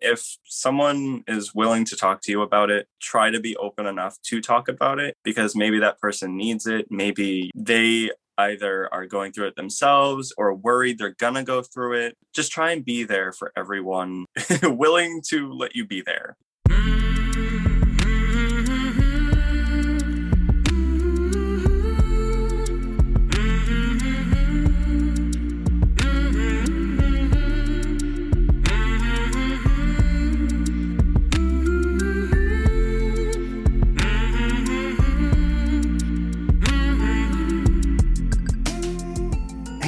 if 0.00 0.38
someone 0.44 1.24
is 1.26 1.54
willing 1.54 1.84
to 1.86 1.96
talk 1.96 2.22
to 2.22 2.32
you 2.32 2.42
about 2.42 2.70
it, 2.70 2.86
try 3.00 3.30
to 3.30 3.40
be 3.40 3.56
open 3.56 3.86
enough 3.86 4.16
to 4.22 4.40
talk 4.40 4.68
about 4.68 4.98
it 4.98 5.16
because 5.24 5.54
maybe 5.54 5.78
that 5.80 6.00
person 6.00 6.36
needs 6.36 6.66
it. 6.66 6.86
Maybe 6.90 7.50
they 7.54 8.10
either 8.38 8.92
are 8.92 9.06
going 9.06 9.32
through 9.32 9.48
it 9.48 9.56
themselves 9.56 10.32
or 10.38 10.54
worried 10.54 10.98
they're 10.98 11.14
gonna 11.18 11.44
go 11.44 11.62
through 11.62 11.94
it. 11.94 12.16
Just 12.34 12.52
try 12.52 12.72
and 12.72 12.84
be 12.84 13.04
there 13.04 13.32
for 13.32 13.52
everyone, 13.56 14.24
willing 14.62 15.20
to 15.28 15.52
let 15.52 15.76
you 15.76 15.86
be 15.86 16.02
there. 16.02 16.36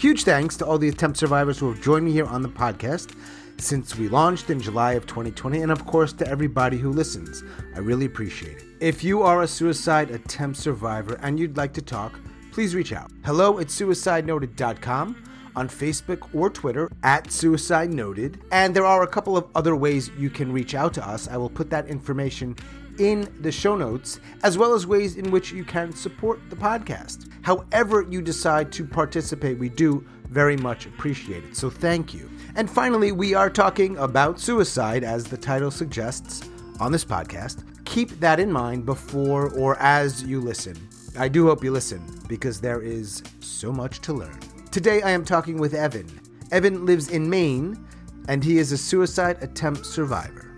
Huge 0.00 0.24
thanks 0.24 0.56
to 0.56 0.64
all 0.64 0.78
the 0.78 0.88
attempt 0.88 1.18
survivors 1.18 1.58
who 1.58 1.70
have 1.70 1.82
joined 1.82 2.06
me 2.06 2.12
here 2.12 2.24
on 2.24 2.40
the 2.40 2.48
podcast 2.48 3.14
since 3.58 3.98
we 3.98 4.08
launched 4.08 4.48
in 4.48 4.58
July 4.58 4.94
of 4.94 5.06
2020, 5.06 5.60
and 5.60 5.70
of 5.70 5.84
course 5.84 6.14
to 6.14 6.26
everybody 6.26 6.78
who 6.78 6.90
listens. 6.90 7.44
I 7.74 7.80
really 7.80 8.06
appreciate 8.06 8.56
it. 8.56 8.64
If 8.80 9.04
you 9.04 9.20
are 9.20 9.42
a 9.42 9.46
suicide 9.46 10.10
attempt 10.10 10.58
survivor 10.58 11.18
and 11.20 11.38
you'd 11.38 11.58
like 11.58 11.74
to 11.74 11.82
talk, 11.82 12.18
please 12.50 12.74
reach 12.74 12.94
out. 12.94 13.10
Hello 13.26 13.58
at 13.58 13.66
suicidenoted.com 13.66 15.22
on 15.54 15.68
Facebook 15.68 16.34
or 16.34 16.48
Twitter 16.48 16.90
at 17.02 17.30
Suicide 17.30 17.92
Noted. 17.92 18.40
And 18.52 18.74
there 18.74 18.86
are 18.86 19.02
a 19.02 19.06
couple 19.06 19.36
of 19.36 19.48
other 19.54 19.76
ways 19.76 20.10
you 20.18 20.30
can 20.30 20.50
reach 20.50 20.74
out 20.74 20.94
to 20.94 21.06
us. 21.06 21.28
I 21.28 21.36
will 21.36 21.50
put 21.50 21.68
that 21.68 21.88
information 21.88 22.56
in 23.00 23.32
the 23.40 23.50
show 23.50 23.74
notes, 23.74 24.20
as 24.42 24.58
well 24.58 24.74
as 24.74 24.86
ways 24.86 25.16
in 25.16 25.30
which 25.30 25.52
you 25.52 25.64
can 25.64 25.92
support 25.92 26.38
the 26.50 26.56
podcast. 26.56 27.28
However, 27.42 28.06
you 28.08 28.20
decide 28.20 28.70
to 28.72 28.84
participate, 28.84 29.58
we 29.58 29.70
do 29.70 30.06
very 30.28 30.56
much 30.56 30.86
appreciate 30.86 31.42
it. 31.42 31.56
So 31.56 31.70
thank 31.70 32.12
you. 32.12 32.30
And 32.56 32.70
finally, 32.70 33.10
we 33.10 33.34
are 33.34 33.48
talking 33.48 33.96
about 33.96 34.38
suicide, 34.38 35.02
as 35.02 35.24
the 35.24 35.38
title 35.38 35.70
suggests, 35.70 36.48
on 36.78 36.92
this 36.92 37.04
podcast. 37.04 37.64
Keep 37.86 38.20
that 38.20 38.38
in 38.38 38.52
mind 38.52 38.84
before 38.84 39.50
or 39.54 39.76
as 39.78 40.22
you 40.22 40.40
listen. 40.40 40.76
I 41.18 41.28
do 41.28 41.46
hope 41.46 41.64
you 41.64 41.72
listen 41.72 42.04
because 42.28 42.60
there 42.60 42.82
is 42.82 43.22
so 43.40 43.72
much 43.72 44.00
to 44.02 44.12
learn. 44.12 44.38
Today, 44.70 45.02
I 45.02 45.10
am 45.10 45.24
talking 45.24 45.58
with 45.58 45.74
Evan. 45.74 46.06
Evan 46.52 46.84
lives 46.84 47.08
in 47.08 47.28
Maine 47.28 47.84
and 48.28 48.44
he 48.44 48.58
is 48.58 48.72
a 48.72 48.78
suicide 48.78 49.38
attempt 49.42 49.86
survivor. 49.86 50.49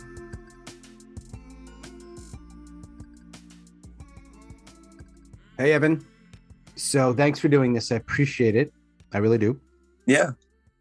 Hey, 5.63 5.75
Evan. 5.75 6.05
So 6.75 7.15
thanks 7.15 7.39
for 7.39 7.47
doing 7.47 7.73
this. 7.73 7.93
I 7.93 7.95
appreciate 7.95 8.57
it. 8.57 8.73
I 9.13 9.19
really 9.19 9.39
do. 9.39 9.61
Yeah. 10.07 10.33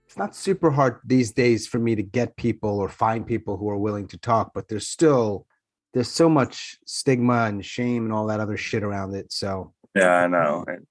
It's 0.08 0.18
not 0.18 0.36
super 0.36 0.72
hard 0.72 1.02
these 1.06 1.32
days 1.32 1.68
for 1.68 1.78
me 1.78 1.94
to 1.94 2.02
get 2.02 2.36
people 2.36 2.80
or 2.80 2.90
find 2.90 3.24
people 3.24 3.58
who 3.58 3.70
are 3.70 3.78
willing 3.78 4.08
to 4.08 4.18
talk, 4.18 4.54
but 4.56 4.68
there's 4.70 4.88
still 4.88 5.46
there's 5.94 6.10
so 6.10 6.28
much 6.28 6.80
stigma 6.88 7.44
and 7.44 7.64
shame 7.64 8.06
and 8.06 8.12
all 8.12 8.26
that 8.26 8.40
other 8.40 8.58
shit 8.58 8.82
around 8.82 9.14
it. 9.14 9.32
So 9.32 9.72
yeah, 9.94 10.14
I 10.14 10.26
know. 10.26 10.66
It 10.68 10.82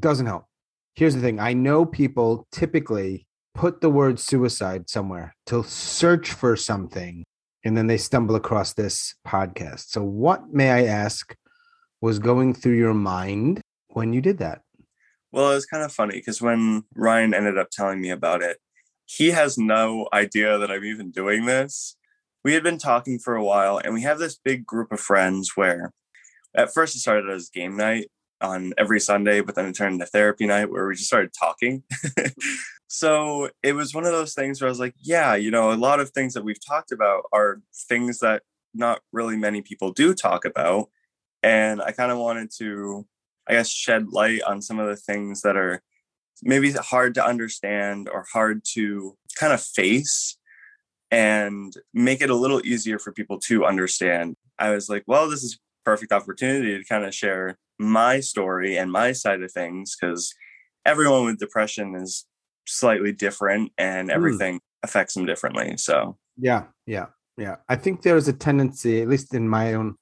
doesn't 0.00 0.24
help. 0.24 0.46
Here's 0.94 1.14
the 1.14 1.20
thing. 1.20 1.38
I 1.38 1.52
know 1.52 1.84
people 1.84 2.48
typically 2.52 3.26
put 3.54 3.82
the 3.82 3.90
word 3.90 4.18
suicide 4.18 4.88
somewhere 4.88 5.36
to 5.48 5.62
search 5.62 6.32
for 6.32 6.56
something 6.56 7.22
and 7.66 7.76
then 7.76 7.86
they 7.86 7.98
stumble 7.98 8.34
across 8.34 8.72
this 8.72 9.14
podcast. 9.28 9.88
So 9.88 10.02
what 10.02 10.54
may 10.54 10.70
I 10.70 10.84
ask 10.84 11.36
was 12.06 12.20
going 12.20 12.54
through 12.54 12.76
your 12.76 12.94
mind 12.94 13.60
when 13.88 14.12
you 14.12 14.20
did 14.20 14.38
that? 14.38 14.62
Well, 15.32 15.50
it 15.50 15.54
was 15.56 15.66
kind 15.66 15.82
of 15.82 15.92
funny 15.92 16.14
because 16.14 16.40
when 16.40 16.84
Ryan 16.94 17.34
ended 17.34 17.58
up 17.58 17.70
telling 17.72 18.00
me 18.00 18.10
about 18.10 18.42
it, 18.42 18.58
he 19.06 19.32
has 19.32 19.58
no 19.58 20.08
idea 20.12 20.56
that 20.56 20.70
I'm 20.70 20.84
even 20.84 21.10
doing 21.10 21.46
this. 21.46 21.96
We 22.44 22.54
had 22.54 22.62
been 22.62 22.78
talking 22.78 23.18
for 23.18 23.34
a 23.34 23.42
while 23.42 23.78
and 23.78 23.92
we 23.92 24.02
have 24.02 24.20
this 24.20 24.38
big 24.38 24.64
group 24.64 24.92
of 24.92 25.00
friends 25.00 25.56
where 25.56 25.92
at 26.54 26.72
first 26.72 26.94
it 26.94 27.00
started 27.00 27.28
as 27.28 27.50
game 27.50 27.76
night 27.76 28.08
on 28.40 28.72
every 28.78 29.00
Sunday, 29.00 29.40
but 29.40 29.56
then 29.56 29.66
it 29.66 29.72
turned 29.72 29.94
into 29.94 30.06
therapy 30.06 30.46
night 30.46 30.70
where 30.70 30.86
we 30.86 30.94
just 30.94 31.08
started 31.08 31.32
talking. 31.36 31.82
so 32.86 33.50
it 33.64 33.72
was 33.72 33.94
one 33.96 34.06
of 34.06 34.12
those 34.12 34.32
things 34.32 34.60
where 34.60 34.68
I 34.68 34.70
was 34.70 34.78
like, 34.78 34.94
yeah, 35.02 35.34
you 35.34 35.50
know, 35.50 35.72
a 35.72 35.74
lot 35.74 35.98
of 35.98 36.10
things 36.10 36.34
that 36.34 36.44
we've 36.44 36.64
talked 36.64 36.92
about 36.92 37.24
are 37.32 37.62
things 37.88 38.20
that 38.20 38.44
not 38.74 39.00
really 39.12 39.36
many 39.36 39.60
people 39.60 39.90
do 39.90 40.14
talk 40.14 40.44
about. 40.44 40.88
And 41.46 41.80
I 41.80 41.92
kind 41.92 42.10
of 42.10 42.18
wanted 42.18 42.50
to, 42.58 43.06
I 43.48 43.52
guess, 43.52 43.68
shed 43.68 44.08
light 44.08 44.42
on 44.42 44.60
some 44.60 44.80
of 44.80 44.88
the 44.88 44.96
things 44.96 45.42
that 45.42 45.56
are 45.56 45.80
maybe 46.42 46.72
hard 46.72 47.14
to 47.14 47.24
understand 47.24 48.08
or 48.12 48.26
hard 48.32 48.62
to 48.72 49.16
kind 49.38 49.52
of 49.52 49.62
face 49.62 50.36
and 51.12 51.72
make 51.94 52.20
it 52.20 52.30
a 52.30 52.34
little 52.34 52.60
easier 52.66 52.98
for 52.98 53.12
people 53.12 53.38
to 53.42 53.64
understand. 53.64 54.34
I 54.58 54.70
was 54.70 54.88
like, 54.88 55.04
well, 55.06 55.30
this 55.30 55.44
is 55.44 55.60
perfect 55.84 56.10
opportunity 56.10 56.76
to 56.76 56.84
kind 56.84 57.04
of 57.04 57.14
share 57.14 57.58
my 57.78 58.18
story 58.18 58.76
and 58.76 58.90
my 58.90 59.12
side 59.12 59.40
of 59.40 59.52
things 59.52 59.94
because 59.94 60.34
everyone 60.84 61.26
with 61.26 61.38
depression 61.38 61.94
is 61.94 62.26
slightly 62.66 63.12
different 63.12 63.70
and 63.78 64.08
hmm. 64.08 64.16
everything 64.16 64.56
mm. 64.56 64.60
affects 64.82 65.14
them 65.14 65.26
differently. 65.26 65.76
So, 65.76 66.16
yeah, 66.36 66.64
yeah, 66.86 67.06
yeah. 67.38 67.58
I 67.68 67.76
think 67.76 68.02
there's 68.02 68.26
a 68.26 68.32
tendency, 68.32 69.00
at 69.00 69.06
least 69.06 69.32
in 69.32 69.48
my 69.48 69.74
own 69.74 69.94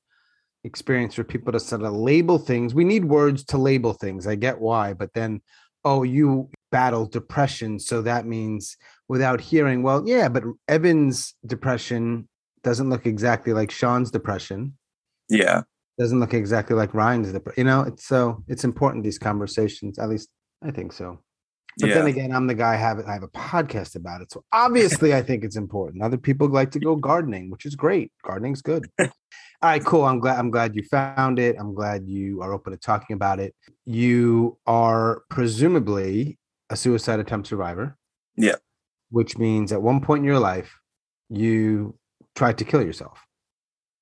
experience 0.64 1.14
for 1.14 1.24
people 1.24 1.52
to 1.52 1.60
sort 1.60 1.82
of 1.82 1.92
label 1.92 2.38
things. 2.38 2.74
We 2.74 2.84
need 2.84 3.04
words 3.04 3.44
to 3.46 3.58
label 3.58 3.92
things. 3.92 4.26
I 4.26 4.34
get 4.34 4.60
why, 4.60 4.94
but 4.94 5.12
then, 5.14 5.42
oh, 5.84 6.02
you 6.02 6.50
battle 6.72 7.06
depression. 7.06 7.78
So 7.78 8.02
that 8.02 8.26
means 8.26 8.76
without 9.08 9.40
hearing, 9.40 9.82
well, 9.82 10.02
yeah, 10.06 10.28
but 10.28 10.42
Evan's 10.66 11.34
depression 11.46 12.28
doesn't 12.62 12.90
look 12.90 13.06
exactly 13.06 13.52
like 13.52 13.70
Sean's 13.70 14.10
depression. 14.10 14.76
Yeah. 15.28 15.62
Doesn't 15.98 16.18
look 16.18 16.34
exactly 16.34 16.74
like 16.74 16.94
Ryan's 16.94 17.30
depression. 17.30 17.60
You 17.60 17.64
know, 17.64 17.82
it's 17.82 18.04
so 18.04 18.42
it's 18.48 18.64
important 18.64 19.04
these 19.04 19.18
conversations. 19.18 19.98
At 19.98 20.08
least 20.08 20.28
I 20.62 20.72
think 20.72 20.92
so. 20.92 21.20
But 21.78 21.88
yeah. 21.88 21.94
then 21.94 22.06
again, 22.06 22.32
I'm 22.32 22.46
the 22.46 22.54
guy 22.54 22.76
have 22.76 23.00
I 23.06 23.12
have 23.12 23.22
a 23.22 23.28
podcast 23.28 23.96
about 23.96 24.20
it. 24.20 24.30
So 24.30 24.44
obviously 24.52 25.14
I 25.14 25.22
think 25.22 25.44
it's 25.44 25.56
important. 25.56 26.02
Other 26.02 26.16
people 26.16 26.48
like 26.48 26.70
to 26.72 26.80
go 26.80 26.96
gardening, 27.10 27.50
which 27.50 27.66
is 27.66 27.74
great. 27.74 28.12
Gardening's 28.24 28.62
good. 28.62 28.88
All 28.98 29.10
right, 29.62 29.84
cool. 29.84 30.04
I'm 30.04 30.20
glad 30.20 30.38
I'm 30.38 30.50
glad 30.50 30.76
you 30.76 30.82
found 30.84 31.38
it. 31.38 31.56
I'm 31.58 31.74
glad 31.74 32.06
you 32.06 32.42
are 32.42 32.52
open 32.52 32.72
to 32.72 32.78
talking 32.78 33.14
about 33.14 33.40
it. 33.40 33.54
You 33.84 34.58
are 34.66 35.22
presumably 35.30 36.38
a 36.70 36.76
suicide 36.76 37.20
attempt 37.20 37.48
survivor. 37.48 37.96
Yeah. 38.36 38.56
Which 39.10 39.38
means 39.38 39.72
at 39.72 39.82
one 39.82 40.00
point 40.00 40.20
in 40.20 40.24
your 40.26 40.38
life 40.38 40.78
you 41.28 41.98
tried 42.34 42.58
to 42.58 42.64
kill 42.64 42.82
yourself. 42.82 43.18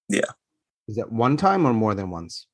Yeah. 0.08 0.30
Is 0.88 0.96
that 0.96 1.12
one 1.12 1.36
time 1.36 1.66
or 1.66 1.72
more 1.72 1.94
than 1.94 2.10
once? 2.10 2.46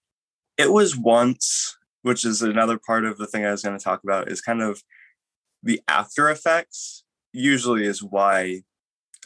It 0.56 0.73
was 0.73 0.97
once, 0.97 1.76
which 2.03 2.25
is 2.25 2.43
another 2.43 2.79
part 2.79 3.05
of 3.05 3.17
the 3.17 3.26
thing 3.26 3.44
I 3.44 3.50
was 3.50 3.62
going 3.62 3.79
to 3.79 3.82
talk 3.82 4.03
about 4.05 4.31
is 4.31 4.41
kind 4.41 4.61
of 4.61 4.82
the 5.62 5.81
after 5.88 6.28
effects 6.31 7.05
usually 7.32 7.84
is 7.84 8.02
why 8.02 8.62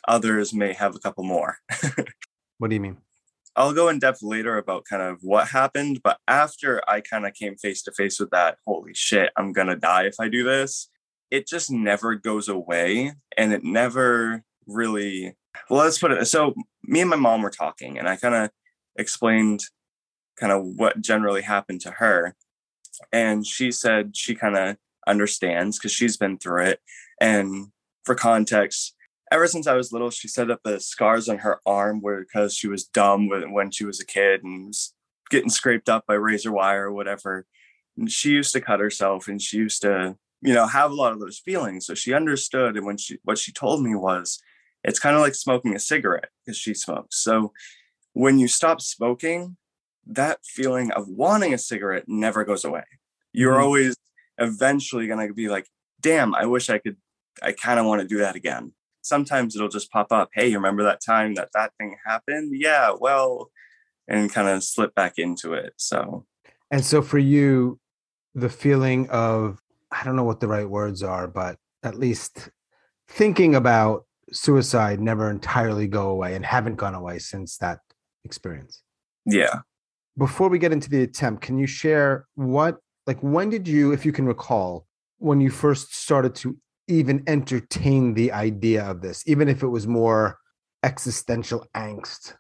others 0.07 0.53
may 0.53 0.73
have 0.73 0.95
a 0.95 0.99
couple 0.99 1.25
more. 1.25 1.59
what 2.59 2.69
do 2.69 2.75
you 2.75 2.81
mean? 2.81 2.99
I'll 3.55 3.75
go 3.75 3.89
in 3.89 3.99
depth 3.99 4.23
later 4.23 4.57
about 4.57 4.87
kind 4.89 5.03
of 5.03 5.19
what 5.21 5.49
happened, 5.49 6.01
but 6.03 6.19
after 6.27 6.83
I 6.89 7.03
kind 7.03 7.27
of 7.27 7.35
came 7.35 7.57
face 7.57 7.83
to 7.83 7.93
face 7.93 8.19
with 8.19 8.31
that, 8.31 8.57
holy 8.67 8.95
shit, 8.95 9.31
I'm 9.37 9.53
gonna 9.53 9.77
die 9.77 10.05
if 10.05 10.15
I 10.19 10.29
do 10.29 10.43
this, 10.43 10.89
it 11.31 11.47
just 11.47 11.71
never 11.71 12.15
goes 12.15 12.49
away 12.49 13.13
and 13.37 13.53
it 13.53 13.63
never 13.63 14.43
really 14.67 15.35
well 15.69 15.81
let's 15.81 15.99
put 15.99 16.13
it 16.13 16.25
so 16.27 16.55
me 16.85 17.01
and 17.01 17.11
my 17.11 17.17
mom 17.17 17.43
were 17.43 17.51
talking 17.51 17.99
and 17.99 18.09
I 18.09 18.17
kind 18.17 18.35
of 18.35 18.51
explained 18.97 19.65
kind 20.39 20.53
of 20.53 20.65
what 20.77 21.01
generally 21.01 21.43
happened 21.43 21.81
to 21.83 21.93
her. 21.93 22.35
And 23.13 23.47
she 23.47 23.71
said 23.71 24.17
she 24.17 24.35
kind 24.35 24.57
of 24.57 24.77
understands 25.07 25.79
because 25.79 25.93
she's 25.93 26.17
been 26.17 26.39
through 26.39 26.65
it. 26.67 26.81
And 27.21 27.69
for 28.05 28.15
context, 28.15 28.95
ever 29.31 29.47
since 29.47 29.67
I 29.67 29.75
was 29.75 29.93
little, 29.93 30.11
she 30.11 30.29
said 30.29 30.49
that 30.49 30.63
the 30.63 30.79
scars 30.81 31.29
on 31.29 31.39
her 31.39 31.61
arm 31.65 32.01
were 32.01 32.21
because 32.21 32.55
she 32.55 32.69
was 32.69 32.85
dumb 32.85 33.29
when, 33.29 33.71
she 33.71 33.85
was 33.85 34.01
a 34.01 34.07
kid 34.07 34.43
and 34.45 34.69
was 34.69 34.95
getting 35.31 35.51
scraped 35.51 35.89
up 35.89 36.07
by 36.07 36.15
razor 36.15 36.53
wire 36.53 36.89
or 36.89 36.93
whatever. 36.93 37.47
And 37.97 38.11
she 38.11 38.31
used 38.31 38.53
to 38.53 38.61
cut 38.61 38.81
herself 38.81 39.29
and 39.29 39.41
she 39.41 39.57
used 39.57 39.83
to, 39.83 40.17
you 40.43 40.53
know, 40.53 40.67
have 40.67 40.91
a 40.91 40.95
lot 40.95 41.13
of 41.13 41.21
those 41.21 41.39
feelings. 41.39 41.87
So 41.87 41.95
she 41.95 42.13
understood. 42.13 42.77
And 42.77 42.85
when 42.85 42.99
she, 42.99 43.19
what 43.25 43.39
she 43.39 43.53
told 43.53 43.83
me 43.83 43.95
was, 43.95 44.41
it's 44.85 44.99
kind 44.99 45.17
of 45.17 45.23
like 45.23 45.35
smoking 45.35 45.75
a 45.75 45.79
cigarette 45.79 46.29
because 46.45 46.59
she 46.59 46.75
smokes. 46.75 47.23
So 47.23 47.53
when 48.13 48.39
you 48.39 48.49
stop 48.49 48.81
smoking, 48.81 49.57
that 50.07 50.41
feeling 50.45 50.91
of 50.93 51.09
wanting 51.09 51.55
a 51.55 51.59
cigarette 51.59 52.05
never 52.07 52.45
goes 52.45 52.65
away. 52.65 52.85
You're 53.33 53.55
mm-hmm. 53.55 53.63
always 53.63 53.97
eventually 54.39 55.07
going 55.07 55.27
to 55.27 55.35
be 55.35 55.49
like, 55.49 55.67
damn, 56.01 56.35
I 56.35 56.47
wish 56.47 56.71
I 56.71 56.79
could, 56.79 56.97
I 57.43 57.53
kind 57.53 57.79
of 57.79 57.87
want 57.87 58.03
to 58.03 58.09
do 58.09 58.19
that 58.19 58.37
again. 58.37 58.73
Sometimes 59.03 59.57
it'll 59.57 59.69
just 59.69 59.91
pop 59.91 60.13
up. 60.13 60.31
Hey, 60.33 60.49
you 60.49 60.57
remember 60.57 60.85
that 60.85 61.01
time 61.05 61.35
that 61.35 61.51
that 61.55 61.73
thing 61.79 61.97
happened? 62.07 62.53
Yeah, 62.55 62.93
well, 62.99 63.51
and 64.09 64.33
kind 64.33 64.49
of 64.49 64.63
slip 64.63 64.95
back 64.95 65.19
into 65.19 65.55
it. 65.55 65.75
So, 65.77 66.27
and 66.71 66.85
so 66.85 67.03
for 67.03 67.19
you, 67.19 67.79
the 68.35 68.49
feeling 68.49 69.09
of, 69.11 69.61
I 69.91 70.05
don't 70.05 70.17
know 70.17 70.25
what 70.25 70.41
the 70.41 70.49
right 70.49 70.69
words 70.69 71.03
are, 71.03 71.27
but 71.27 71.57
at 71.83 71.99
least 71.99 72.51
thinking 73.09 73.55
about 73.55 74.07
suicide 74.33 75.01
never 75.01 75.29
entirely 75.29 75.87
go 75.87 76.09
away 76.09 76.35
and 76.35 76.47
haven't 76.47 76.77
gone 76.77 76.95
away 76.95 77.19
since 77.19 77.59
that 77.59 77.81
experience. 78.25 78.83
Yeah. 79.27 79.61
Before 80.17 80.49
we 80.49 80.59
get 80.59 80.73
into 80.73 80.89
the 80.89 81.03
attempt, 81.03 81.43
can 81.43 81.59
you 81.59 81.67
share 81.67 82.27
what, 82.35 82.79
like, 83.07 83.21
when 83.21 83.51
did 83.51 83.67
you, 83.67 83.93
if 83.93 84.05
you 84.05 84.13
can 84.13 84.27
recall, 84.27 84.87
when 85.19 85.41
you 85.41 85.51
first 85.51 85.95
started 85.95 86.35
to 86.37 86.57
even 86.89 87.23
entertain 87.27 88.15
the 88.15 88.33
idea 88.33 88.85
of 88.85 89.01
this, 89.03 89.23
even 89.27 89.49
if 89.49 89.63
it 89.63 89.69
was 89.69 89.87
more 89.87 90.39
existential 90.83 91.67
angst? 91.75 92.35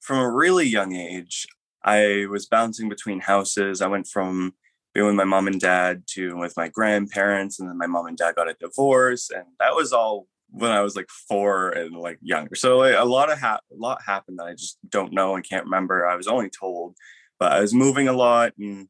From 0.00 0.18
a 0.18 0.30
really 0.30 0.66
young 0.66 0.94
age, 0.94 1.46
I 1.82 2.26
was 2.30 2.46
bouncing 2.46 2.88
between 2.88 3.20
houses. 3.20 3.80
I 3.80 3.88
went 3.88 4.06
from 4.06 4.54
being 4.94 5.06
with 5.06 5.14
my 5.14 5.24
mom 5.24 5.46
and 5.46 5.60
dad 5.60 6.04
to 6.08 6.36
with 6.36 6.54
my 6.56 6.68
grandparents, 6.68 7.60
and 7.60 7.68
then 7.68 7.78
my 7.78 7.86
mom 7.86 8.06
and 8.06 8.16
dad 8.16 8.34
got 8.34 8.48
a 8.48 8.54
divorce, 8.54 9.30
and 9.30 9.44
that 9.58 9.74
was 9.74 9.92
all 9.92 10.26
when 10.50 10.70
I 10.70 10.80
was 10.80 10.96
like 10.96 11.08
four 11.28 11.70
and 11.70 11.94
like 11.94 12.18
younger. 12.22 12.54
So 12.54 12.78
like, 12.78 12.94
a 12.96 13.04
lot 13.04 13.30
of 13.30 13.38
ha- 13.38 13.60
a 13.70 13.76
lot 13.76 14.00
happened 14.06 14.38
that 14.38 14.46
I 14.46 14.52
just 14.52 14.78
don't 14.88 15.12
know 15.12 15.34
and 15.34 15.46
can't 15.48 15.64
remember. 15.64 16.06
I 16.06 16.16
was 16.16 16.28
only 16.28 16.48
told, 16.48 16.96
but 17.38 17.52
I 17.52 17.60
was 17.60 17.74
moving 17.74 18.08
a 18.08 18.12
lot 18.12 18.52
and 18.58 18.88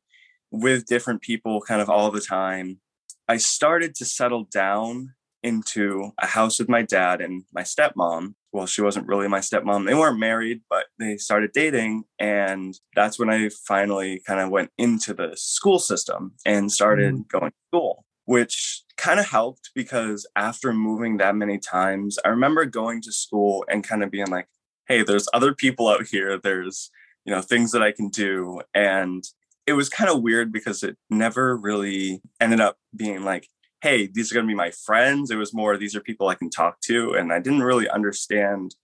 with 0.50 0.86
different 0.86 1.22
people 1.22 1.60
kind 1.60 1.80
of 1.80 1.90
all 1.90 2.10
the 2.10 2.20
time. 2.20 2.80
I 3.28 3.36
started 3.38 3.94
to 3.96 4.04
settle 4.04 4.44
down 4.44 5.14
into 5.42 6.12
a 6.18 6.26
house 6.26 6.58
with 6.58 6.68
my 6.68 6.82
dad 6.82 7.20
and 7.20 7.44
my 7.52 7.62
stepmom. 7.62 8.34
Well, 8.52 8.66
she 8.66 8.82
wasn't 8.82 9.06
really 9.06 9.28
my 9.28 9.40
stepmom. 9.40 9.86
They 9.86 9.94
weren't 9.94 10.18
married, 10.18 10.62
but 10.70 10.86
they 10.98 11.16
started 11.18 11.52
dating. 11.52 12.04
And 12.18 12.78
that's 12.94 13.18
when 13.18 13.30
I 13.30 13.50
finally 13.66 14.22
kind 14.26 14.40
of 14.40 14.50
went 14.50 14.70
into 14.78 15.12
the 15.14 15.32
school 15.36 15.78
system 15.78 16.32
and 16.44 16.72
started 16.72 17.14
mm. 17.14 17.28
going 17.28 17.50
to 17.50 17.56
school 17.68 18.06
which 18.26 18.82
kind 18.96 19.18
of 19.18 19.28
helped 19.28 19.70
because 19.74 20.26
after 20.36 20.72
moving 20.72 21.16
that 21.16 21.36
many 21.36 21.58
times, 21.58 22.18
I 22.24 22.28
remember 22.28 22.66
going 22.66 23.00
to 23.02 23.12
school 23.12 23.64
and 23.68 23.86
kind 23.86 24.02
of 24.02 24.10
being 24.10 24.26
like, 24.26 24.48
hey, 24.88 25.02
there's 25.02 25.28
other 25.32 25.54
people 25.54 25.88
out 25.88 26.06
here. 26.06 26.36
There's, 26.36 26.90
you 27.24 27.32
know, 27.32 27.40
things 27.40 27.72
that 27.72 27.82
I 27.82 27.92
can 27.92 28.08
do. 28.08 28.60
And 28.74 29.24
it 29.66 29.72
was 29.72 29.88
kind 29.88 30.10
of 30.10 30.22
weird 30.22 30.52
because 30.52 30.82
it 30.82 30.96
never 31.10 31.56
really 31.56 32.22
ended 32.40 32.60
up 32.60 32.76
being 32.94 33.24
like, 33.24 33.48
hey, 33.82 34.06
these 34.06 34.30
are 34.30 34.34
going 34.34 34.46
to 34.46 34.50
be 34.50 34.54
my 34.54 34.70
friends. 34.70 35.30
It 35.30 35.36
was 35.36 35.52
more, 35.52 35.76
these 35.76 35.94
are 35.94 36.00
people 36.00 36.28
I 36.28 36.34
can 36.34 36.50
talk 36.50 36.80
to. 36.82 37.12
And 37.14 37.32
I 37.32 37.40
didn't 37.40 37.62
really 37.62 37.88
understand 37.88 38.74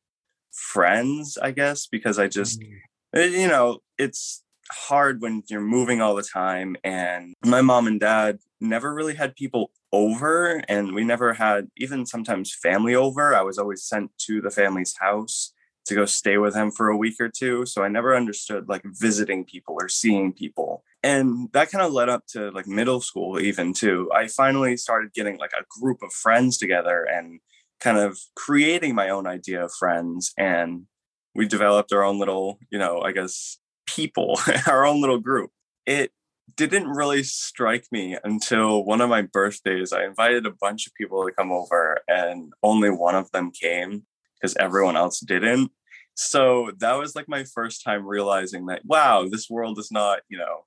friends, 0.52 1.38
I 1.40 1.52
guess, 1.52 1.86
because 1.86 2.18
I 2.18 2.28
just, 2.28 2.60
mm-hmm. 2.60 3.34
you 3.34 3.48
know, 3.48 3.78
it's 3.98 4.42
hard 4.70 5.20
when 5.20 5.42
you're 5.48 5.60
moving 5.60 6.00
all 6.00 6.14
the 6.14 6.22
time. 6.22 6.76
And 6.84 7.34
my 7.44 7.62
mom 7.62 7.86
and 7.86 8.00
dad 8.00 8.38
never 8.60 8.92
really 8.92 9.14
had 9.14 9.34
people 9.34 9.70
over, 9.92 10.62
and 10.68 10.94
we 10.94 11.04
never 11.04 11.34
had 11.34 11.68
even 11.76 12.06
sometimes 12.06 12.54
family 12.54 12.94
over. 12.94 13.34
I 13.34 13.42
was 13.42 13.58
always 13.58 13.84
sent 13.84 14.10
to 14.26 14.40
the 14.40 14.50
family's 14.50 14.96
house 14.98 15.52
to 15.86 15.94
go 15.94 16.04
stay 16.04 16.38
with 16.38 16.54
him 16.54 16.70
for 16.70 16.88
a 16.88 16.96
week 16.96 17.16
or 17.20 17.28
two. 17.28 17.66
So 17.66 17.82
I 17.82 17.88
never 17.88 18.16
understood 18.16 18.68
like 18.68 18.82
visiting 18.84 19.44
people 19.44 19.76
or 19.80 19.88
seeing 19.88 20.32
people. 20.32 20.84
And 21.02 21.48
that 21.52 21.70
kind 21.70 21.84
of 21.84 21.92
led 21.92 22.08
up 22.08 22.26
to 22.28 22.50
like 22.50 22.66
middle 22.66 23.00
school, 23.00 23.40
even 23.40 23.72
too. 23.72 24.10
I 24.14 24.28
finally 24.28 24.76
started 24.76 25.12
getting 25.12 25.38
like 25.38 25.52
a 25.58 25.64
group 25.80 26.02
of 26.02 26.12
friends 26.12 26.56
together 26.58 27.04
and 27.04 27.40
kind 27.80 27.98
of 27.98 28.18
creating 28.36 28.94
my 28.94 29.08
own 29.08 29.26
idea 29.26 29.64
of 29.64 29.72
friends. 29.72 30.32
And 30.38 30.86
we 31.34 31.48
developed 31.48 31.92
our 31.92 32.04
own 32.04 32.18
little, 32.18 32.58
you 32.70 32.78
know, 32.78 33.00
I 33.00 33.12
guess 33.12 33.58
people, 33.86 34.38
our 34.68 34.86
own 34.86 35.00
little 35.00 35.18
group. 35.18 35.50
It 35.84 36.12
didn't 36.56 36.88
really 36.88 37.22
strike 37.22 37.86
me 37.90 38.16
until 38.22 38.84
one 38.84 39.00
of 39.00 39.08
my 39.08 39.22
birthdays. 39.22 39.92
I 39.92 40.04
invited 40.04 40.46
a 40.46 40.52
bunch 40.60 40.86
of 40.86 40.94
people 40.94 41.24
to 41.24 41.32
come 41.32 41.50
over, 41.50 42.00
and 42.08 42.52
only 42.62 42.90
one 42.90 43.14
of 43.14 43.30
them 43.32 43.50
came 43.50 44.04
because 44.42 44.56
everyone 44.56 44.96
else 44.96 45.20
didn't. 45.20 45.70
So 46.14 46.72
that 46.78 46.98
was 46.98 47.14
like 47.16 47.28
my 47.28 47.44
first 47.44 47.84
time 47.84 48.04
realizing 48.04 48.66
that, 48.66 48.84
wow, 48.84 49.28
this 49.30 49.48
world 49.48 49.78
is 49.78 49.90
not, 49.90 50.20
you 50.28 50.36
know, 50.36 50.64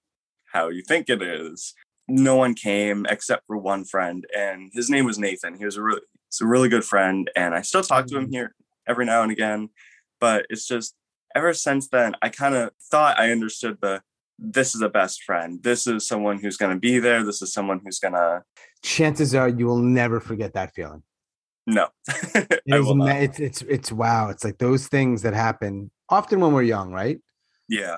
how 0.51 0.69
you 0.69 0.81
think 0.81 1.09
it 1.09 1.21
is. 1.21 1.73
No 2.07 2.35
one 2.35 2.55
came 2.55 3.05
except 3.09 3.43
for 3.45 3.57
one 3.57 3.83
friend, 3.83 4.25
and 4.35 4.71
his 4.73 4.89
name 4.89 5.05
was 5.05 5.19
Nathan. 5.19 5.57
He 5.57 5.65
was 5.65 5.75
a 5.75 5.81
really, 5.81 6.01
he's 6.31 6.41
a 6.41 6.45
really 6.45 6.69
good 6.69 6.83
friend, 6.83 7.29
and 7.35 7.53
I 7.53 7.61
still 7.61 7.83
talk 7.83 8.05
to 8.07 8.17
him 8.17 8.25
mm-hmm. 8.25 8.33
here 8.33 8.55
every 8.87 9.05
now 9.05 9.23
and 9.23 9.31
again. 9.31 9.69
But 10.19 10.45
it's 10.49 10.67
just 10.67 10.95
ever 11.35 11.53
since 11.53 11.89
then, 11.89 12.15
I 12.21 12.29
kind 12.29 12.55
of 12.55 12.71
thought 12.91 13.19
I 13.19 13.31
understood 13.31 13.79
the 13.81 14.01
this 14.37 14.75
is 14.75 14.81
a 14.81 14.89
best 14.89 15.23
friend. 15.23 15.63
This 15.63 15.87
is 15.87 16.07
someone 16.07 16.39
who's 16.39 16.57
going 16.57 16.73
to 16.73 16.79
be 16.79 16.99
there. 16.99 17.23
This 17.23 17.41
is 17.41 17.53
someone 17.53 17.81
who's 17.83 17.99
going 17.99 18.13
to. 18.13 18.43
Chances 18.83 19.33
are 19.33 19.49
you 19.49 19.65
will 19.65 19.79
never 19.79 20.19
forget 20.19 20.53
that 20.53 20.73
feeling. 20.75 21.03
No, 21.67 21.87
it 22.07 22.61
is, 22.67 22.85
it's 22.95 23.39
it's 23.39 23.61
it's 23.63 23.91
wow. 23.91 24.29
It's 24.29 24.43
like 24.43 24.59
those 24.59 24.87
things 24.87 25.23
that 25.23 25.33
happen 25.33 25.89
often 26.09 26.39
when 26.39 26.53
we're 26.53 26.63
young, 26.63 26.91
right? 26.91 27.19
Yeah. 27.67 27.97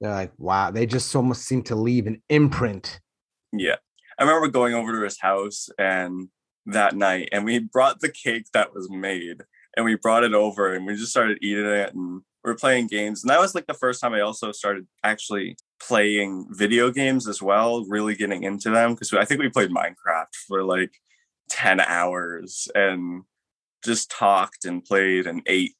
They're 0.00 0.10
like, 0.10 0.32
wow. 0.36 0.70
They 0.70 0.86
just 0.86 1.14
almost 1.14 1.44
seem 1.44 1.62
to 1.64 1.76
leave 1.76 2.06
an 2.06 2.22
imprint. 2.28 3.00
Yeah, 3.52 3.76
I 4.18 4.24
remember 4.24 4.48
going 4.48 4.74
over 4.74 4.92
to 4.92 5.04
his 5.04 5.20
house 5.20 5.68
and 5.78 6.28
that 6.66 6.96
night, 6.96 7.28
and 7.30 7.44
we 7.44 7.60
brought 7.60 8.00
the 8.00 8.08
cake 8.08 8.46
that 8.52 8.74
was 8.74 8.90
made, 8.90 9.42
and 9.76 9.84
we 9.84 9.94
brought 9.94 10.24
it 10.24 10.34
over, 10.34 10.74
and 10.74 10.84
we 10.86 10.96
just 10.96 11.10
started 11.10 11.38
eating 11.40 11.66
it, 11.66 11.94
and 11.94 12.22
we 12.44 12.50
are 12.50 12.56
playing 12.56 12.88
games. 12.88 13.22
And 13.22 13.30
that 13.30 13.40
was 13.40 13.54
like 13.54 13.66
the 13.66 13.74
first 13.74 14.00
time 14.00 14.12
I 14.12 14.20
also 14.20 14.50
started 14.50 14.86
actually 15.04 15.56
playing 15.80 16.46
video 16.50 16.90
games 16.90 17.28
as 17.28 17.40
well, 17.40 17.84
really 17.88 18.16
getting 18.16 18.42
into 18.42 18.70
them. 18.70 18.94
Because 18.94 19.12
I 19.14 19.24
think 19.24 19.40
we 19.40 19.48
played 19.48 19.70
Minecraft 19.70 20.34
for 20.48 20.64
like 20.64 20.92
10 21.50 21.80
hours 21.80 22.68
and 22.74 23.22
just 23.84 24.10
talked 24.10 24.64
and 24.64 24.84
played 24.84 25.26
and 25.26 25.42
ate 25.46 25.74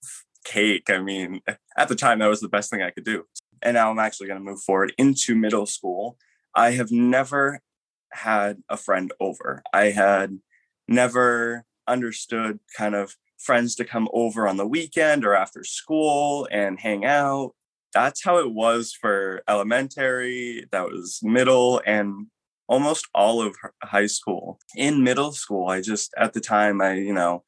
cake. 0.44 0.90
I 0.90 0.98
mean, 0.98 1.40
at 1.76 1.88
the 1.88 1.96
time, 1.96 2.18
that 2.18 2.28
was 2.28 2.40
the 2.40 2.48
best 2.48 2.70
thing 2.70 2.82
I 2.82 2.90
could 2.90 3.04
do. 3.04 3.24
And 3.62 3.74
now 3.74 3.90
I'm 3.90 3.98
actually 3.98 4.26
going 4.26 4.38
to 4.38 4.44
move 4.44 4.60
forward 4.60 4.92
into 4.98 5.34
middle 5.34 5.66
school. 5.66 6.18
I 6.54 6.72
have 6.72 6.90
never 6.90 7.60
had 8.12 8.58
a 8.68 8.76
friend 8.76 9.12
over. 9.20 9.62
I 9.72 9.86
had 9.86 10.38
never 10.86 11.64
understood 11.88 12.60
kind 12.76 12.94
of 12.94 13.16
friends 13.38 13.74
to 13.76 13.84
come 13.84 14.08
over 14.12 14.46
on 14.46 14.56
the 14.56 14.66
weekend 14.66 15.24
or 15.24 15.34
after 15.34 15.64
school 15.64 16.48
and 16.50 16.80
hang 16.80 17.04
out. 17.04 17.54
That's 17.92 18.24
how 18.24 18.38
it 18.38 18.52
was 18.52 18.92
for 18.92 19.42
elementary, 19.48 20.66
that 20.72 20.88
was 20.88 21.20
middle, 21.22 21.80
and 21.86 22.26
almost 22.68 23.08
all 23.14 23.42
of 23.42 23.56
high 23.82 24.06
school. 24.06 24.58
In 24.76 25.04
middle 25.04 25.32
school, 25.32 25.68
I 25.68 25.80
just, 25.80 26.12
at 26.16 26.32
the 26.32 26.40
time, 26.40 26.80
I, 26.80 26.94
you 26.94 27.12
know, 27.12 27.42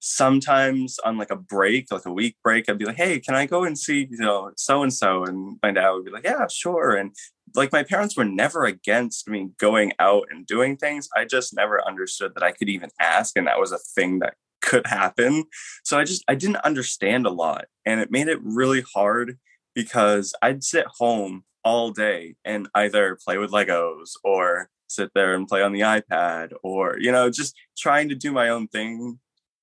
sometimes 0.00 0.98
on 1.00 1.16
like 1.16 1.30
a 1.30 1.36
break, 1.36 1.90
like 1.90 2.06
a 2.06 2.12
week 2.12 2.36
break, 2.42 2.68
I'd 2.68 2.78
be 2.78 2.84
like, 2.84 2.96
hey, 2.96 3.18
can 3.18 3.34
I 3.34 3.46
go 3.46 3.64
and 3.64 3.78
see, 3.78 4.06
you 4.10 4.18
know, 4.18 4.50
so 4.56 4.82
and 4.82 4.92
so? 4.92 5.24
And 5.24 5.58
my 5.62 5.72
dad 5.72 5.90
would 5.90 6.04
be 6.04 6.10
like, 6.10 6.24
yeah, 6.24 6.46
sure. 6.48 6.94
And 6.94 7.14
like 7.54 7.72
my 7.72 7.82
parents 7.82 8.16
were 8.16 8.24
never 8.24 8.64
against 8.64 9.28
me 9.28 9.50
going 9.58 9.92
out 9.98 10.26
and 10.30 10.46
doing 10.46 10.76
things. 10.76 11.08
I 11.16 11.24
just 11.24 11.54
never 11.54 11.86
understood 11.86 12.34
that 12.34 12.42
I 12.42 12.52
could 12.52 12.68
even 12.68 12.90
ask. 13.00 13.36
And 13.36 13.46
that 13.46 13.58
was 13.58 13.72
a 13.72 13.78
thing 13.78 14.20
that 14.20 14.34
could 14.62 14.86
happen. 14.86 15.44
So 15.84 15.98
I 15.98 16.04
just 16.04 16.24
I 16.28 16.34
didn't 16.34 16.56
understand 16.56 17.26
a 17.26 17.30
lot 17.30 17.66
and 17.84 18.00
it 18.00 18.10
made 18.10 18.28
it 18.28 18.38
really 18.42 18.82
hard 18.94 19.38
because 19.74 20.34
I'd 20.42 20.64
sit 20.64 20.86
home 20.98 21.44
all 21.66 21.90
day 21.90 22.36
and 22.44 22.68
either 22.74 23.18
play 23.24 23.38
with 23.38 23.50
Legos 23.50 24.10
or 24.22 24.68
sit 24.88 25.10
there 25.14 25.34
and 25.34 25.48
play 25.48 25.62
on 25.62 25.72
the 25.72 25.80
iPad 25.80 26.52
or 26.62 26.96
you 27.00 27.10
know 27.10 27.28
just 27.28 27.56
trying 27.76 28.08
to 28.08 28.14
do 28.14 28.30
my 28.30 28.48
own 28.48 28.68
thing 28.68 29.18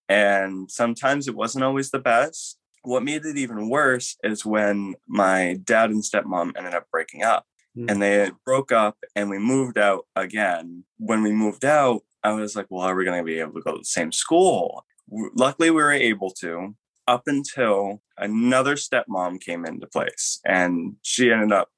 and 0.10 0.70
sometimes 0.70 1.28
it 1.28 1.36
wasn't 1.36 1.64
always 1.64 1.92
the 1.92 2.00
best. 2.00 2.58
What 2.84 3.04
made 3.04 3.24
it 3.26 3.38
even 3.38 3.70
worse 3.70 4.18
is 4.24 4.46
when 4.46 4.96
my 5.08 5.60
dad 5.64 5.92
and 5.92 6.04
stepmom 6.04 6.52
ended 6.58 6.74
up 6.74 6.92
breaking 6.92 7.24
up. 7.24 7.46
Mm. 7.78 7.90
And 7.90 8.02
they 8.02 8.32
broke 8.46 8.72
up 8.74 8.98
and 9.16 9.30
we 9.30 9.40
moved 9.40 9.78
out 9.78 10.06
again. 10.16 10.84
When 10.98 11.24
we 11.24 11.32
moved 11.32 11.64
out, 11.64 12.02
I 12.22 12.34
was 12.34 12.56
like, 12.56 12.68
well, 12.70 12.84
are 12.84 12.96
we 12.96 13.06
going 13.06 13.18
to 13.18 13.24
be 13.24 13.40
able 13.40 13.54
to 13.54 13.62
go 13.62 13.72
to 13.72 13.80
the 13.80 13.86
same 13.86 14.12
school? 14.12 14.86
luckily 15.36 15.70
we 15.70 15.82
were 15.82 15.92
able 15.92 16.32
to 16.32 16.76
up 17.08 17.24
until 17.28 18.02
another 18.18 18.76
stepmom 18.76 19.40
came 19.40 19.66
into 19.66 19.88
place 19.88 20.40
and 20.46 20.96
she 21.02 21.32
ended 21.32 21.52
up 21.52 21.70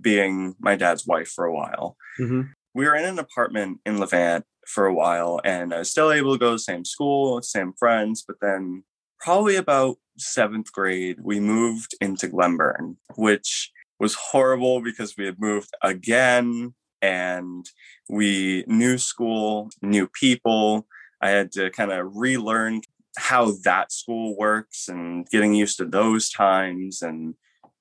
being 0.00 0.54
my 0.58 0.76
dad's 0.76 1.06
wife 1.06 1.28
for 1.28 1.44
a 1.44 1.54
while. 1.54 1.96
Mm-hmm. 2.20 2.42
We 2.74 2.86
were 2.86 2.94
in 2.94 3.04
an 3.04 3.18
apartment 3.18 3.80
in 3.84 3.98
Levant 3.98 4.44
for 4.66 4.86
a 4.86 4.94
while 4.94 5.40
and 5.44 5.74
I 5.74 5.80
was 5.80 5.90
still 5.90 6.12
able 6.12 6.32
to 6.32 6.38
go 6.38 6.50
to 6.50 6.54
the 6.54 6.58
same 6.58 6.84
school, 6.84 7.42
same 7.42 7.72
friends, 7.78 8.24
but 8.26 8.36
then 8.40 8.84
probably 9.20 9.56
about 9.56 9.96
seventh 10.18 10.72
grade, 10.72 11.18
we 11.22 11.40
moved 11.40 11.94
into 12.00 12.28
Glenburn, 12.28 12.96
which 13.16 13.70
was 13.98 14.14
horrible 14.14 14.82
because 14.82 15.16
we 15.16 15.26
had 15.26 15.40
moved 15.40 15.70
again 15.82 16.74
and 17.00 17.66
we 18.08 18.64
new 18.66 18.98
school, 18.98 19.70
new 19.80 20.06
people. 20.08 20.86
I 21.20 21.30
had 21.30 21.52
to 21.52 21.70
kind 21.70 21.92
of 21.92 22.16
relearn 22.16 22.82
how 23.16 23.52
that 23.64 23.92
school 23.92 24.36
works 24.36 24.88
and 24.88 25.28
getting 25.28 25.54
used 25.54 25.76
to 25.78 25.84
those 25.84 26.30
times 26.30 27.02
and 27.02 27.34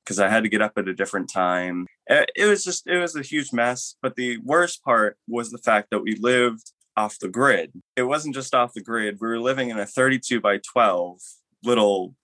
because 0.04 0.20
I 0.20 0.30
had 0.30 0.44
to 0.44 0.50
get 0.50 0.62
up 0.62 0.74
at 0.78 0.88
a 0.88 0.94
different 0.94 1.30
time. 1.30 1.88
It 2.08 2.48
was 2.48 2.64
just, 2.64 2.88
it 2.88 3.00
was 3.00 3.16
a 3.16 3.22
huge 3.22 3.54
mess. 3.54 3.96
But 4.02 4.16
the 4.16 4.38
worst 4.40 4.84
part 4.84 5.18
was 5.28 5.52
the 5.52 5.58
fact 5.58 5.90
that 5.92 6.02
we 6.02 6.16
lived 6.16 6.72
off 6.98 7.20
the 7.20 7.30
grid. 7.30 7.72
It 7.96 8.04
wasn't 8.04 8.36
just 8.36 8.54
off 8.54 8.74
the 8.74 8.82
grid, 8.82 9.18
we 9.20 9.28
were 9.28 9.40
living 9.40 9.70
in 9.70 9.80
a 9.80 9.86
32 9.86 10.42
by 10.42 10.60
12 10.72 11.20
little 11.64 12.16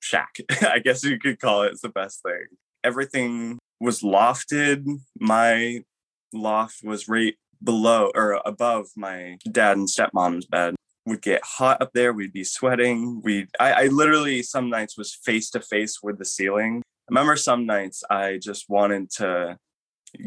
shack, 0.00 0.36
I 0.62 0.78
guess 0.78 1.04
you 1.04 1.18
could 1.18 1.40
call 1.40 1.62
it. 1.62 1.80
The 1.80 1.88
best 1.88 2.22
thing. 2.22 2.46
Everything 2.84 3.58
was 3.80 4.00
lofted. 4.00 4.84
My 5.18 5.84
loft 6.32 6.80
was 6.82 7.08
right 7.08 7.34
below 7.62 8.10
or 8.14 8.40
above 8.44 8.88
my 8.96 9.38
dad 9.50 9.76
and 9.76 9.88
stepmom's 9.88 10.46
bed 10.46 10.74
would 11.06 11.22
get 11.22 11.42
hot 11.44 11.82
up 11.82 11.92
there. 11.92 12.12
We'd 12.12 12.32
be 12.32 12.44
sweating. 12.44 13.20
We, 13.22 13.48
I, 13.58 13.72
I 13.72 13.86
literally 13.86 14.42
some 14.42 14.70
nights 14.70 14.96
was 14.96 15.14
face 15.14 15.50
to 15.50 15.60
face 15.60 16.02
with 16.02 16.18
the 16.18 16.24
ceiling. 16.24 16.82
I 17.08 17.10
remember 17.10 17.36
some 17.36 17.66
nights 17.66 18.04
I 18.08 18.38
just 18.40 18.68
wanted 18.68 19.10
to 19.18 19.58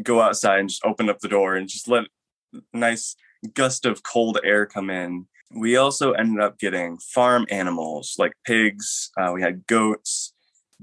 go 0.02 0.20
outside 0.20 0.60
and 0.60 0.68
just 0.68 0.84
open 0.84 1.08
up 1.08 1.20
the 1.20 1.28
door 1.28 1.56
and 1.56 1.68
just 1.68 1.88
let 1.88 2.04
a 2.52 2.60
nice 2.72 3.16
gust 3.54 3.86
of 3.86 4.02
cold 4.02 4.38
air 4.44 4.66
come 4.66 4.90
in. 4.90 5.26
We 5.54 5.76
also 5.76 6.12
ended 6.12 6.40
up 6.40 6.58
getting 6.58 6.98
farm 6.98 7.46
animals 7.50 8.16
like 8.18 8.32
pigs. 8.44 9.10
Uh, 9.16 9.32
we 9.32 9.42
had 9.42 9.66
goats, 9.66 10.34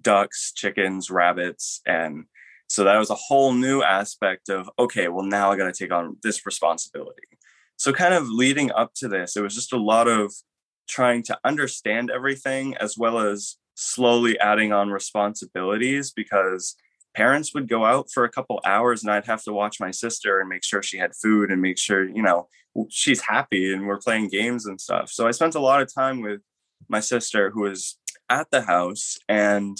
ducks, 0.01 0.51
chickens, 0.53 1.11
rabbits, 1.11 1.81
and 1.85 2.25
so 2.67 2.83
that 2.85 2.97
was 2.97 3.09
a 3.09 3.15
whole 3.15 3.53
new 3.53 3.83
aspect 3.83 4.49
of 4.49 4.69
okay, 4.79 5.07
well 5.07 5.25
now 5.25 5.51
I 5.51 5.57
got 5.57 5.71
to 5.71 5.73
take 5.73 5.93
on 5.93 6.17
this 6.23 6.45
responsibility. 6.45 7.21
So, 7.77 7.91
kind 7.91 8.13
of 8.13 8.29
leading 8.29 8.71
up 8.71 8.93
to 8.95 9.07
this, 9.07 9.35
it 9.35 9.43
was 9.43 9.55
just 9.55 9.73
a 9.73 9.77
lot 9.77 10.07
of 10.07 10.33
trying 10.87 11.23
to 11.23 11.37
understand 11.43 12.09
everything 12.09 12.75
as 12.77 12.97
well 12.97 13.19
as 13.19 13.57
slowly 13.75 14.39
adding 14.39 14.71
on 14.71 14.89
responsibilities 14.89 16.11
because 16.11 16.75
parents 17.15 17.53
would 17.53 17.69
go 17.69 17.85
out 17.85 18.09
for 18.11 18.23
a 18.23 18.29
couple 18.29 18.59
hours 18.65 19.03
and 19.03 19.11
I'd 19.11 19.25
have 19.25 19.43
to 19.43 19.53
watch 19.53 19.79
my 19.79 19.91
sister 19.91 20.39
and 20.39 20.49
make 20.49 20.63
sure 20.63 20.81
she 20.81 20.97
had 20.97 21.15
food 21.15 21.51
and 21.51 21.61
make 21.61 21.77
sure, 21.77 22.07
you 22.07 22.21
know, 22.21 22.47
she's 22.89 23.21
happy 23.21 23.71
and 23.71 23.87
we're 23.87 23.99
playing 23.99 24.29
games 24.29 24.65
and 24.65 24.81
stuff. 24.81 25.11
So 25.11 25.27
I 25.27 25.31
spent 25.31 25.55
a 25.55 25.59
lot 25.59 25.81
of 25.81 25.93
time 25.93 26.21
with 26.21 26.41
my 26.87 26.99
sister 26.99 27.51
who 27.51 27.61
was 27.61 27.97
at 28.29 28.49
the 28.51 28.63
house 28.63 29.17
and 29.29 29.77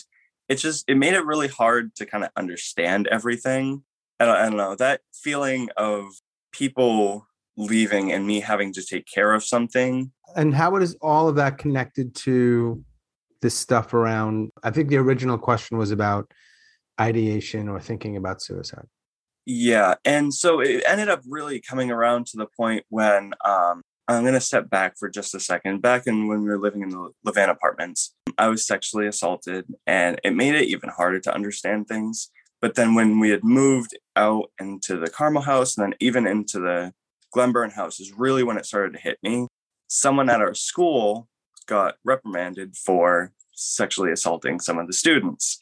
it 0.50 0.56
just 0.56 0.86
it 0.88 0.96
made 0.96 1.14
it 1.14 1.26
really 1.26 1.48
hard 1.48 1.96
to 1.96 2.06
kind 2.06 2.24
of 2.24 2.30
understand 2.36 3.08
everything. 3.08 3.84
I 4.20 4.26
don't, 4.26 4.36
I 4.36 4.44
don't 4.44 4.58
know, 4.58 4.76
that 4.76 5.02
feeling 5.14 5.70
of 5.78 6.06
people 6.52 7.26
leaving 7.58 8.12
and 8.12 8.28
me 8.28 8.40
having 8.40 8.74
to 8.74 8.84
take 8.84 9.06
care 9.06 9.34
of 9.34 9.44
something. 9.44 10.12
And 10.36 10.54
how 10.54 10.76
is 10.76 10.96
all 11.02 11.28
of 11.28 11.36
that 11.36 11.58
connected 11.58 12.16
to 12.16 12.84
this 13.44 13.56
stuff 13.56 13.94
around? 13.94 14.50
I 14.64 14.72
think 14.72 14.90
the 14.90 14.98
original 14.98 15.38
question 15.38 15.78
was 15.78 15.92
about 15.92 16.32
ideation 17.00 17.70
or 17.70 17.80
thinking 17.80 18.18
about 18.18 18.42
suicide. 18.42 18.88
Yeah. 19.46 19.96
And 20.04 20.34
so 20.34 20.62
it 20.62 20.84
ended 20.88 21.10
up 21.10 21.22
really 21.28 21.60
coming 21.60 21.92
around 21.92 22.26
to 22.28 22.38
the 22.38 22.48
point 22.58 22.86
when 22.90 23.34
um, 23.46 23.84
I'm 24.08 24.24
going 24.24 24.34
to 24.34 24.42
step 24.42 24.70
back 24.70 24.98
for 24.98 25.10
just 25.10 25.36
a 25.36 25.40
second. 25.40 25.82
Back 25.82 26.08
in 26.08 26.28
when 26.28 26.42
we 26.42 26.48
were 26.48 26.60
living 26.60 26.82
in 26.82 26.90
the 26.90 27.10
Levant 27.24 27.52
apartments, 27.52 28.16
I 28.38 28.48
was 28.48 28.66
sexually 28.66 29.06
assaulted 29.06 29.66
and 29.86 30.20
it 30.24 30.34
made 30.36 30.56
it 30.56 30.68
even 30.70 30.90
harder 30.90 31.20
to 31.20 31.34
understand 31.34 31.88
things. 31.88 32.32
But 32.62 32.76
then 32.76 32.96
when 32.96 33.20
we 33.20 33.30
had 33.30 33.44
moved 33.44 33.98
out 34.16 34.50
into 34.60 34.98
the 34.98 35.10
Carmel 35.10 35.42
house 35.44 35.78
and 35.78 35.86
then 35.86 35.96
even 36.00 36.26
into 36.26 36.60
the 36.60 36.94
Glenburn 37.34 37.72
House 37.72 38.00
is 38.00 38.14
really 38.14 38.44
when 38.44 38.58
it 38.58 38.66
started 38.66 38.94
to 38.94 39.00
hit 39.00 39.18
me. 39.22 39.48
Someone 39.88 40.30
at 40.30 40.40
our 40.40 40.54
school 40.54 41.28
got 41.64 41.96
reprimanded 42.04 42.76
for 42.76 43.32
sexually 43.54 44.12
assaulting 44.12 44.60
some 44.60 44.78
of 44.78 44.88
the 44.88 44.94
students. 44.94 45.60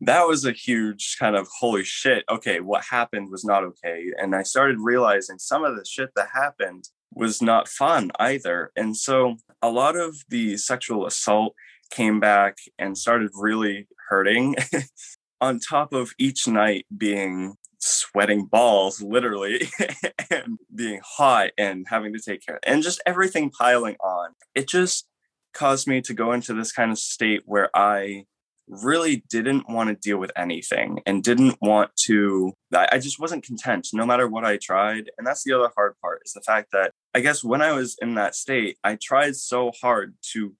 That 0.00 0.26
was 0.26 0.44
a 0.44 0.52
huge 0.52 1.16
kind 1.18 1.36
of 1.36 1.48
holy 1.60 1.84
shit. 1.84 2.24
Okay, 2.28 2.60
what 2.60 2.84
happened 2.90 3.30
was 3.30 3.44
not 3.44 3.64
okay. 3.64 4.06
And 4.18 4.34
I 4.34 4.42
started 4.42 4.78
realizing 4.80 5.38
some 5.38 5.64
of 5.64 5.76
the 5.76 5.84
shit 5.84 6.10
that 6.16 6.28
happened 6.32 6.88
was 7.14 7.40
not 7.40 7.68
fun 7.68 8.10
either. 8.18 8.72
And 8.74 8.96
so 8.96 9.36
a 9.60 9.70
lot 9.70 9.96
of 9.96 10.16
the 10.28 10.56
sexual 10.56 11.06
assault 11.06 11.54
came 11.90 12.20
back 12.20 12.56
and 12.78 12.96
started 12.96 13.30
really 13.34 13.86
hurting 14.08 14.56
on 15.40 15.60
top 15.60 15.92
of 15.92 16.12
each 16.18 16.48
night 16.48 16.86
being 16.96 17.54
sweating 17.78 18.46
balls 18.46 19.02
literally 19.02 19.68
and 20.30 20.58
being 20.74 21.00
hot 21.04 21.50
and 21.58 21.84
having 21.88 22.12
to 22.12 22.20
take 22.20 22.44
care 22.44 22.60
and 22.62 22.82
just 22.82 23.02
everything 23.06 23.50
piling 23.50 23.96
on 23.96 24.30
it 24.54 24.68
just 24.68 25.08
caused 25.52 25.86
me 25.86 26.00
to 26.00 26.14
go 26.14 26.32
into 26.32 26.54
this 26.54 26.72
kind 26.72 26.90
of 26.90 26.98
state 26.98 27.42
where 27.46 27.70
i 27.74 28.24
really 28.68 29.24
didn't 29.28 29.68
want 29.68 29.88
to 29.88 29.94
deal 29.96 30.18
with 30.18 30.30
anything 30.36 31.00
and 31.04 31.24
didn't 31.24 31.56
want 31.60 31.90
to 31.96 32.52
i 32.74 32.98
just 32.98 33.20
wasn't 33.20 33.44
content 33.44 33.88
no 33.92 34.06
matter 34.06 34.28
what 34.28 34.44
i 34.44 34.56
tried 34.56 35.10
and 35.18 35.26
that's 35.26 35.42
the 35.44 35.52
other 35.52 35.70
hard 35.76 35.94
part 36.00 36.22
is 36.24 36.32
the 36.32 36.40
fact 36.40 36.68
that 36.72 36.92
i 37.14 37.20
guess 37.20 37.42
when 37.42 37.60
i 37.60 37.72
was 37.72 37.96
in 38.00 38.14
that 38.14 38.34
state 38.34 38.78
i 38.84 38.96
tried 39.00 39.36
so 39.36 39.72
hard 39.80 40.14
to 40.22 40.54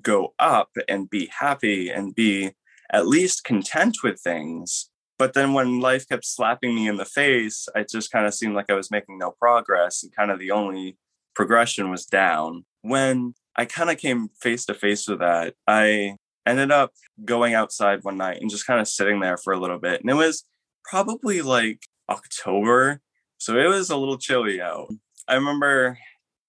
go 0.00 0.34
up 0.38 0.70
and 0.88 1.10
be 1.10 1.30
happy 1.38 1.90
and 1.90 2.14
be 2.14 2.50
at 2.90 3.06
least 3.06 3.44
content 3.44 3.98
with 4.02 4.18
things 4.20 4.90
but 5.18 5.32
then 5.32 5.52
when 5.52 5.80
life 5.80 6.08
kept 6.08 6.24
slapping 6.24 6.74
me 6.74 6.88
in 6.88 6.96
the 6.96 7.04
face, 7.04 7.68
it 7.74 7.88
just 7.88 8.10
kind 8.10 8.26
of 8.26 8.34
seemed 8.34 8.54
like 8.54 8.68
I 8.68 8.74
was 8.74 8.90
making 8.90 9.18
no 9.18 9.30
progress 9.30 10.02
and 10.02 10.14
kind 10.14 10.30
of 10.30 10.38
the 10.38 10.50
only 10.50 10.98
progression 11.34 11.90
was 11.90 12.04
down. 12.06 12.64
When 12.82 13.34
I 13.56 13.64
kind 13.64 13.90
of 13.90 13.98
came 13.98 14.28
face 14.40 14.64
to 14.66 14.74
face 14.74 15.08
with 15.08 15.20
that, 15.20 15.54
I 15.66 16.16
ended 16.46 16.70
up 16.70 16.92
going 17.24 17.54
outside 17.54 18.00
one 18.02 18.18
night 18.18 18.40
and 18.40 18.50
just 18.50 18.66
kind 18.66 18.80
of 18.80 18.88
sitting 18.88 19.20
there 19.20 19.36
for 19.36 19.52
a 19.52 19.58
little 19.58 19.78
bit. 19.78 20.00
And 20.00 20.10
it 20.10 20.14
was 20.14 20.44
probably 20.84 21.42
like 21.42 21.86
October. 22.08 23.00
So 23.38 23.58
it 23.58 23.68
was 23.68 23.90
a 23.90 23.96
little 23.96 24.18
chilly 24.18 24.60
out. 24.60 24.88
I 25.28 25.34
remember 25.34 25.98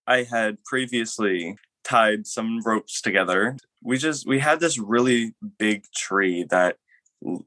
I 0.08 0.24
had 0.24 0.64
previously 0.64 1.56
tied 1.84 2.28
some 2.28 2.62
ropes 2.66 3.02
together. 3.02 3.58
We 3.84 3.98
just 3.98 4.28
we 4.28 4.40
had 4.40 4.60
this 4.60 4.80
really 4.80 5.34
big 5.60 5.86
tree 5.96 6.46
that 6.50 6.78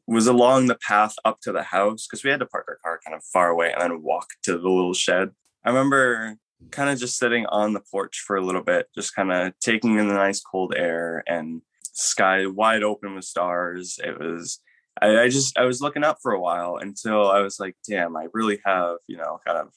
was 0.07 0.27
along 0.27 0.67
the 0.67 0.79
path 0.87 1.15
up 1.25 1.41
to 1.41 1.53
the 1.53 1.63
house 1.63 2.07
because 2.07 2.25
we 2.25 2.31
had 2.31 2.41
to 2.41 2.47
park 2.47 2.67
our 2.69 2.79
car 2.83 3.01
kind 3.05 3.17
of 3.17 3.23
far 3.25 3.49
away 3.49 3.73
and 3.73 3.81
then 3.81 4.03
walk 4.03 4.29
to 4.45 4.53
the 4.53 4.69
little 4.69 4.95
shed. 4.95 5.31
I 5.65 5.69
remember 5.69 6.37
kind 6.71 6.91
of 6.91 6.99
just 6.99 7.19
sitting 7.19 7.47
on 7.47 7.73
the 7.73 7.81
porch 7.81 8.23
for 8.27 8.37
a 8.37 8.45
little 8.45 8.63
bit, 8.63 8.89
just 8.95 9.15
kind 9.15 9.33
of 9.33 9.53
taking 9.61 9.99
in 9.99 10.09
the 10.09 10.15
nice 10.15 10.41
cold 10.41 10.75
air 10.77 11.23
and 11.27 11.63
sky 11.83 12.47
wide 12.47 12.83
open 12.83 13.15
with 13.15 13.25
stars. 13.25 13.99
It 14.03 14.19
was, 14.19 14.61
I, 15.01 15.21
I 15.21 15.29
just, 15.29 15.57
I 15.59 15.65
was 15.65 15.81
looking 15.81 16.05
up 16.05 16.19
for 16.23 16.33
a 16.33 16.41
while 16.41 16.77
until 16.77 17.31
I 17.31 17.41
was 17.41 17.59
like, 17.59 17.77
damn, 17.89 18.17
I 18.17 18.27
really 18.33 18.61
have, 18.65 18.97
you 19.07 19.17
know, 19.17 19.41
kind 19.47 19.59
of 19.59 19.69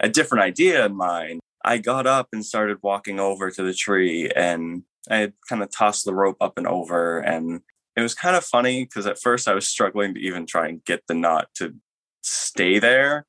a 0.00 0.08
different 0.08 0.44
idea 0.44 0.84
in 0.86 0.96
mind. 0.96 1.40
I 1.64 1.78
got 1.78 2.06
up 2.06 2.28
and 2.32 2.44
started 2.44 2.78
walking 2.82 3.20
over 3.20 3.50
to 3.50 3.62
the 3.62 3.74
tree 3.74 4.30
and 4.34 4.82
I 5.08 5.18
had 5.18 5.32
kind 5.48 5.62
of 5.62 5.70
tossed 5.70 6.04
the 6.04 6.14
rope 6.14 6.38
up 6.40 6.58
and 6.58 6.66
over 6.66 7.18
and 7.20 7.60
it 7.96 8.00
was 8.00 8.14
kind 8.14 8.36
of 8.36 8.44
funny 8.44 8.84
because 8.84 9.06
at 9.06 9.20
first 9.20 9.46
I 9.46 9.54
was 9.54 9.68
struggling 9.68 10.14
to 10.14 10.20
even 10.20 10.46
try 10.46 10.68
and 10.68 10.84
get 10.84 11.06
the 11.06 11.14
knot 11.14 11.48
to 11.56 11.74
stay 12.22 12.78
there. 12.78 13.26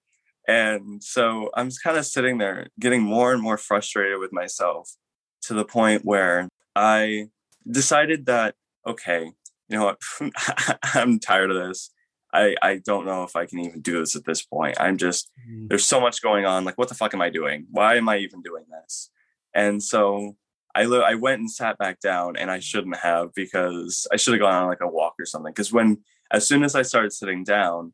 And 0.48 1.04
so 1.04 1.50
I'm 1.54 1.70
kind 1.84 1.98
of 1.98 2.06
sitting 2.06 2.38
there 2.38 2.68
getting 2.80 3.02
more 3.02 3.34
and 3.34 3.42
more 3.42 3.58
frustrated 3.58 4.20
with 4.20 4.34
myself 4.34 4.92
to 5.44 5.54
the 5.54 5.66
point 5.66 6.04
where 6.04 6.50
I 6.76 7.28
decided 7.70 8.26
that, 8.26 8.56
okay, 8.86 9.32
you 9.70 9.78
know 9.78 9.86
what, 9.86 10.32
I'm 10.94 11.20
tired 11.20 11.52
of 11.52 11.68
this. 11.68 11.92
I, 12.34 12.56
I 12.62 12.78
don't 12.84 13.06
know 13.06 13.24
if 13.24 13.36
I 13.36 13.46
can 13.46 13.60
even 13.60 13.82
do 13.82 14.00
this 14.00 14.16
at 14.16 14.26
this 14.26 14.44
point. 14.44 14.76
I'm 14.80 14.98
just, 14.98 15.32
mm-hmm. 15.48 15.68
there's 15.68 15.86
so 15.86 16.02
much 16.02 16.22
going 16.22 16.46
on. 16.46 16.66
Like, 16.66 16.78
what 16.78 16.90
the 16.90 16.96
fuck 16.96 17.14
am 17.14 17.22
I 17.22 17.30
doing? 17.30 17.68
Why 17.70 17.96
am 17.96 18.10
I 18.10 18.18
even 18.18 18.42
doing 18.42 18.66
this? 18.70 19.12
And 19.54 19.82
so 19.82 20.36
I 20.76 20.86
li- 20.86 21.06
I 21.06 21.16
went 21.16 21.40
and 21.40 21.52
sat 21.52 21.78
back 21.78 22.00
down, 22.00 22.36
and 22.36 22.50
I 22.50 22.60
shouldn't 22.60 22.98
have 22.98 23.34
because 23.36 24.08
I 24.12 24.18
should 24.18 24.34
have 24.34 24.42
gone 24.42 24.54
on 24.54 24.68
like 24.68 24.82
a 24.82 24.88
walk 24.88 25.14
or 25.20 25.26
something. 25.26 25.52
Because 25.52 25.72
when 25.72 26.00
as 26.32 26.48
soon 26.48 26.64
as 26.64 26.76
I 26.76 26.82
started 26.82 27.14
sitting 27.14 27.44
down, 27.44 27.94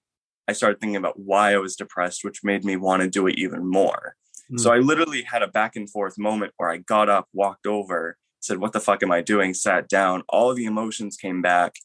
I 0.50 0.53
started 0.53 0.79
thinking 0.79 0.96
about 0.96 1.20
why 1.20 1.53
I 1.53 1.58
was 1.58 1.75
depressed, 1.75 2.24
which 2.24 2.44
made 2.44 2.65
me 2.65 2.75
want 2.75 3.03
to 3.03 3.08
do 3.08 3.27
it 3.27 3.38
even 3.38 3.70
more. 3.70 4.15
Mm. 4.51 4.60
So 4.60 4.74
I 4.74 4.79
literally 4.79 5.22
had 5.22 5.44
a 5.44 5.48
back 5.48 5.75
and 5.75 5.88
forth 5.88 6.18
moment 6.18 6.53
where 6.58 6.72
I 6.72 6.77
got 6.77 7.08
up, 7.08 7.27
walked 7.34 7.68
over, 7.68 8.18
said, 8.39 8.58
What 8.58 8.74
the 8.74 8.79
fuck 8.79 9.03
am 9.03 9.12
I 9.12 9.22
doing? 9.22 9.53
Sat 9.53 9.88
down. 9.88 10.24
All 10.27 10.56
the 10.56 10.65
emotions 10.65 11.18
came 11.18 11.44
back. 11.44 11.75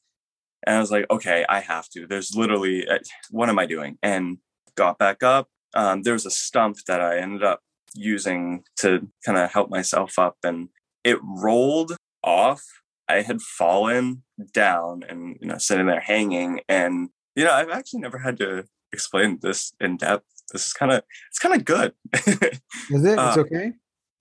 And 0.66 0.76
I 0.76 0.80
was 0.80 0.90
like, 0.90 1.04
Okay, 1.11 1.44
I 1.47 1.61
have 1.61 1.90
to. 1.90 2.06
There's 2.06 2.35
literally, 2.35 2.88
uh, 2.88 3.00
what 3.30 3.50
am 3.50 3.59
I 3.59 3.66
doing? 3.66 3.99
And 4.02 4.38
got 4.76 4.99
back 4.99 5.23
up. 5.23 5.49
Um, 5.75 6.02
there 6.02 6.14
was 6.14 6.25
a 6.25 6.30
stump 6.30 6.78
that 6.87 7.02
I 7.02 7.18
ended 7.18 7.42
up 7.42 7.61
using 7.94 8.64
to 8.78 9.09
kind 9.26 9.37
of 9.37 9.52
help 9.52 9.68
myself 9.68 10.18
up, 10.18 10.37
and 10.42 10.71
it 11.04 11.18
rolled 11.23 11.97
off. 12.23 12.62
I 13.11 13.21
had 13.21 13.42
fallen 13.42 14.23
down 14.54 15.02
and, 15.06 15.37
you 15.42 15.49
know, 15.49 15.59
sitting 15.59 15.87
there 15.87 16.00
hanging. 16.00 16.61
And, 16.66 17.11
you 17.34 17.44
know, 17.44 17.52
I've 17.52 17.70
actually 17.70 18.00
never 18.00 18.18
had 18.18 18.38
to 18.38 18.64
explain 18.92 19.38
this 19.42 19.72
in 19.80 19.96
depth. 19.96 20.24
This 20.52 20.66
is 20.66 20.72
kind 20.72 20.92
of, 20.92 21.02
it's 21.30 21.38
kind 21.38 21.54
of 21.54 21.64
good. 21.64 21.94
is 22.14 23.04
it? 23.04 23.18
It's 23.18 23.18
uh, 23.18 23.34
okay. 23.38 23.72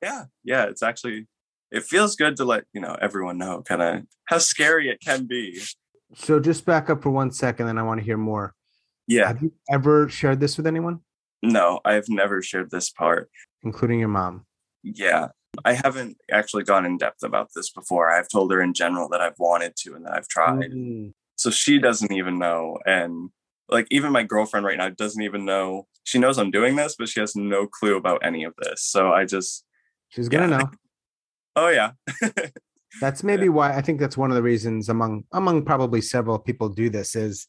Yeah. 0.01 0.25
Yeah. 0.43 0.65
It's 0.65 0.83
actually, 0.83 1.27
it 1.71 1.83
feels 1.83 2.15
good 2.15 2.37
to 2.37 2.45
let 2.45 2.65
you 2.73 2.81
know 2.81 2.97
everyone 3.01 3.37
know 3.37 3.61
kind 3.61 3.81
of 3.81 4.03
how 4.25 4.37
scary 4.37 4.89
it 4.89 5.01
can 5.01 5.25
be. 5.25 5.61
So 6.15 6.39
just 6.39 6.65
back 6.65 6.89
up 6.89 7.01
for 7.01 7.09
one 7.09 7.31
second, 7.31 7.67
and 7.67 7.79
I 7.79 7.83
want 7.83 7.99
to 7.99 8.05
hear 8.05 8.17
more. 8.17 8.53
Yeah. 9.07 9.27
Have 9.27 9.41
you 9.41 9.51
ever 9.69 10.07
shared 10.09 10.39
this 10.39 10.57
with 10.57 10.67
anyone? 10.67 10.99
No, 11.41 11.81
I've 11.83 12.07
never 12.07 12.41
shared 12.41 12.71
this 12.71 12.89
part, 12.89 13.29
including 13.63 13.99
your 13.99 14.09
mom. 14.09 14.45
Yeah, 14.83 15.29
I 15.65 15.73
haven't 15.73 16.17
actually 16.31 16.63
gone 16.63 16.85
in 16.85 16.97
depth 16.97 17.23
about 17.23 17.49
this 17.53 17.69
before. 17.69 18.09
I've 18.09 18.29
told 18.29 18.51
her 18.53 18.61
in 18.61 18.73
general 18.73 19.09
that 19.09 19.21
I've 19.21 19.37
wanted 19.37 19.75
to 19.77 19.95
and 19.95 20.05
that 20.05 20.13
I've 20.13 20.27
tried. 20.27 20.71
Mm. 20.71 21.13
So 21.35 21.49
she 21.49 21.79
doesn't 21.79 22.11
even 22.11 22.37
know. 22.37 22.77
And 22.85 23.29
like 23.69 23.87
even 23.91 24.11
my 24.11 24.23
girlfriend 24.23 24.65
right 24.65 24.77
now 24.77 24.89
doesn't 24.89 25.21
even 25.21 25.45
know. 25.45 25.87
She 26.03 26.19
knows 26.19 26.37
I'm 26.37 26.51
doing 26.51 26.75
this, 26.75 26.95
but 26.97 27.09
she 27.09 27.19
has 27.19 27.35
no 27.35 27.67
clue 27.67 27.97
about 27.97 28.25
any 28.25 28.43
of 28.43 28.53
this. 28.57 28.83
So 28.83 29.11
I 29.11 29.25
just 29.25 29.65
She's 30.09 30.29
gonna 30.29 30.49
yeah. 30.49 30.57
know. 30.57 30.71
Oh 31.55 31.69
yeah. 31.69 31.91
that's 32.99 33.23
maybe 33.23 33.43
yeah. 33.43 33.51
why 33.51 33.77
I 33.77 33.81
think 33.81 33.99
that's 33.99 34.17
one 34.17 34.31
of 34.31 34.35
the 34.35 34.41
reasons 34.41 34.89
among 34.89 35.23
among 35.31 35.65
probably 35.65 36.01
several 36.01 36.39
people 36.39 36.67
do 36.67 36.89
this 36.89 37.15
is 37.15 37.45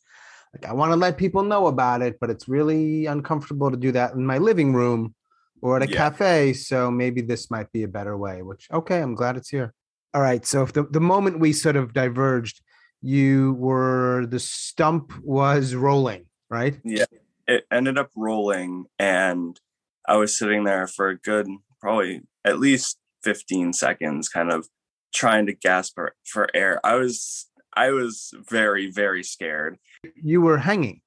like 0.53 0.71
I 0.71 0.75
want 0.75 0.93
to 0.93 0.97
let 0.97 1.17
people 1.17 1.43
know 1.43 1.69
about 1.69 2.03
it, 2.03 2.19
but 2.21 2.29
it's 2.29 2.47
really 2.47 3.07
uncomfortable 3.07 3.71
to 3.71 3.79
do 3.79 3.93
that 3.93 4.13
in 4.13 4.27
my 4.27 4.37
living 4.37 4.75
room 4.75 5.15
or 5.63 5.77
at 5.77 5.89
a 5.89 5.91
yeah. 5.91 5.97
cafe. 5.97 6.53
So 6.53 6.91
maybe 6.91 7.23
this 7.23 7.51
might 7.51 7.73
be 7.73 7.83
a 7.83 7.89
better 7.89 8.15
way, 8.15 8.43
which 8.43 8.69
okay, 8.71 9.01
I'm 9.01 9.15
glad 9.15 9.39
it's 9.39 9.49
here. 9.49 9.73
All 10.13 10.21
right. 10.21 10.45
So 10.45 10.63
if 10.63 10.75
the, 10.75 10.85
the 10.85 11.01
moment 11.01 11.41
we 11.41 11.53
sort 11.53 11.77
of 11.77 11.95
diverged, 11.95 12.61
you 13.05 13.53
were 13.59 14.25
the 14.27 14.41
stump 14.41 15.13
was 15.23 15.75
rolling, 15.75 16.25
right? 16.49 16.81
Yeah. 16.83 17.05
It 17.47 17.67
ended 17.71 17.99
up 17.99 18.11
rolling 18.17 18.87
and 18.99 19.61
I 20.09 20.17
was 20.17 20.39
sitting 20.39 20.65
there 20.65 20.87
for 20.87 21.09
a 21.09 21.19
good 21.19 21.47
probably 21.81 22.23
at 22.47 22.59
least 22.59 22.97
15 23.23 23.75
seconds 23.75 24.31
kind 24.31 24.51
of 24.51 24.69
trying 25.15 25.45
to 25.47 25.53
gasp 25.53 25.95
for, 25.95 26.15
for 26.25 26.49
air. 26.55 26.81
I 26.83 26.95
was 26.95 27.47
i 27.77 27.91
was 27.91 28.33
very 28.49 28.91
very 28.91 29.23
scared. 29.23 29.77
You 30.17 30.41
were 30.41 30.57
hanging. 30.57 31.03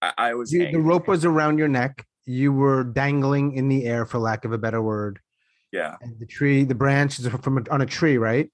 I, 0.00 0.12
I 0.18 0.34
was 0.34 0.52
you, 0.52 0.70
the 0.70 0.78
rope 0.78 1.08
was 1.08 1.24
around 1.24 1.58
your 1.58 1.68
neck. 1.68 2.06
You 2.24 2.52
were 2.52 2.84
dangling 2.84 3.56
in 3.56 3.68
the 3.68 3.86
air 3.86 4.06
for 4.06 4.18
lack 4.18 4.44
of 4.44 4.52
a 4.52 4.58
better 4.58 4.80
word. 4.80 5.18
Yeah. 5.72 5.96
And 6.02 6.20
the 6.20 6.26
tree 6.26 6.62
the 6.62 6.76
branch 6.76 7.18
is 7.18 7.26
from 7.26 7.58
a, 7.58 7.62
on 7.72 7.80
a 7.80 7.86
tree 7.86 8.16
right 8.16 8.48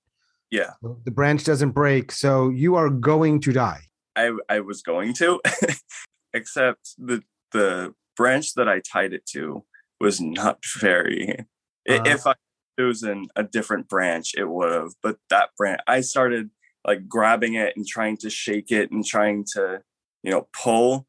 yeah 0.51 0.73
the 1.05 1.11
branch 1.11 1.45
doesn't 1.45 1.71
break 1.71 2.11
so 2.13 2.49
you 2.49 2.75
are 2.75 2.91
going 2.91 3.41
to 3.41 3.53
die 3.53 3.81
i 4.17 4.33
i 4.49 4.61
was 4.61 4.83
going 4.83 5.13
to 5.13 5.41
except 6.35 6.95
the 6.99 7.23
the 7.53 7.95
branch 8.17 8.55
that 8.55 8.69
i 8.69 8.81
tied 8.81 9.13
it 9.13 9.25
to 9.27 9.65
was 10.01 10.21
not 10.21 10.59
very 10.81 11.47
uh, 11.89 12.03
if 12.05 12.27
I 12.27 12.35
chosen 12.79 13.27
a 13.35 13.43
different 13.43 13.89
branch, 13.89 14.33
it 14.37 14.45
would 14.45 14.73
have. 14.73 14.93
But 15.03 15.17
that 15.31 15.51
branch, 15.57 15.81
I 15.87 16.01
started 16.01 16.51
like 16.87 17.09
grabbing 17.09 17.55
it 17.55 17.77
and 17.77 17.87
trying 17.87 18.17
to 18.19 18.31
shake 18.31 18.71
it 18.71 18.91
and 18.91 19.05
trying 19.05 19.45
to, 19.55 19.83
you 20.23 20.31
know, 20.31 20.49
pull 20.53 21.07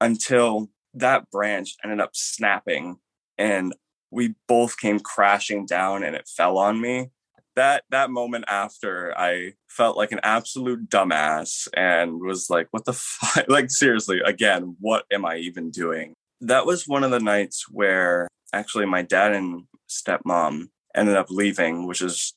until 0.00 0.68
that 0.94 1.30
branch 1.30 1.74
ended 1.82 2.00
up 2.00 2.10
snapping 2.14 2.96
and 3.38 3.74
we 4.10 4.34
both 4.46 4.78
came 4.78 5.00
crashing 5.00 5.66
down 5.66 6.02
and 6.02 6.14
it 6.14 6.28
fell 6.28 6.58
on 6.58 6.80
me. 6.80 7.10
That 7.56 7.84
that 7.90 8.10
moment 8.10 8.44
after 8.48 9.16
I 9.18 9.54
felt 9.68 9.96
like 9.96 10.12
an 10.12 10.20
absolute 10.22 10.88
dumbass 10.88 11.68
and 11.74 12.20
was 12.20 12.50
like, 12.50 12.68
what 12.70 12.84
the 12.84 12.92
fuck? 12.92 13.46
Like 13.48 13.70
seriously, 13.70 14.20
again, 14.24 14.76
what 14.80 15.04
am 15.10 15.24
I 15.24 15.36
even 15.36 15.70
doing? 15.70 16.14
That 16.40 16.66
was 16.66 16.86
one 16.86 17.02
of 17.02 17.10
the 17.10 17.20
nights 17.20 17.66
where 17.70 18.28
actually 18.52 18.86
my 18.86 19.02
dad 19.02 19.32
and 19.32 19.64
stepmom 19.88 20.68
ended 20.94 21.16
up 21.16 21.30
leaving, 21.30 21.86
which 21.86 22.02
is 22.02 22.34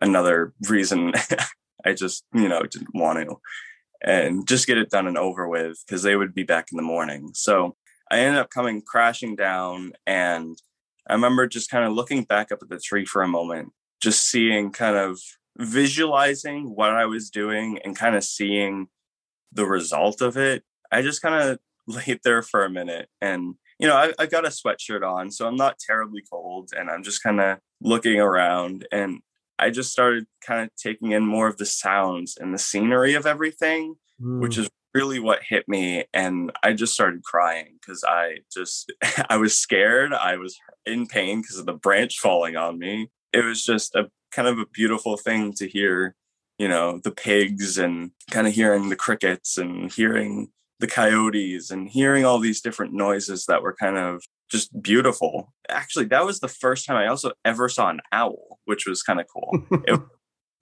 another 0.00 0.52
reason 0.68 1.12
I 1.84 1.92
just, 1.92 2.24
you 2.34 2.48
know, 2.48 2.62
didn't 2.62 2.94
want 2.94 3.28
to 3.28 3.36
and 4.02 4.46
just 4.46 4.66
get 4.66 4.78
it 4.78 4.90
done 4.90 5.06
and 5.06 5.18
over 5.18 5.48
with 5.48 5.82
because 5.86 6.02
they 6.02 6.16
would 6.16 6.34
be 6.34 6.42
back 6.42 6.68
in 6.72 6.76
the 6.76 6.82
morning. 6.82 7.30
So 7.34 7.76
I 8.10 8.18
ended 8.18 8.40
up 8.40 8.50
coming 8.50 8.82
crashing 8.82 9.36
down 9.36 9.92
and 10.06 10.56
I 11.08 11.14
remember 11.14 11.46
just 11.46 11.70
kind 11.70 11.84
of 11.84 11.92
looking 11.92 12.24
back 12.24 12.52
up 12.52 12.60
at 12.62 12.68
the 12.68 12.78
tree 12.78 13.04
for 13.04 13.22
a 13.22 13.28
moment, 13.28 13.72
just 14.06 14.30
seeing 14.30 14.70
kind 14.70 14.96
of 14.96 15.18
visualizing 15.58 16.76
what 16.76 16.90
I 16.90 17.06
was 17.06 17.28
doing 17.28 17.80
and 17.84 17.96
kind 17.96 18.14
of 18.14 18.22
seeing 18.22 18.86
the 19.52 19.66
result 19.66 20.20
of 20.20 20.36
it. 20.36 20.62
I 20.92 21.02
just 21.02 21.22
kind 21.22 21.34
of 21.42 21.58
laid 21.88 22.20
there 22.22 22.40
for 22.42 22.64
a 22.64 22.70
minute 22.70 23.08
and 23.20 23.56
you 23.80 23.88
know, 23.88 23.96
I, 23.96 24.12
I 24.16 24.26
got 24.26 24.46
a 24.46 24.48
sweatshirt 24.48 25.06
on, 25.06 25.32
so 25.32 25.46
I'm 25.46 25.56
not 25.56 25.78
terribly 25.78 26.22
cold, 26.30 26.70
and 26.74 26.88
I'm 26.88 27.02
just 27.02 27.22
kind 27.22 27.42
of 27.42 27.58
looking 27.82 28.18
around, 28.18 28.86
and 28.90 29.20
I 29.58 29.68
just 29.68 29.92
started 29.92 30.24
kind 30.40 30.62
of 30.62 30.70
taking 30.76 31.12
in 31.12 31.26
more 31.26 31.46
of 31.46 31.58
the 31.58 31.66
sounds 31.66 32.38
and 32.40 32.54
the 32.54 32.58
scenery 32.58 33.12
of 33.12 33.26
everything, 33.26 33.96
mm. 34.18 34.40
which 34.40 34.56
is 34.56 34.70
really 34.96 35.20
what 35.20 35.42
hit 35.42 35.68
me 35.68 36.04
and 36.14 36.50
i 36.62 36.72
just 36.72 36.94
started 36.94 37.22
crying 37.22 37.76
because 37.78 38.02
i 38.08 38.38
just 38.50 38.90
i 39.28 39.36
was 39.36 39.58
scared 39.58 40.14
i 40.14 40.38
was 40.38 40.56
in 40.86 41.06
pain 41.06 41.42
because 41.42 41.58
of 41.58 41.66
the 41.66 41.74
branch 41.74 42.18
falling 42.18 42.56
on 42.56 42.78
me 42.78 43.10
it 43.36 43.44
was 43.44 43.64
just 43.64 43.94
a 43.94 44.10
kind 44.32 44.48
of 44.48 44.58
a 44.58 44.66
beautiful 44.66 45.16
thing 45.16 45.52
to 45.54 45.68
hear 45.68 46.14
you 46.58 46.68
know 46.68 47.00
the 47.04 47.10
pigs 47.10 47.78
and 47.78 48.10
kind 48.30 48.46
of 48.46 48.54
hearing 48.54 48.88
the 48.88 48.96
crickets 48.96 49.58
and 49.58 49.92
hearing 49.92 50.48
the 50.78 50.86
coyotes 50.86 51.70
and 51.70 51.88
hearing 51.88 52.24
all 52.24 52.38
these 52.38 52.60
different 52.60 52.92
noises 52.92 53.46
that 53.46 53.62
were 53.62 53.74
kind 53.74 53.96
of 53.96 54.22
just 54.50 54.82
beautiful. 54.82 55.52
Actually, 55.68 56.04
that 56.06 56.24
was 56.24 56.40
the 56.40 56.48
first 56.48 56.86
time 56.86 56.96
I 56.96 57.08
also 57.08 57.32
ever 57.44 57.68
saw 57.68 57.88
an 57.88 58.00
owl, 58.12 58.58
which 58.66 58.86
was 58.86 59.02
kind 59.02 59.20
of 59.20 59.26
cool. 59.26 59.64
it, 59.86 60.00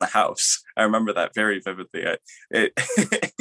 the 0.00 0.06
house. 0.06 0.62
I 0.76 0.82
remember 0.82 1.12
that 1.14 1.34
very 1.34 1.60
vividly. 1.60 2.06
I, 2.06 2.16
it, 2.50 2.72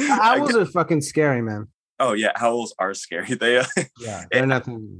owls 0.00 0.54
I, 0.54 0.60
are 0.60 0.66
fucking 0.66 1.02
scary, 1.02 1.42
man. 1.42 1.68
Oh 2.04 2.12
yeah, 2.12 2.32
owls 2.36 2.74
are 2.78 2.92
scary. 2.92 3.34
They 3.34 3.56
uh, 3.56 3.64
yeah, 3.98 4.24
they're. 4.30 4.42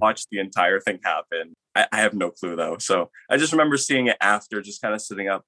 Watch 0.01 0.25
the 0.31 0.39
entire 0.39 0.81
thing 0.81 1.01
happen. 1.05 1.55
I, 1.75 1.87
I 1.93 1.99
have 1.99 2.15
no 2.15 2.31
clue 2.31 2.57
though. 2.57 2.79
So 2.79 3.11
I 3.29 3.37
just 3.37 3.53
remember 3.53 3.77
seeing 3.77 4.07
it 4.07 4.17
after, 4.23 4.63
just 4.63 4.81
kind 4.81 4.95
of 4.95 5.03
sitting 5.03 5.29
up 5.29 5.45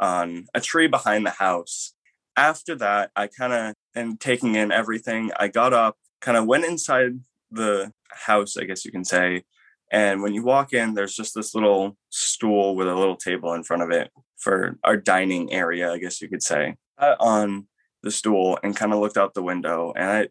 on 0.00 0.46
a 0.52 0.60
tree 0.60 0.88
behind 0.88 1.24
the 1.24 1.30
house. 1.30 1.94
After 2.36 2.74
that, 2.76 3.12
I 3.14 3.28
kind 3.28 3.52
of 3.52 3.74
and 3.94 4.18
taking 4.18 4.56
in 4.56 4.72
everything. 4.72 5.30
I 5.38 5.46
got 5.46 5.72
up, 5.72 5.96
kind 6.20 6.36
of 6.36 6.46
went 6.46 6.64
inside 6.64 7.20
the 7.52 7.92
house, 8.10 8.56
I 8.56 8.64
guess 8.64 8.84
you 8.84 8.90
can 8.90 9.04
say. 9.04 9.44
And 9.92 10.22
when 10.22 10.34
you 10.34 10.42
walk 10.42 10.72
in, 10.72 10.94
there's 10.94 11.14
just 11.14 11.36
this 11.36 11.54
little 11.54 11.96
stool 12.10 12.74
with 12.74 12.88
a 12.88 12.94
little 12.96 13.16
table 13.16 13.54
in 13.54 13.62
front 13.62 13.84
of 13.84 13.92
it 13.92 14.10
for 14.36 14.76
our 14.82 14.96
dining 14.96 15.52
area, 15.52 15.92
I 15.92 15.98
guess 15.98 16.20
you 16.20 16.28
could 16.28 16.42
say. 16.42 16.74
on 16.98 17.68
the 18.02 18.10
stool 18.10 18.58
and 18.62 18.76
kind 18.76 18.92
of 18.92 19.00
looked 19.00 19.16
out 19.18 19.34
the 19.34 19.42
window. 19.42 19.92
And 19.96 20.10
I, 20.10 20.28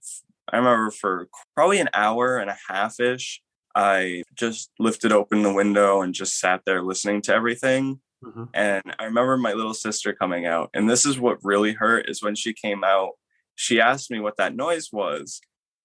I 0.51 0.57
remember 0.57 0.91
for 0.91 1.27
probably 1.55 1.79
an 1.79 1.89
hour 1.93 2.37
and 2.37 2.49
a 2.49 2.57
half 2.69 2.99
ish, 2.99 3.41
I 3.75 4.23
just 4.35 4.71
lifted 4.79 5.11
open 5.11 5.43
the 5.43 5.53
window 5.53 6.01
and 6.01 6.13
just 6.13 6.39
sat 6.39 6.61
there 6.65 6.81
listening 6.81 7.21
to 7.23 7.33
everything. 7.33 7.99
Mm-hmm. 8.23 8.43
And 8.53 8.83
I 8.97 9.05
remember 9.05 9.37
my 9.37 9.53
little 9.53 9.73
sister 9.73 10.13
coming 10.13 10.45
out. 10.45 10.69
And 10.73 10.89
this 10.89 11.05
is 11.05 11.19
what 11.19 11.43
really 11.43 11.73
hurt 11.73 12.09
is 12.09 12.23
when 12.23 12.35
she 12.35 12.53
came 12.53 12.83
out 12.83 13.11
she 13.55 13.79
asked 13.79 14.11
me 14.11 14.19
what 14.19 14.37
that 14.37 14.55
noise 14.55 14.89
was 14.91 15.41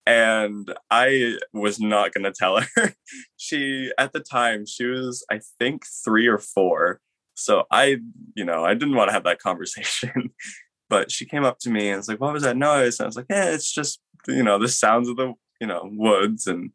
and 0.07 0.75
i 0.91 1.35
was 1.53 1.81
not 1.81 2.13
going 2.13 2.25
to 2.25 2.33
tell 2.33 2.61
her 2.61 2.95
she 3.37 3.93
at 3.97 4.13
the 4.13 4.21
time 4.21 4.67
she 4.67 4.85
was 4.85 5.25
i 5.31 5.41
think 5.59 5.85
3 6.05 6.27
or 6.27 6.39
4 6.39 7.01
so 7.35 7.65
i 7.71 7.99
you 8.35 8.45
know 8.45 8.65
i 8.65 8.75
didn't 8.75 8.97
want 8.97 9.09
to 9.09 9.13
have 9.13 9.25
that 9.25 9.41
conversation 9.41 10.31
but 10.89 11.11
she 11.11 11.25
came 11.25 11.45
up 11.45 11.59
to 11.61 11.71
me 11.71 11.89
and 11.89 11.99
was 11.99 12.09
like 12.09 12.21
what 12.21 12.33
was 12.33 12.43
that 12.43 12.57
noise 12.57 12.99
and 12.99 13.05
i 13.05 13.09
was 13.09 13.17
like 13.17 13.27
yeah 13.31 13.51
it's 13.51 13.73
just 13.73 14.01
you 14.27 14.43
know 14.43 14.59
the 14.59 14.69
sounds 14.69 15.09
of 15.09 15.17
the 15.17 15.33
you 15.61 15.67
know 15.67 15.89
woods 15.93 16.47
and 16.47 16.71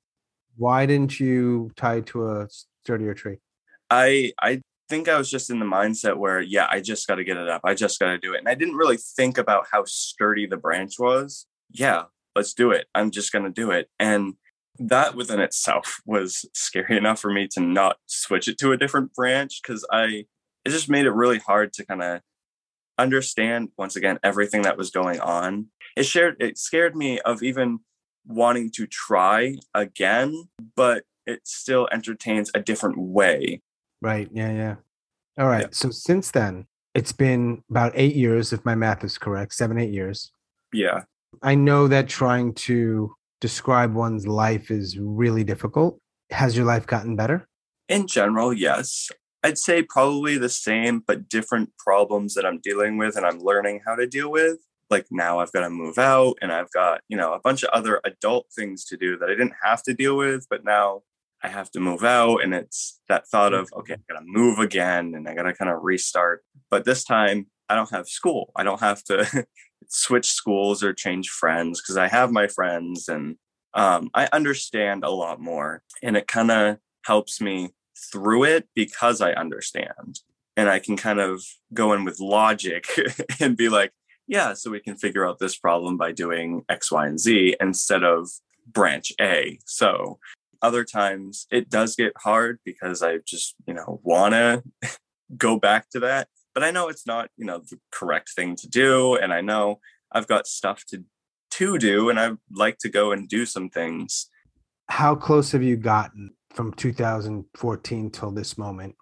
why 0.58 0.86
didn't 0.86 1.19
you 1.19 1.71
tie 1.75 2.01
to 2.01 2.29
a 2.29 2.47
sturdier 2.84 3.13
tree 3.13 3.38
i 3.89 4.31
i 4.41 4.62
think 4.89 5.08
I 5.08 5.17
was 5.17 5.29
just 5.29 5.49
in 5.49 5.60
the 5.60 5.65
mindset 5.65 6.17
where, 6.17 6.41
yeah, 6.41 6.67
I 6.69 6.79
just 6.79 7.08
got 7.08 7.15
to 7.15 7.23
get 7.23 7.38
it 7.38 7.49
up. 7.49 7.62
I 7.63 7.73
just 7.73 7.99
got 7.99 8.08
to 8.08 8.17
do 8.17 8.34
it. 8.34 8.39
And 8.39 8.49
I 8.49 8.55
didn't 8.55 8.75
really 8.75 8.97
think 8.97 9.38
about 9.38 9.67
how 9.71 9.84
sturdy 9.86 10.45
the 10.45 10.58
branch 10.58 10.95
was. 10.99 11.47
Yeah, 11.71 12.03
let's 12.36 12.53
do 12.53 12.71
it. 12.71 12.88
I'm 12.93 13.12
just 13.12 13.31
going 13.31 13.45
to 13.45 13.51
do 13.51 13.71
it. 13.71 13.89
And 13.99 14.36
that 14.77 15.15
within 15.15 15.39
itself 15.39 16.01
was 16.05 16.45
scary 16.53 16.97
enough 16.97 17.19
for 17.19 17.31
me 17.31 17.47
to 17.53 17.60
not 17.60 17.97
switch 18.05 18.47
it 18.47 18.58
to 18.60 18.71
a 18.71 18.77
different 18.77 19.13
branch 19.13 19.62
because 19.62 19.86
I, 19.91 20.25
it 20.63 20.69
just 20.69 20.89
made 20.89 21.05
it 21.05 21.12
really 21.12 21.39
hard 21.39 21.73
to 21.73 21.86
kind 21.86 22.03
of 22.03 22.21
understand 22.97 23.69
once 23.77 23.95
again 23.95 24.19
everything 24.23 24.62
that 24.63 24.77
was 24.77 24.89
going 24.89 25.19
on. 25.19 25.67
It 25.95 26.05
shared 26.05 26.36
it 26.39 26.58
scared 26.58 26.95
me 26.95 27.19
of 27.21 27.43
even 27.43 27.79
wanting 28.25 28.71
to 28.71 28.88
try 28.88 29.55
again, 29.73 30.49
but 30.75 31.03
it 31.25 31.41
still 31.47 31.88
entertains 31.91 32.51
a 32.53 32.60
different 32.60 32.97
way. 32.97 33.62
Right. 34.01 34.29
Yeah. 34.31 34.51
Yeah. 34.51 34.75
All 35.38 35.47
right. 35.47 35.63
Yeah. 35.63 35.67
So 35.71 35.89
since 35.89 36.31
then, 36.31 36.67
it's 36.93 37.12
been 37.12 37.63
about 37.69 37.91
eight 37.95 38.15
years, 38.15 38.53
if 38.53 38.63
my 38.65 38.75
math 38.75 39.03
is 39.03 39.17
correct, 39.17 39.53
seven, 39.53 39.77
eight 39.77 39.91
years. 39.91 40.31
Yeah. 40.71 41.03
I 41.41 41.55
know 41.55 41.88
that 41.88 42.08
trying 42.08 42.53
to 42.53 43.13
describe 43.41 43.93
one's 43.93 44.27
life 44.27 44.71
is 44.71 44.97
really 44.97 45.43
difficult. 45.43 45.99
Has 46.31 46.55
your 46.55 46.65
life 46.65 46.88
gotten 46.88 47.15
better? 47.15 47.47
In 47.89 48.08
general, 48.08 48.53
yes. 48.53 49.10
I'd 49.43 49.58
say 49.58 49.84
probably 49.84 50.38
the 50.38 50.49
same, 50.49 51.03
but 51.05 51.29
different 51.29 51.71
problems 51.77 52.34
that 52.34 52.45
I'm 52.45 52.60
dealing 52.60 52.97
with 52.97 53.15
and 53.15 53.25
I'm 53.25 53.39
learning 53.39 53.81
how 53.86 53.95
to 53.95 54.08
deal 54.08 54.31
with. 54.31 54.58
Like 54.89 55.08
now 55.12 55.39
I've 55.39 55.52
got 55.52 55.62
to 55.62 55.69
move 55.69 55.98
out 55.98 56.38
and 56.41 56.52
I've 56.52 56.71
got, 56.71 57.02
you 57.10 57.17
know, 57.17 57.34
a 57.34 57.39
bunch 57.39 57.63
of 57.63 57.69
other 57.69 58.02
adult 58.06 58.48
things 58.56 58.86
to 58.86 58.98
do 58.98 59.17
that 59.17 59.30
I 59.30 59.34
didn't 59.34 59.56
have 59.63 59.84
to 59.84 59.93
deal 59.93 60.15
with, 60.15 60.45
but 60.50 60.63
now 60.63 61.02
I 61.43 61.48
have 61.48 61.71
to 61.71 61.80
move 61.80 62.04
out. 62.04 62.43
And 62.43 62.54
it's 62.54 63.00
that 63.10 63.28
thought 63.28 63.54
of, 63.54 63.69
okay, 63.78 63.93
I 63.93 64.13
got 64.13 64.19
to 64.19 64.26
move 64.26 64.60
again 64.60 65.13
and 65.15 65.28
I 65.28 65.34
got 65.34 65.43
to 65.43 65.54
kind 65.54 65.71
of 65.71 65.84
restart. 65.84 66.43
But 66.69 66.86
this 66.86 67.04
time 67.04 67.48
I 67.69 67.76
don't 67.76 67.91
have 67.91 68.08
school. 68.08 68.52
I 68.56 68.63
don't 68.63 68.80
have 68.80 69.04
to 69.06 69.45
switch 69.88 70.30
schools 70.32 70.84
or 70.84 70.93
change 70.93 71.30
friends 71.30 71.82
because 71.82 71.98
I 71.98 72.08
have 72.08 72.32
my 72.32 72.48
friends 72.48 73.08
and 73.08 73.38
um, 73.74 74.10
I 74.13 74.30
understand 74.32 75.04
a 75.04 75.10
lot 75.10 75.41
more. 75.41 75.84
And 76.02 76.15
it 76.15 76.28
kind 76.28 76.52
of 76.52 76.78
helps 77.06 77.41
me 77.41 77.71
through 78.12 78.45
it 78.45 78.67
because 78.76 79.21
I 79.21 79.34
understand. 79.34 80.19
And 80.58 80.69
I 80.69 80.80
can 80.80 80.95
kind 80.95 81.19
of 81.19 81.43
go 81.74 81.93
in 81.93 82.06
with 82.06 82.19
logic 82.19 82.86
and 83.39 83.58
be 83.58 83.69
like, 83.69 83.91
yeah, 84.27 84.53
so 84.53 84.71
we 84.71 84.79
can 84.79 84.95
figure 84.95 85.27
out 85.27 85.39
this 85.39 85.57
problem 85.57 85.97
by 85.97 86.11
doing 86.11 86.63
X, 86.69 86.91
Y, 86.91 87.05
and 87.05 87.19
Z 87.19 87.55
instead 87.59 88.03
of 88.03 88.29
branch 88.67 89.11
A. 89.21 89.59
So 89.65 90.19
other 90.61 90.83
times 90.83 91.45
it 91.51 91.69
does 91.69 91.95
get 91.95 92.13
hard 92.17 92.59
because 92.65 93.03
I 93.03 93.17
just, 93.25 93.55
you 93.67 93.73
know, 93.73 93.99
want 94.03 94.33
to 94.33 94.63
go 95.38 95.59
back 95.59 95.89
to 95.91 95.99
that. 96.01 96.27
But 96.53 96.63
I 96.63 96.71
know 96.71 96.88
it's 96.88 97.05
not, 97.05 97.29
you 97.38 97.45
know, 97.45 97.59
the 97.59 97.79
correct 97.91 98.31
thing 98.35 98.55
to 98.57 98.67
do. 98.67 99.15
And 99.15 99.33
I 99.33 99.41
know 99.41 99.79
I've 100.11 100.27
got 100.27 100.47
stuff 100.47 100.83
to 100.89 101.03
to 101.51 101.77
do 101.77 102.09
and 102.09 102.19
I'd 102.19 102.38
like 102.51 102.79
to 102.79 102.89
go 102.89 103.11
and 103.11 103.29
do 103.29 103.45
some 103.45 103.69
things. 103.69 104.29
How 104.89 105.15
close 105.15 105.51
have 105.51 105.63
you 105.63 105.77
gotten 105.77 106.31
from 106.53 106.73
2014 106.73 108.09
till 108.11 108.31
this 108.31 108.57
moment 108.57 108.95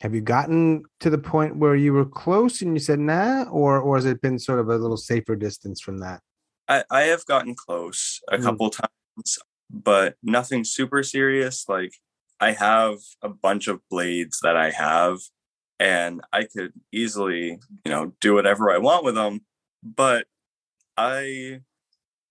have 0.00 0.14
you 0.14 0.20
gotten 0.20 0.82
to 1.00 1.10
the 1.10 1.18
point 1.18 1.56
where 1.56 1.74
you 1.74 1.92
were 1.92 2.04
close 2.04 2.62
and 2.62 2.74
you 2.74 2.80
said 2.80 2.98
nah 2.98 3.44
or 3.44 3.78
or 3.80 3.96
has 3.96 4.04
it 4.04 4.20
been 4.20 4.38
sort 4.38 4.60
of 4.60 4.68
a 4.68 4.76
little 4.76 4.96
safer 4.96 5.36
distance 5.36 5.80
from 5.80 5.98
that 5.98 6.20
i, 6.68 6.84
I 6.90 7.02
have 7.02 7.24
gotten 7.26 7.54
close 7.54 8.20
a 8.28 8.38
mm. 8.38 8.42
couple 8.42 8.70
times 8.70 9.38
but 9.70 10.16
nothing 10.22 10.64
super 10.64 11.02
serious 11.02 11.64
like 11.68 11.92
i 12.40 12.52
have 12.52 12.96
a 13.22 13.28
bunch 13.28 13.68
of 13.68 13.80
blades 13.90 14.40
that 14.42 14.56
i 14.56 14.70
have 14.70 15.18
and 15.78 16.20
i 16.32 16.44
could 16.44 16.72
easily 16.92 17.58
you 17.84 17.90
know 17.90 18.12
do 18.20 18.34
whatever 18.34 18.70
i 18.70 18.78
want 18.78 19.04
with 19.04 19.14
them 19.14 19.40
but 19.82 20.26
i 20.96 21.60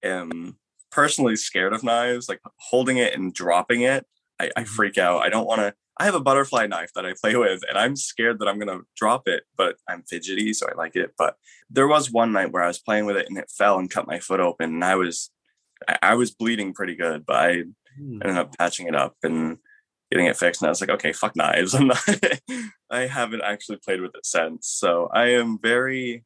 am 0.04 0.58
personally 0.92 1.36
scared 1.36 1.74
of 1.74 1.84
knives 1.84 2.30
like 2.30 2.42
holding 2.58 2.98
it 2.98 3.14
and 3.14 3.34
dropping 3.34 3.82
it 3.82 4.06
I, 4.40 4.46
I 4.46 4.62
mm-hmm. 4.62 4.64
freak 4.64 4.98
out. 4.98 5.22
I 5.22 5.30
don't 5.30 5.48
want 5.48 5.62
to. 5.62 5.74
I 6.00 6.06
have 6.06 6.16
a 6.16 6.22
butterfly 6.22 6.68
knife 6.68 6.92
that 6.94 7.06
I 7.06 7.14
play 7.20 7.36
with, 7.36 7.62
and 7.68 7.78
I'm 7.78 7.96
scared 7.96 8.40
that 8.40 8.48
I'm 8.48 8.60
going 8.60 8.80
to 8.80 8.86
drop 8.96 9.28
it, 9.28 9.44
but 9.56 9.78
I'm 9.90 10.04
fidgety, 10.04 10.54
so 10.54 10.68
I 10.70 10.76
like 10.76 10.96
it. 10.96 11.14
But 11.18 11.36
there 11.70 11.88
was 11.88 12.12
one 12.12 12.32
night 12.32 12.52
where 12.52 12.64
I 12.64 12.68
was 12.68 12.80
playing 12.80 13.06
with 13.06 13.18
it 13.18 13.28
and 13.28 13.38
it 13.38 13.50
fell 13.50 13.80
and 13.80 13.90
cut 13.90 14.08
my 14.08 14.20
foot 14.20 14.40
open, 14.40 14.76
and 14.76 14.86
I 14.86 14.96
was, 14.96 15.32
I 16.02 16.16
was 16.16 16.32
bleeding 16.32 16.74
pretty 16.74 16.96
good, 16.96 17.26
but 17.26 17.36
I 17.36 17.64
hmm. 17.98 18.22
ended 18.22 18.38
up 18.38 18.58
patching 18.58 18.88
it 18.88 18.96
up 18.96 19.16
and 19.24 19.58
getting 20.12 20.28
it 20.28 20.38
fixed. 20.38 20.62
And 20.62 20.68
I 20.68 20.72
was 20.72 20.82
like, 20.82 20.90
okay, 20.90 21.14
fuck 21.14 21.36
knives. 21.36 21.74
I'm 21.76 21.88
not. 21.88 22.04
I 22.90 23.02
haven't 23.02 23.42
actually 23.44 23.78
played 23.78 24.02
with 24.02 24.16
it 24.16 24.26
since, 24.26 24.68
so 24.68 25.10
I 25.14 25.30
am 25.32 25.60
very 25.62 26.24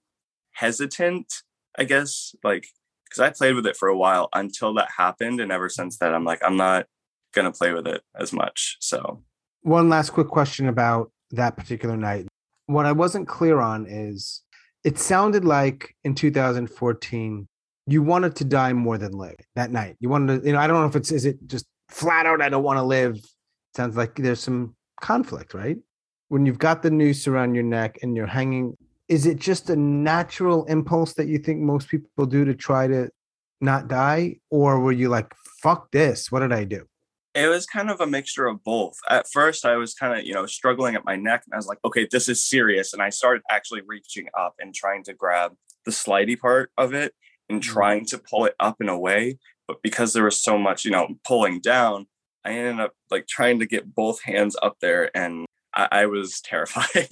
hesitant. 0.53 1.33
I 1.77 1.85
guess, 1.85 2.35
like, 2.43 2.67
because 3.05 3.21
I 3.21 3.29
played 3.29 3.55
with 3.55 3.65
it 3.65 3.77
for 3.77 3.87
a 3.87 3.97
while 3.97 4.29
until 4.33 4.73
that 4.75 4.89
happened, 4.97 5.39
and 5.39 5.51
ever 5.51 5.69
since 5.69 5.97
then, 5.97 6.13
I'm 6.13 6.25
like, 6.25 6.41
I'm 6.43 6.57
not 6.57 6.87
going 7.33 7.51
to 7.51 7.57
play 7.57 7.73
with 7.73 7.87
it 7.87 8.01
as 8.19 8.33
much. 8.33 8.77
So, 8.81 9.23
one 9.61 9.89
last 9.89 10.11
quick 10.11 10.27
question 10.27 10.67
about 10.67 11.11
that 11.31 11.57
particular 11.57 11.97
night. 11.97 12.27
What 12.65 12.85
I 12.85 12.91
wasn't 12.91 13.27
clear 13.27 13.59
on 13.59 13.85
is 13.87 14.41
it 14.83 14.97
sounded 14.97 15.45
like 15.45 15.95
in 16.03 16.15
2014 16.15 17.47
you 17.87 18.01
wanted 18.01 18.35
to 18.37 18.45
die 18.45 18.73
more 18.73 18.97
than 18.97 19.11
live 19.11 19.35
that 19.55 19.71
night. 19.71 19.95
You 19.99 20.09
wanted 20.09 20.41
to, 20.41 20.47
you 20.47 20.53
know, 20.53 20.59
I 20.59 20.67
don't 20.67 20.81
know 20.81 20.87
if 20.87 20.95
it's 20.95 21.11
is 21.11 21.25
it 21.25 21.45
just 21.47 21.65
flat 21.89 22.25
out 22.25 22.41
I 22.41 22.49
don't 22.49 22.63
want 22.63 22.77
to 22.77 22.83
live. 22.83 23.19
Sounds 23.75 23.97
like 23.97 24.15
there's 24.15 24.39
some 24.39 24.75
conflict, 25.01 25.53
right? 25.53 25.77
When 26.29 26.45
you've 26.45 26.59
got 26.59 26.81
the 26.81 26.91
noose 26.91 27.27
around 27.27 27.55
your 27.55 27.63
neck 27.63 27.99
and 28.01 28.15
you're 28.15 28.27
hanging, 28.27 28.77
is 29.09 29.25
it 29.25 29.37
just 29.39 29.69
a 29.69 29.75
natural 29.75 30.65
impulse 30.65 31.13
that 31.13 31.27
you 31.27 31.37
think 31.37 31.59
most 31.59 31.89
people 31.89 32.25
do 32.25 32.45
to 32.45 32.55
try 32.55 32.87
to 32.87 33.09
not 33.59 33.87
die? 33.87 34.37
Or 34.49 34.79
were 34.79 34.93
you 34.93 35.09
like, 35.09 35.33
fuck 35.61 35.91
this? 35.91 36.31
What 36.31 36.39
did 36.39 36.53
I 36.53 36.63
do? 36.63 36.85
It 37.33 37.47
was 37.47 37.65
kind 37.65 37.89
of 37.89 38.01
a 38.01 38.07
mixture 38.07 38.45
of 38.45 38.63
both. 38.63 38.97
At 39.09 39.27
first, 39.31 39.65
I 39.65 39.77
was 39.77 39.93
kind 39.93 40.19
of, 40.19 40.25
you 40.25 40.33
know, 40.33 40.45
struggling 40.45 40.95
at 40.95 41.05
my 41.05 41.15
neck, 41.15 41.43
and 41.45 41.53
I 41.53 41.57
was 41.57 41.67
like, 41.67 41.79
okay, 41.85 42.07
this 42.09 42.27
is 42.27 42.45
serious. 42.45 42.93
And 42.93 43.01
I 43.01 43.09
started 43.09 43.41
actually 43.49 43.81
reaching 43.85 44.27
up 44.37 44.55
and 44.59 44.73
trying 44.73 45.03
to 45.05 45.13
grab 45.13 45.53
the 45.85 45.91
slidey 45.91 46.37
part 46.37 46.71
of 46.77 46.93
it 46.93 47.13
and 47.49 47.61
mm-hmm. 47.61 47.71
trying 47.71 48.05
to 48.07 48.17
pull 48.17 48.45
it 48.45 48.55
up 48.59 48.77
and 48.79 48.89
away. 48.89 49.37
But 49.67 49.81
because 49.81 50.13
there 50.13 50.25
was 50.25 50.41
so 50.41 50.57
much, 50.57 50.83
you 50.83 50.91
know, 50.91 51.15
pulling 51.25 51.61
down, 51.61 52.07
I 52.43 52.53
ended 52.53 52.79
up 52.79 52.93
like 53.09 53.27
trying 53.27 53.59
to 53.59 53.65
get 53.65 53.95
both 53.95 54.23
hands 54.23 54.57
up 54.61 54.77
there, 54.81 55.15
and 55.15 55.45
I, 55.73 55.87
I 55.91 56.05
was 56.07 56.41
terrified. 56.43 57.07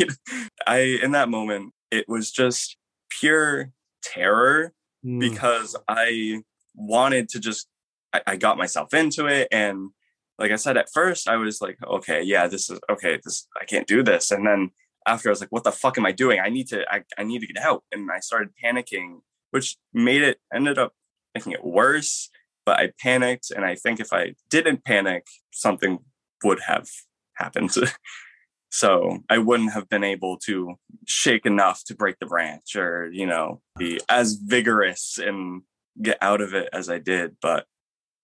I, 0.67 0.99
in 1.01 1.12
that 1.12 1.29
moment, 1.29 1.73
it 1.91 2.10
was 2.10 2.32
just 2.32 2.77
pure 3.10 3.71
terror 4.03 4.73
mm. 5.05 5.19
because 5.19 5.75
I 5.88 6.43
wanted 6.75 7.29
to 7.29 7.39
just 7.39 7.67
I, 8.13 8.21
I, 8.25 8.36
got 8.38 8.58
myself 8.58 8.93
into 8.93 9.25
it 9.25 9.47
and 9.51 9.89
like 10.39 10.52
I 10.52 10.56
said 10.56 10.78
at 10.78 10.91
first, 10.91 11.28
I 11.28 11.36
was 11.36 11.62
like, 11.62 11.78
okay, 11.86 12.23
yeah, 12.23 12.47
this 12.47 12.69
is 12.69 12.80
okay. 12.89 13.19
This 13.23 13.47
I 13.60 13.65
can't 13.65 13.88
do 13.88 14.02
this. 14.02 14.32
And 14.32 14.47
then 14.47 14.71
after 15.06 15.30
I 15.30 15.32
was 15.32 15.41
like, 15.41 15.52
what 15.52 15.63
the 15.63 15.71
fuck 15.71 15.97
am 15.97 16.06
I 16.06 16.12
doing? 16.12 16.39
I 16.39 16.49
need 16.49 16.67
to 16.69 16.86
I, 16.89 17.04
I 17.17 17.23
need 17.23 17.41
to 17.41 17.47
get 17.47 17.63
out. 17.63 17.84
And 17.91 18.10
I 18.12 18.19
started 18.19 18.49
panicking, 18.63 19.19
which 19.52 19.78
made 19.93 20.21
it 20.21 20.39
ended 20.54 20.78
up 20.78 20.93
making 21.36 21.52
it 21.52 21.63
worse. 21.63 22.30
But 22.65 22.80
I 22.80 22.91
panicked, 23.02 23.52
and 23.52 23.65
I 23.65 23.75
think 23.75 23.99
if 23.99 24.13
I 24.13 24.36
didn't 24.49 24.84
panic, 24.84 25.25
something 25.52 25.99
would 26.43 26.60
have 26.67 26.88
happened. 27.36 27.71
so 28.69 29.19
I 29.30 29.39
wouldn't 29.39 29.73
have 29.73 29.89
been 29.89 30.04
able 30.04 30.38
to 30.45 30.75
shake 31.08 31.45
enough 31.45 31.84
to 31.86 31.95
break 31.95 32.19
the 32.19 32.28
branch 32.28 32.75
or, 32.75 33.10
you 33.12 33.25
know, 33.25 33.62
be 33.78 33.99
as 34.08 34.34
vigorous 34.34 35.17
and 35.17 35.63
get 36.02 36.17
out 36.21 36.41
of 36.41 36.54
it 36.54 36.69
as 36.71 36.89
I 36.89 36.99
did. 36.99 37.38
But 37.41 37.65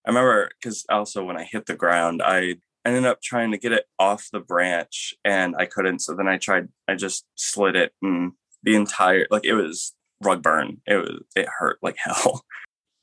I 0.06 0.10
remember 0.10 0.50
because 0.60 0.86
also 0.90 1.24
when 1.24 1.38
I 1.38 1.44
hit 1.44 1.66
the 1.66 1.76
ground, 1.76 2.22
I 2.24 2.56
ended 2.86 3.06
up 3.06 3.22
trying 3.22 3.52
to 3.52 3.58
get 3.58 3.72
it 3.72 3.86
off 3.98 4.30
the 4.32 4.40
branch 4.40 5.16
and 5.26 5.56
I 5.58 5.66
couldn't. 5.66 6.00
So 6.00 6.14
then 6.14 6.28
I 6.28 6.38
tried, 6.38 6.70
I 6.88 6.96
just 6.96 7.26
slid 7.36 7.76
it 7.76 7.94
and 8.02 8.34
the 8.62 8.76
entire, 8.76 9.26
like 9.32 9.46
it 9.46 9.56
was 9.56 9.94
rug 10.24 10.44
burn. 10.44 10.82
It 10.86 10.98
was, 10.98 11.24
it 11.36 11.48
hurt 11.58 11.80
like 11.82 11.98
hell. 12.04 12.46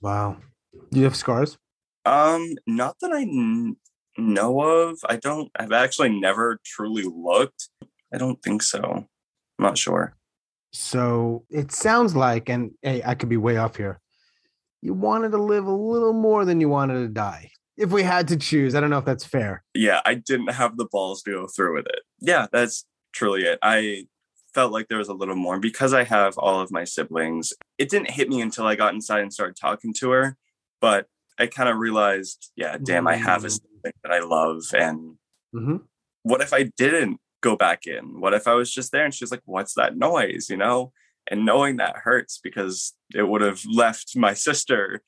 Wow. 0.00 0.36
Do 0.90 0.98
you 0.98 1.04
have 1.04 1.16
scars? 1.16 1.58
Um, 2.04 2.54
not 2.66 2.96
that 3.00 3.12
I 3.12 3.22
n- 3.22 3.76
know 4.16 4.60
of. 4.60 4.98
I 5.08 5.16
don't, 5.16 5.50
I've 5.56 5.72
actually 5.72 6.20
never 6.20 6.60
truly 6.64 7.04
looked. 7.04 7.68
I 8.14 8.18
don't 8.18 8.40
think 8.42 8.62
so. 8.62 8.80
I'm 8.82 9.06
not 9.58 9.78
sure. 9.78 10.16
So 10.72 11.44
it 11.50 11.72
sounds 11.72 12.14
like, 12.16 12.48
and 12.48 12.70
hey, 12.82 13.02
I 13.04 13.14
could 13.14 13.28
be 13.28 13.36
way 13.36 13.56
off 13.56 13.76
here 13.76 14.01
you 14.82 14.92
wanted 14.92 15.30
to 15.30 15.38
live 15.38 15.66
a 15.66 15.72
little 15.72 16.12
more 16.12 16.44
than 16.44 16.60
you 16.60 16.68
wanted 16.68 16.94
to 16.94 17.08
die. 17.08 17.52
If 17.76 17.90
we 17.90 18.02
had 18.02 18.28
to 18.28 18.36
choose, 18.36 18.74
I 18.74 18.80
don't 18.80 18.90
know 18.90 18.98
if 18.98 19.04
that's 19.04 19.24
fair. 19.24 19.64
Yeah, 19.74 20.00
I 20.04 20.14
didn't 20.14 20.52
have 20.52 20.76
the 20.76 20.84
balls 20.84 21.22
to 21.22 21.30
go 21.30 21.46
through 21.46 21.76
with 21.76 21.86
it. 21.86 22.00
Yeah, 22.20 22.46
that's 22.52 22.84
truly 23.12 23.44
it. 23.44 23.58
I 23.62 24.06
felt 24.52 24.72
like 24.72 24.88
there 24.88 24.98
was 24.98 25.08
a 25.08 25.14
little 25.14 25.36
more 25.36 25.58
because 25.58 25.94
I 25.94 26.04
have 26.04 26.36
all 26.36 26.60
of 26.60 26.70
my 26.70 26.84
siblings. 26.84 27.54
It 27.78 27.88
didn't 27.88 28.10
hit 28.10 28.28
me 28.28 28.42
until 28.42 28.66
I 28.66 28.74
got 28.74 28.92
inside 28.92 29.20
and 29.20 29.32
started 29.32 29.56
talking 29.56 29.94
to 29.94 30.10
her, 30.10 30.36
but 30.80 31.06
I 31.38 31.46
kind 31.46 31.68
of 31.68 31.78
realized, 31.78 32.52
yeah, 32.56 32.76
damn, 32.82 33.06
I 33.06 33.16
have 33.16 33.44
a 33.44 33.48
mm. 33.48 33.52
sibling 33.52 33.94
that 34.02 34.12
I 34.12 34.20
love. 34.20 34.64
And 34.74 35.16
mm-hmm. 35.54 35.76
what 36.24 36.42
if 36.42 36.52
I 36.52 36.64
didn't 36.76 37.18
go 37.40 37.56
back 37.56 37.86
in? 37.86 38.20
What 38.20 38.34
if 38.34 38.46
I 38.46 38.52
was 38.52 38.70
just 38.70 38.92
there 38.92 39.04
and 39.04 39.14
she's 39.14 39.30
like, 39.30 39.42
what's 39.46 39.74
that 39.74 39.96
noise? 39.96 40.48
You 40.50 40.58
know? 40.58 40.92
And 41.30 41.44
knowing 41.44 41.76
that 41.76 41.96
hurts 41.96 42.40
because 42.42 42.94
it 43.14 43.28
would 43.28 43.42
have 43.42 43.62
left 43.70 44.16
my 44.16 44.34
sister 44.34 45.02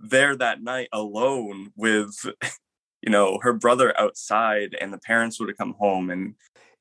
there 0.00 0.36
that 0.36 0.62
night 0.62 0.88
alone 0.92 1.72
with 1.76 2.14
you 3.02 3.10
know 3.10 3.38
her 3.42 3.52
brother 3.52 3.98
outside 3.98 4.76
and 4.80 4.92
the 4.92 4.98
parents 4.98 5.38
would 5.38 5.48
have 5.48 5.58
come 5.58 5.74
home 5.78 6.10
and 6.10 6.34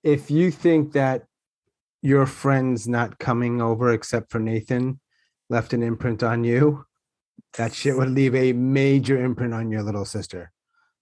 if 0.04 0.30
you 0.30 0.52
think 0.52 0.92
that 0.94 1.24
your 2.02 2.26
friends 2.26 2.88
not 2.88 3.18
coming 3.18 3.62
over 3.62 3.92
except 3.94 4.30
for 4.30 4.40
Nathan 4.40 5.00
left 5.50 5.74
an 5.74 5.82
imprint 5.82 6.22
on 6.22 6.44
you, 6.44 6.86
that 7.58 7.74
shit 7.74 7.96
would 7.96 8.10
leave 8.10 8.36
a 8.36 8.52
major 8.52 9.24
imprint 9.24 9.54
on 9.54 9.72
your 9.72 9.82
little 9.82 10.06
sister. 10.06 10.52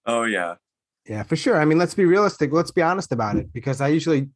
Oh 0.06 0.22
yeah. 0.22 0.54
Yeah, 1.08 1.24
for 1.24 1.34
sure. 1.34 1.60
I 1.60 1.64
mean, 1.64 1.78
let's 1.78 1.94
be 1.94 2.04
realistic. 2.04 2.52
Let's 2.52 2.70
be 2.70 2.82
honest 2.82 3.10
about 3.10 3.36
it 3.36 3.52
because 3.52 3.80
I 3.80 3.88
usually, 3.88 4.28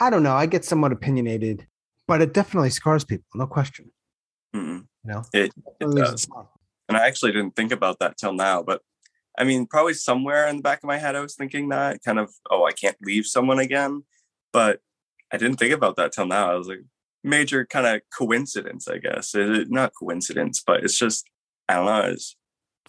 I 0.00 0.10
don't 0.10 0.24
know, 0.24 0.34
I 0.34 0.46
get 0.46 0.64
somewhat 0.64 0.90
opinionated, 0.90 1.68
but 2.06 2.20
it 2.20 2.32
definitely 2.32 2.70
scars 2.70 3.04
people, 3.04 3.26
no 3.34 3.46
question. 3.46 3.90
Mm-mm. 4.54 4.86
You 5.04 5.12
know, 5.12 5.22
It, 5.32 5.52
it 5.80 5.96
does. 5.96 6.28
And 6.88 6.96
I 6.96 7.06
actually 7.06 7.32
didn't 7.32 7.56
think 7.56 7.72
about 7.72 7.98
that 8.00 8.18
till 8.18 8.32
now, 8.32 8.62
but 8.62 8.82
I 9.38 9.44
mean, 9.44 9.66
probably 9.66 9.94
somewhere 9.94 10.46
in 10.46 10.56
the 10.56 10.62
back 10.62 10.78
of 10.82 10.88
my 10.88 10.98
head, 10.98 11.16
I 11.16 11.20
was 11.20 11.34
thinking 11.34 11.70
that 11.70 12.02
kind 12.04 12.18
of, 12.18 12.32
oh, 12.50 12.64
I 12.64 12.72
can't 12.72 12.96
leave 13.02 13.26
someone 13.26 13.58
again. 13.58 14.04
But 14.52 14.80
I 15.32 15.38
didn't 15.38 15.56
think 15.56 15.72
about 15.72 15.96
that 15.96 16.12
till 16.12 16.26
now. 16.26 16.52
I 16.52 16.54
was 16.54 16.68
like, 16.68 16.84
major 17.24 17.64
kind 17.64 17.86
of 17.86 18.02
coincidence, 18.16 18.88
I 18.88 18.98
guess. 18.98 19.34
It, 19.34 19.70
not 19.70 19.92
coincidence, 19.98 20.62
but 20.64 20.84
it's 20.84 20.98
just, 20.98 21.24
I 21.68 21.76
don't 21.76 21.86
know. 21.86 22.10
It's, 22.10 22.36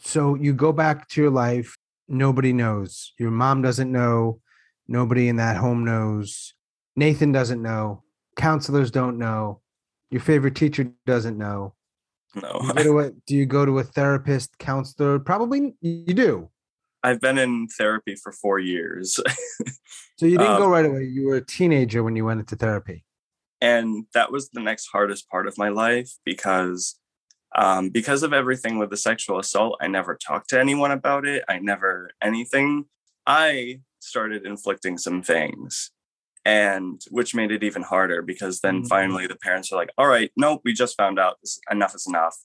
So 0.02 0.36
you 0.36 0.54
go 0.54 0.74
back 0.74 1.08
to 1.10 1.22
your 1.22 1.32
life. 1.32 1.78
Nobody 2.10 2.52
knows. 2.52 3.14
Your 3.18 3.32
mom 3.32 3.62
doesn't 3.62 3.92
know. 3.92 4.42
Nobody 4.88 5.30
in 5.30 5.38
that 5.38 5.56
home 5.56 5.86
knows. 5.86 6.54
Nathan 6.98 7.32
doesn't 7.32 7.62
know. 7.62 8.04
Counselors 8.36 8.92
don't 8.92 9.18
know. 9.18 9.62
Your 10.12 10.22
favorite 10.22 10.56
teacher 10.56 10.92
doesn't 11.06 11.38
know. 11.38 11.74
no. 12.36 12.60
You 12.64 12.74
go 12.74 12.84
to 12.84 13.00
a, 13.00 13.12
do 13.28 13.36
you 13.36 13.46
go 13.46 13.66
to 13.66 13.80
a 13.80 13.84
therapist, 13.84 14.58
counselor? 14.60 15.20
Probably 15.20 15.76
you 15.82 16.14
do. 16.14 16.50
I've 17.04 17.20
been 17.20 17.38
in 17.38 17.68
therapy 17.78 18.16
for 18.16 18.32
four 18.32 18.60
years. 18.60 19.20
So 20.18 20.28
you 20.28 20.38
didn't 20.38 20.58
go 20.58 20.66
Um, 20.66 20.72
right 20.72 20.86
away. 20.86 21.04
You 21.06 21.26
were 21.26 21.36
a 21.38 21.46
teenager 21.46 22.04
when 22.04 22.16
you 22.16 22.24
went 22.24 22.40
into 22.40 22.56
therapy. 22.56 23.04
and 23.62 24.06
that 24.14 24.32
was 24.32 24.50
the 24.52 24.62
next 24.62 24.88
hardest 24.92 25.28
part 25.28 25.48
of 25.48 25.58
my 25.58 25.70
life 25.70 26.12
because 26.24 27.00
um, 27.56 27.90
because 27.90 28.22
of 28.24 28.32
everything 28.32 28.78
with 28.78 28.90
the 28.92 28.96
sexual 28.98 29.40
assault 29.40 29.76
i 29.82 29.88
never 29.88 30.16
talked 30.16 30.50
to 30.50 30.60
anyone 30.60 30.92
about 30.92 31.26
it 31.26 31.44
i 31.50 31.58
never 31.60 32.12
anything 32.22 32.86
i 33.26 33.80
started 34.00 34.46
inflicting 34.46 34.98
some 34.98 35.22
things 35.24 35.92
and 36.46 37.02
which 37.10 37.34
made 37.36 37.52
it 37.52 37.64
even 37.64 37.82
harder 37.84 38.22
because 38.22 38.60
then 38.62 38.84
Mhm. 38.84 38.88
finally 38.90 39.28
the 39.28 39.36
parents 39.36 39.72
were 39.72 39.78
like 39.78 39.92
all 39.98 40.08
right 40.08 40.32
nope 40.36 40.62
we 40.66 40.74
just 40.74 40.98
found 40.98 41.18
out 41.20 41.38
this, 41.42 41.60
enough 41.72 41.96
is 41.96 42.06
enough 42.08 42.36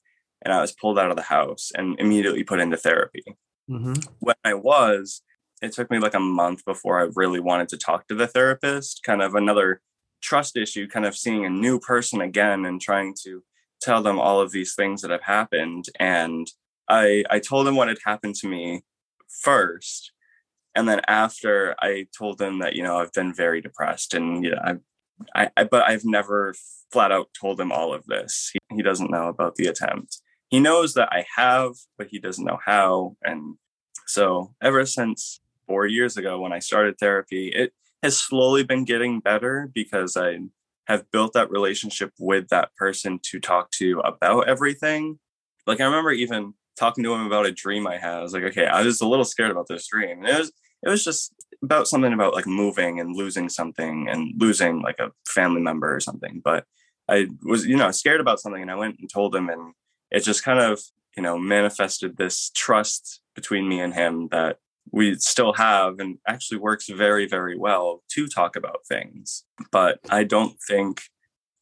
and 0.42 0.52
i 0.54 0.60
was 0.60 0.72
pulled 0.72 0.98
out 0.98 1.10
of 1.10 1.16
the 1.16 1.22
house 1.22 1.70
and 1.74 1.98
immediately 1.98 2.44
put 2.44 2.60
into 2.60 2.76
therapy 2.76 3.24
Mm-hmm. 3.70 3.94
when 4.20 4.34
I 4.46 4.54
was, 4.54 5.20
it 5.60 5.72
took 5.72 5.90
me 5.90 5.98
like 5.98 6.14
a 6.14 6.20
month 6.20 6.64
before 6.64 6.98
I 7.02 7.10
really 7.14 7.38
wanted 7.38 7.68
to 7.68 7.76
talk 7.76 8.08
to 8.08 8.14
the 8.14 8.26
therapist. 8.26 9.02
Kind 9.02 9.20
of 9.20 9.34
another 9.34 9.82
trust 10.22 10.56
issue, 10.56 10.88
kind 10.88 11.04
of 11.04 11.14
seeing 11.14 11.44
a 11.44 11.50
new 11.50 11.78
person 11.78 12.22
again 12.22 12.64
and 12.64 12.80
trying 12.80 13.14
to 13.24 13.44
tell 13.82 14.02
them 14.02 14.18
all 14.18 14.40
of 14.40 14.52
these 14.52 14.74
things 14.74 15.02
that 15.02 15.10
have 15.10 15.20
happened. 15.24 15.84
And 16.00 16.46
I 16.88 17.24
I 17.28 17.40
told 17.40 17.66
them 17.66 17.76
what 17.76 17.88
had 17.88 17.98
happened 18.06 18.36
to 18.36 18.48
me 18.48 18.84
first. 19.28 20.12
And 20.78 20.88
then 20.88 21.00
after 21.08 21.74
I 21.80 22.06
told 22.16 22.38
them 22.38 22.60
that, 22.60 22.74
you 22.74 22.82
know, 22.82 22.98
I've 22.98 23.12
been 23.12 23.34
very 23.34 23.60
depressed 23.60 24.14
and 24.14 24.44
yeah, 24.44 24.60
I 24.64 24.74
I, 25.34 25.50
I 25.56 25.64
but 25.64 25.82
I've 25.82 26.04
never 26.04 26.54
flat 26.92 27.10
out 27.12 27.28
told 27.38 27.60
him 27.60 27.72
all 27.72 27.92
of 27.92 28.06
this. 28.06 28.50
He, 28.52 28.76
he 28.76 28.82
doesn't 28.82 29.10
know 29.10 29.28
about 29.28 29.56
the 29.56 29.66
attempt 29.66 30.18
he 30.48 30.60
knows 30.60 30.94
that 30.94 31.10
I 31.12 31.26
have, 31.36 31.74
but 31.96 32.08
he 32.08 32.18
doesn't 32.18 32.44
know 32.44 32.58
how. 32.64 33.16
And 33.22 33.56
so 34.06 34.54
ever 34.62 34.86
since 34.86 35.40
four 35.66 35.86
years 35.86 36.16
ago 36.16 36.40
when 36.40 36.52
I 36.52 36.58
started 36.58 36.98
therapy, 36.98 37.48
it 37.48 37.72
has 38.02 38.18
slowly 38.18 38.64
been 38.64 38.84
getting 38.84 39.20
better 39.20 39.70
because 39.72 40.16
I 40.16 40.38
have 40.86 41.10
built 41.10 41.34
that 41.34 41.50
relationship 41.50 42.12
with 42.18 42.48
that 42.48 42.74
person 42.76 43.20
to 43.24 43.38
talk 43.38 43.70
to 43.72 44.00
about 44.00 44.48
everything. 44.48 45.18
Like 45.66 45.80
I 45.80 45.84
remember 45.84 46.12
even 46.12 46.54
talking 46.78 47.04
to 47.04 47.12
him 47.12 47.26
about 47.26 47.44
a 47.44 47.52
dream 47.52 47.86
I 47.86 47.98
had. 47.98 48.14
I 48.14 48.22
was 48.22 48.32
like, 48.32 48.44
okay, 48.44 48.66
I 48.66 48.82
was 48.82 49.02
a 49.02 49.06
little 49.06 49.24
scared 49.26 49.50
about 49.50 49.68
this 49.68 49.88
dream. 49.88 50.20
And 50.20 50.28
it 50.28 50.38
was 50.38 50.52
it 50.82 50.88
was 50.88 51.04
just 51.04 51.32
about 51.62 51.88
something 51.88 52.12
about 52.12 52.34
like 52.34 52.46
moving 52.46 53.00
and 53.00 53.16
losing 53.16 53.48
something 53.48 54.08
and 54.08 54.32
losing 54.36 54.80
like 54.80 54.98
a 54.98 55.10
family 55.26 55.60
member 55.60 55.94
or 55.94 56.00
something. 56.00 56.40
But 56.44 56.64
I 57.08 57.28
was, 57.42 57.66
you 57.66 57.76
know, 57.76 57.90
scared 57.90 58.20
about 58.20 58.40
something 58.40 58.62
and 58.62 58.70
I 58.70 58.76
went 58.76 58.98
and 59.00 59.10
told 59.10 59.34
him 59.34 59.48
and 59.48 59.72
it 60.10 60.20
just 60.20 60.44
kind 60.44 60.60
of 60.60 60.80
you 61.16 61.22
know 61.22 61.36
manifested 61.36 62.16
this 62.16 62.50
trust 62.54 63.20
between 63.34 63.68
me 63.68 63.80
and 63.80 63.94
him 63.94 64.28
that 64.30 64.58
we 64.92 65.16
still 65.16 65.52
have 65.52 65.98
and 65.98 66.18
actually 66.26 66.58
works 66.58 66.88
very 66.88 67.26
very 67.26 67.56
well 67.58 68.02
to 68.08 68.26
talk 68.28 68.56
about 68.56 68.86
things 68.88 69.44
but 69.72 69.98
i 70.10 70.22
don't 70.22 70.56
think 70.66 71.02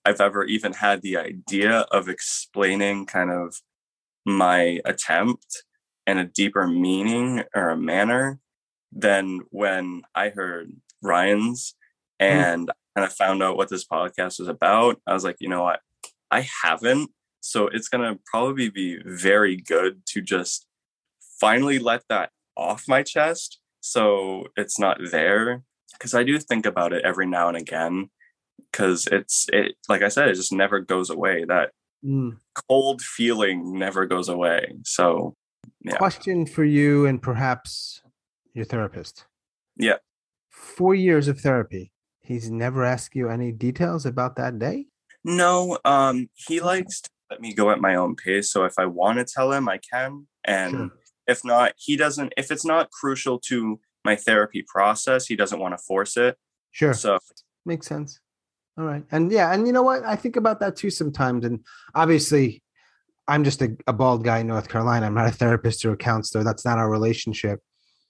i've 0.04 0.20
ever 0.20 0.44
even 0.44 0.74
had 0.74 1.00
the 1.00 1.16
idea 1.16 1.86
of 1.90 2.08
explaining 2.08 3.06
kind 3.06 3.30
of 3.30 3.56
my 4.26 4.78
attempt 4.84 5.64
and 6.06 6.18
a 6.18 6.24
deeper 6.24 6.66
meaning 6.66 7.42
or 7.54 7.70
a 7.70 7.76
manner 7.76 8.38
than 8.92 9.40
when 9.50 10.02
i 10.14 10.28
heard 10.30 10.70
ryan's 11.02 11.74
and 12.18 12.70
kind 12.96 13.06
of 13.06 13.12
found 13.12 13.42
out 13.42 13.56
what 13.56 13.68
this 13.68 13.84
podcast 13.86 14.38
was 14.38 14.48
about 14.48 15.00
i 15.06 15.12
was 15.12 15.24
like 15.24 15.36
you 15.40 15.48
know 15.48 15.62
what? 15.62 15.80
I 16.28 16.44
haven't. 16.64 17.10
So 17.40 17.68
it's 17.68 17.88
going 17.88 18.02
to 18.02 18.20
probably 18.26 18.68
be 18.68 18.98
very 19.04 19.54
good 19.56 20.02
to 20.06 20.20
just 20.20 20.66
finally 21.40 21.78
let 21.78 22.02
that 22.08 22.30
off 22.56 22.88
my 22.88 23.04
chest 23.04 23.60
so 23.80 24.46
it's 24.56 24.76
not 24.76 24.98
there 25.12 25.62
because 25.92 26.14
I 26.14 26.24
do 26.24 26.36
think 26.40 26.66
about 26.66 26.92
it 26.92 27.04
every 27.04 27.26
now 27.26 27.46
and 27.46 27.56
again 27.56 28.10
because 28.72 29.06
it's 29.12 29.46
it 29.52 29.76
like 29.88 30.02
I 30.02 30.08
said 30.08 30.26
it 30.28 30.34
just 30.34 30.52
never 30.52 30.80
goes 30.80 31.08
away. 31.10 31.44
That 31.44 31.70
Mm. 32.04 32.38
cold 32.68 33.00
feeling 33.02 33.78
never 33.78 34.04
goes 34.06 34.28
away. 34.28 34.74
So 34.84 35.34
Yeah. 35.84 35.96
Question 35.96 36.44
for 36.46 36.64
you 36.64 37.06
and 37.06 37.22
perhaps 37.22 38.02
your 38.56 38.64
therapist. 38.64 39.26
Yeah. 39.76 39.96
Four 40.50 40.94
years 40.94 41.28
of 41.28 41.40
therapy. 41.40 41.92
He's 42.20 42.50
never 42.50 42.84
asked 42.84 43.14
you 43.14 43.28
any 43.28 43.52
details 43.52 44.06
about 44.06 44.36
that 44.36 44.58
day. 44.58 44.86
no 45.24 45.78
um 45.84 46.28
he 46.34 46.60
likes 46.60 47.00
to 47.02 47.10
let 47.30 47.40
me 47.40 47.52
go 47.52 47.70
at 47.70 47.80
my 47.80 47.94
own 47.96 48.14
pace 48.14 48.50
so 48.52 48.64
if 48.64 48.74
I 48.78 48.86
want 48.86 49.18
to 49.18 49.24
tell 49.24 49.50
him 49.52 49.68
I 49.68 49.78
can 49.92 50.26
and 50.44 50.72
Sure. 50.72 50.90
if 51.26 51.44
not 51.44 51.72
he 51.76 51.96
doesn't 51.96 52.32
if 52.36 52.50
it's 52.52 52.64
not 52.64 52.90
crucial 52.92 53.38
to 53.50 53.80
my 54.04 54.14
therapy 54.16 54.62
process 54.74 55.26
he 55.26 55.34
doesn't 55.36 55.58
want 55.58 55.74
to 55.76 55.82
force 55.90 56.16
it 56.16 56.36
Sure. 56.70 56.94
so 56.94 57.18
Makes 57.64 57.88
sense. 57.88 58.20
All 58.78 58.84
right. 58.84 59.04
And 59.10 59.32
yeah, 59.32 59.52
and 59.52 59.66
you 59.66 59.72
know 59.72 59.82
what? 59.82 60.04
I 60.04 60.14
think 60.14 60.36
about 60.36 60.60
that 60.60 60.76
too 60.76 60.90
sometimes. 60.90 61.44
And 61.44 61.64
obviously, 61.96 62.62
I'm 63.26 63.42
just 63.42 63.60
a, 63.62 63.68
a 63.88 63.92
bald 63.92 64.22
guy 64.22 64.38
in 64.38 64.46
North 64.46 64.68
Carolina. 64.68 65.06
I'm 65.06 65.14
not 65.14 65.26
a 65.26 65.32
therapist 65.32 65.84
or 65.84 65.92
a 65.94 65.96
counselor. 65.96 66.44
That's 66.44 66.64
not 66.64 66.78
our 66.78 66.88
relationship. 66.88 67.58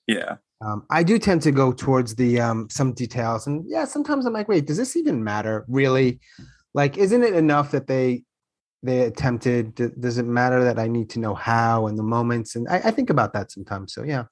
Yeah 0.07 0.37
Um, 0.65 0.87
I 0.89 1.03
do 1.03 1.19
tend 1.19 1.43
to 1.43 1.53
go 1.53 1.73
towards 1.73 2.15
the 2.15 2.41
um, 2.41 2.69
some 2.71 2.95
details, 2.95 3.47
and 3.47 3.65
yeah, 3.69 3.85
sometimes 3.85 4.25
I'm 4.25 4.33
like, 4.33 4.49
wait, 4.49 4.67
does 4.67 4.79
this 4.79 4.97
even 4.97 5.23
matter? 5.23 5.67
Really? 5.69 6.19
Like, 6.73 6.97
isn't 6.97 7.23
it 7.23 7.35
enough 7.35 7.73
that 7.73 7.87
they 7.87 8.25
they 8.83 9.01
attempted? 9.03 9.75
Does 10.01 10.17
it 10.17 10.25
matter 10.25 10.65
that 10.65 10.79
I 10.79 10.89
need 10.89 11.11
to 11.11 11.21
know 11.21 11.35
how 11.35 11.87
and 11.89 11.99
the 11.99 12.03
moments? 12.03 12.57
And 12.57 12.67
I, 12.69 12.77
I 12.77 12.91
think 12.91 13.11
about 13.11 13.35
that 13.35 13.53
sometimes. 13.53 13.93
So 13.93 14.03
yeah, 14.03 14.25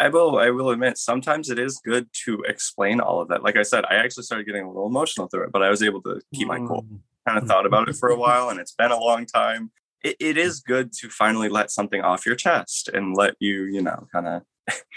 I 0.00 0.08
will 0.08 0.38
I 0.38 0.50
will 0.50 0.70
admit 0.70 0.98
sometimes 0.98 1.48
it 1.50 1.58
is 1.58 1.80
good 1.84 2.08
to 2.24 2.42
explain 2.48 3.00
all 3.00 3.20
of 3.20 3.28
that. 3.28 3.42
Like 3.42 3.56
I 3.56 3.62
said, 3.62 3.84
I 3.88 3.96
actually 3.96 4.24
started 4.24 4.46
getting 4.46 4.64
a 4.64 4.68
little 4.68 4.86
emotional 4.86 5.28
through 5.28 5.44
it, 5.44 5.52
but 5.52 5.62
I 5.62 5.70
was 5.70 5.82
able 5.82 6.02
to 6.02 6.20
keep 6.34 6.48
my 6.48 6.58
cool. 6.58 6.82
Mm, 6.82 7.00
Kind 7.26 7.38
of 7.42 7.46
thought 7.48 7.66
about 7.66 7.88
it 7.88 7.96
for 7.96 8.08
a 8.08 8.16
while 8.16 8.48
and 8.48 8.58
it's 8.58 8.72
been 8.72 8.90
a 8.90 8.98
long 8.98 9.26
time. 9.26 9.70
It, 10.02 10.16
it 10.18 10.38
is 10.38 10.60
good 10.60 10.92
to 11.00 11.08
finally 11.10 11.48
let 11.50 11.70
something 11.70 12.00
off 12.00 12.24
your 12.24 12.36
chest 12.36 12.88
and 12.88 13.14
let 13.14 13.34
you, 13.38 13.64
you 13.64 13.82
know, 13.82 14.06
kind 14.10 14.26
of 14.26 14.42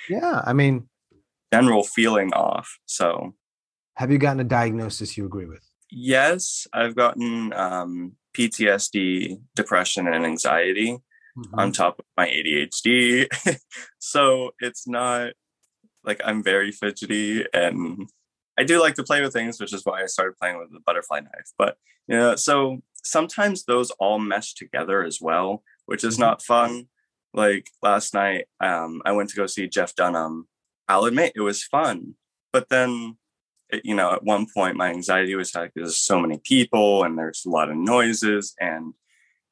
Yeah, 0.10 0.42
I 0.46 0.54
mean, 0.54 0.90
general 1.54 1.84
feeling 1.84 2.34
off. 2.34 2.78
So 2.86 3.36
have 3.98 4.12
you 4.12 4.18
gotten 4.18 4.40
a 4.40 4.44
diagnosis 4.46 5.18
you 5.18 5.26
agree 5.26 5.46
with? 5.46 5.64
yes, 5.94 6.66
I've 6.74 6.96
gotten 6.96 7.52
um, 7.54 8.14
PTSD, 8.38 9.42
depression, 9.56 10.08
and 10.08 10.26
anxiety. 10.26 10.98
Mm-hmm. 11.38 11.60
on 11.60 11.72
top 11.72 11.98
of 11.98 12.04
my 12.18 12.28
ADHD. 12.28 13.26
so 14.00 14.52
it's 14.60 14.86
not 14.86 15.32
like 16.04 16.20
I'm 16.26 16.44
very 16.44 16.74
fidgety 16.74 17.46
and 17.54 18.10
I 18.60 18.64
do 18.66 18.82
like 18.82 18.96
to 18.96 19.04
play 19.04 19.22
with 19.22 19.32
things, 19.32 19.58
which 19.58 19.74
is 19.74 19.86
why 19.86 20.04
I 20.04 20.08
started 20.08 20.36
playing 20.36 20.60
with 20.60 20.74
the 20.74 20.82
butterfly 20.86 21.22
knife. 21.22 21.54
But 21.58 21.78
you 22.10 22.18
know, 22.18 22.36
so 22.36 22.82
sometimes 23.02 23.64
those 23.64 23.92
all 23.92 24.20
mesh 24.20 24.56
together 24.56 25.06
as 25.06 25.20
well, 25.22 25.64
which 25.86 26.04
is 26.04 26.18
Mhm. 26.18 26.20
not 26.20 26.42
fun. 26.42 26.90
Like 27.34 27.68
last 27.82 28.14
night, 28.14 28.46
um, 28.60 29.02
I 29.06 29.14
went 29.14 29.30
to 29.30 29.36
go 29.36 29.46
see 29.48 29.68
Jeff 29.68 29.96
Dunham. 29.96 30.48
I'll 30.88 31.06
admit 31.06 31.34
it 31.36 31.42
was 31.42 31.64
fun, 31.64 32.16
but 32.52 32.68
then 32.70 33.18
it, 33.70 33.86
you 33.86 33.96
know, 33.96 34.12
at 34.12 34.24
one 34.24 34.48
point 34.54 34.76
my 34.76 34.90
anxiety 34.90 35.36
was 35.36 35.56
like 35.56 35.72
there's 35.74 35.98
so 35.98 36.20
many 36.20 36.40
people 36.44 37.04
and 37.04 37.18
there's 37.18 37.44
a 37.46 37.50
lot 37.50 37.70
of 37.70 37.78
noises 37.78 38.54
and 38.60 38.94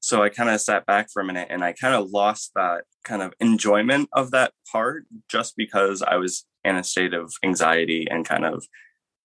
so 0.01 0.23
I 0.23 0.29
kind 0.29 0.49
of 0.49 0.61
sat 0.61 0.85
back 0.85 1.09
for 1.11 1.21
a 1.21 1.25
minute 1.25 1.47
and 1.49 1.63
I 1.63 1.73
kind 1.73 1.93
of 1.93 2.09
lost 2.11 2.51
that 2.55 2.85
kind 3.03 3.21
of 3.21 3.33
enjoyment 3.39 4.09
of 4.13 4.31
that 4.31 4.53
part 4.71 5.05
just 5.29 5.57
because 5.57 6.01
I 6.01 6.15
was 6.15 6.45
in 6.63 6.77
a 6.77 6.83
state 6.83 7.13
of 7.13 7.33
anxiety 7.43 8.07
and 8.09 8.27
kind 8.27 8.45
of 8.45 8.65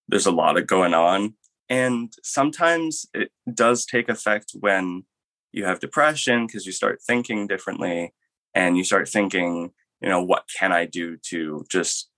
there's 0.07 0.25
a 0.25 0.31
lot 0.31 0.57
of 0.57 0.67
going 0.67 0.93
on. 0.93 1.35
And 1.69 2.13
sometimes 2.23 3.05
it 3.13 3.31
does 3.51 3.85
take 3.85 4.09
effect 4.09 4.51
when 4.59 5.03
you 5.51 5.65
have 5.65 5.79
depression 5.79 6.45
because 6.45 6.65
you 6.65 6.73
start 6.73 6.99
thinking 7.01 7.47
differently 7.47 8.13
and 8.55 8.77
you 8.77 8.83
start 8.83 9.07
thinking, 9.07 9.71
you 10.01 10.09
know, 10.09 10.23
what 10.23 10.45
can 10.57 10.71
I 10.71 10.85
do 10.85 11.17
to 11.29 11.65
just 11.69 12.09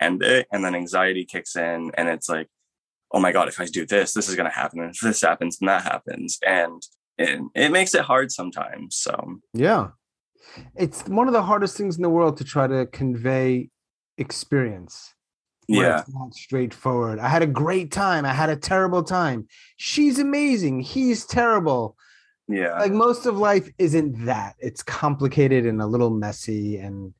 end 0.00 0.22
it? 0.22 0.46
And 0.52 0.62
then 0.64 0.74
anxiety 0.74 1.24
kicks 1.24 1.56
in 1.56 1.92
and 1.96 2.08
it's 2.08 2.28
like, 2.28 2.48
oh 3.12 3.20
my 3.20 3.32
God, 3.32 3.48
if 3.48 3.60
I 3.60 3.66
do 3.66 3.86
this, 3.86 4.12
this 4.12 4.28
is 4.28 4.34
going 4.34 4.50
to 4.50 4.54
happen. 4.54 4.80
And 4.80 4.90
if 4.90 5.00
this 5.00 5.22
happens, 5.22 5.58
and 5.60 5.68
that 5.68 5.84
happens. 5.84 6.38
And 6.44 6.82
it, 7.16 7.40
it 7.54 7.72
makes 7.72 7.94
it 7.94 8.02
hard 8.02 8.32
sometimes. 8.32 8.96
So, 8.96 9.36
yeah. 9.54 9.88
It's 10.74 11.02
one 11.06 11.28
of 11.28 11.32
the 11.32 11.42
hardest 11.42 11.76
things 11.76 11.96
in 11.96 12.02
the 12.02 12.10
world 12.10 12.36
to 12.38 12.44
try 12.44 12.66
to 12.66 12.86
convey 12.86 13.70
experience. 14.18 15.14
Yeah. 15.68 16.00
It's 16.00 16.14
not 16.14 16.34
straightforward. 16.34 17.18
I 17.18 17.28
had 17.28 17.42
a 17.42 17.46
great 17.46 17.90
time. 17.90 18.24
I 18.24 18.32
had 18.32 18.50
a 18.50 18.56
terrible 18.56 19.02
time. 19.02 19.46
She's 19.76 20.18
amazing. 20.18 20.80
He's 20.80 21.26
terrible. 21.26 21.96
Yeah. 22.48 22.78
Like 22.78 22.92
most 22.92 23.26
of 23.26 23.38
life 23.38 23.68
isn't 23.78 24.24
that. 24.26 24.54
It's 24.58 24.82
complicated 24.82 25.66
and 25.66 25.82
a 25.82 25.86
little 25.86 26.10
messy 26.10 26.78
and 26.78 27.12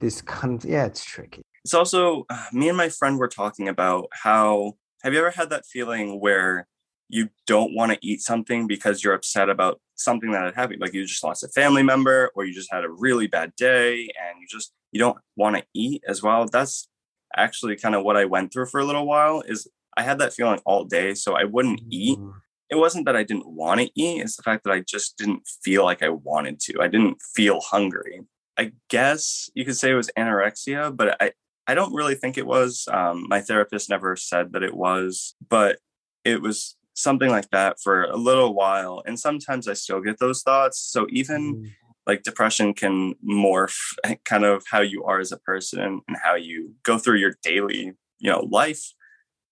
this 0.00 0.22
con- 0.22 0.60
yeah, 0.64 0.86
it's 0.86 1.04
tricky. 1.04 1.42
It's 1.64 1.74
also 1.74 2.24
uh, 2.30 2.46
me 2.52 2.68
and 2.68 2.76
my 2.76 2.88
friend 2.88 3.18
were 3.18 3.28
talking 3.28 3.68
about 3.68 4.08
how 4.12 4.74
have 5.02 5.12
you 5.12 5.18
ever 5.18 5.30
had 5.30 5.50
that 5.50 5.66
feeling 5.66 6.20
where 6.20 6.66
you 7.08 7.28
don't 7.46 7.74
want 7.74 7.92
to 7.92 7.98
eat 8.00 8.20
something 8.20 8.66
because 8.66 9.02
you're 9.02 9.14
upset 9.14 9.48
about 9.48 9.80
something 9.96 10.30
that 10.30 10.44
had 10.44 10.54
happened 10.54 10.80
like 10.80 10.94
you 10.94 11.04
just 11.04 11.24
lost 11.24 11.42
a 11.42 11.48
family 11.48 11.82
member 11.82 12.30
or 12.34 12.44
you 12.44 12.54
just 12.54 12.72
had 12.72 12.84
a 12.84 12.88
really 12.88 13.26
bad 13.26 13.54
day 13.56 13.94
and 14.02 14.40
you 14.40 14.46
just 14.48 14.72
you 14.92 15.00
don't 15.00 15.18
want 15.36 15.56
to 15.56 15.62
eat 15.74 16.02
as 16.08 16.22
well 16.22 16.46
that's 16.46 16.88
actually 17.36 17.76
kind 17.76 17.94
of 17.94 18.02
what 18.04 18.16
i 18.16 18.24
went 18.24 18.50
through 18.52 18.64
for 18.64 18.80
a 18.80 18.84
little 18.84 19.06
while 19.06 19.42
is 19.46 19.68
i 19.98 20.02
had 20.02 20.18
that 20.18 20.32
feeling 20.32 20.58
all 20.64 20.84
day 20.84 21.12
so 21.12 21.34
i 21.34 21.44
wouldn't 21.44 21.80
eat 21.90 22.18
Mm. 22.18 22.32
It 22.70 22.76
wasn't 22.76 23.04
that 23.06 23.16
i 23.16 23.22
didn't 23.24 23.46
want 23.48 23.80
to 23.80 23.90
eat 23.94 24.20
it's 24.22 24.36
the 24.36 24.42
fact 24.42 24.64
that 24.64 24.72
i 24.72 24.80
just 24.80 25.16
didn't 25.18 25.42
feel 25.64 25.84
like 25.84 26.02
i 26.02 26.08
wanted 26.08 26.58
to. 26.60 26.80
I 26.80 26.88
didn't 26.88 27.20
feel 27.36 27.60
hungry. 27.60 28.20
I 28.58 28.72
guess 28.88 29.48
you 29.54 29.64
could 29.64 29.76
say 29.76 29.90
it 29.90 29.94
was 29.94 30.10
anorexia 30.18 30.94
but 30.96 31.16
i 31.22 31.32
i 31.66 31.74
don't 31.74 31.94
really 31.94 32.14
think 32.14 32.36
it 32.38 32.46
was. 32.46 32.86
Um, 32.92 33.26
my 33.28 33.40
therapist 33.40 33.88
never 33.90 34.16
said 34.16 34.52
that 34.52 34.62
it 34.62 34.74
was 34.74 35.34
but 35.48 35.78
it 36.24 36.42
was 36.42 36.76
something 36.94 37.30
like 37.30 37.48
that 37.50 37.76
for 37.82 38.04
a 38.04 38.16
little 38.16 38.52
while 38.54 39.02
and 39.06 39.18
sometimes 39.18 39.66
i 39.68 39.72
still 39.74 40.00
get 40.00 40.18
those 40.18 40.42
thoughts. 40.42 40.78
So 40.78 41.06
even 41.10 41.42
Mm. 41.54 41.70
like 42.06 42.22
depression 42.22 42.74
can 42.74 43.14
morph 43.24 43.78
kind 44.24 44.44
of 44.44 44.64
how 44.72 44.80
you 44.80 45.04
are 45.04 45.20
as 45.20 45.32
a 45.32 45.38
person 45.38 45.78
and 46.06 46.16
how 46.24 46.34
you 46.34 46.74
go 46.82 46.98
through 46.98 47.18
your 47.24 47.34
daily 47.42 47.82
you 48.18 48.30
know 48.30 48.40
life 48.60 48.82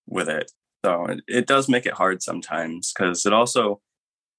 with 0.07 0.29
it 0.29 0.51
so 0.89 1.07
it, 1.07 1.21
it 1.29 1.47
does 1.47 1.69
make 1.69 1.87
it 1.87 1.95
hard 1.95 2.23
sometimes 2.23 2.93
because 2.93 3.27
it 3.27 3.33
also 3.33 3.81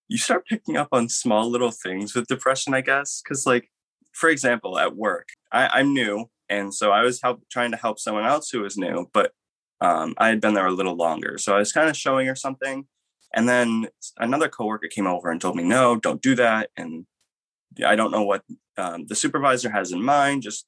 you 0.07 0.17
start 0.17 0.47
picking 0.47 0.77
up 0.77 0.89
on 0.91 1.07
small 1.07 1.49
little 1.49 1.71
things 1.71 2.15
with 2.15 2.27
depression 2.27 2.73
i 2.73 2.81
guess 2.81 3.21
because 3.23 3.45
like 3.45 3.69
for 4.13 4.29
example 4.29 4.79
at 4.79 4.95
work 4.95 5.29
I, 5.51 5.67
i'm 5.67 5.93
new 5.93 6.25
and 6.49 6.73
so 6.73 6.91
i 6.91 7.03
was 7.03 7.21
help, 7.21 7.43
trying 7.51 7.71
to 7.71 7.77
help 7.77 7.99
someone 7.99 8.25
else 8.25 8.49
who 8.49 8.61
was 8.61 8.77
new 8.77 9.09
but 9.13 9.31
um, 9.81 10.13
i 10.17 10.27
had 10.29 10.41
been 10.41 10.55
there 10.55 10.67
a 10.67 10.71
little 10.71 10.95
longer 10.95 11.37
so 11.37 11.55
i 11.55 11.59
was 11.59 11.71
kind 11.71 11.89
of 11.89 11.95
showing 11.95 12.27
her 12.27 12.35
something 12.35 12.85
and 13.33 13.47
then 13.47 13.87
another 14.17 14.49
coworker 14.49 14.87
came 14.87 15.07
over 15.07 15.29
and 15.29 15.39
told 15.39 15.55
me 15.55 15.63
no 15.63 15.95
don't 15.97 16.21
do 16.21 16.35
that 16.35 16.69
and 16.75 17.05
I 17.85 17.95
don't 17.95 18.11
know 18.11 18.23
what 18.23 18.43
um, 18.77 19.05
the 19.07 19.15
supervisor 19.15 19.69
has 19.69 19.91
in 19.91 20.03
mind. 20.03 20.43
Just 20.43 20.65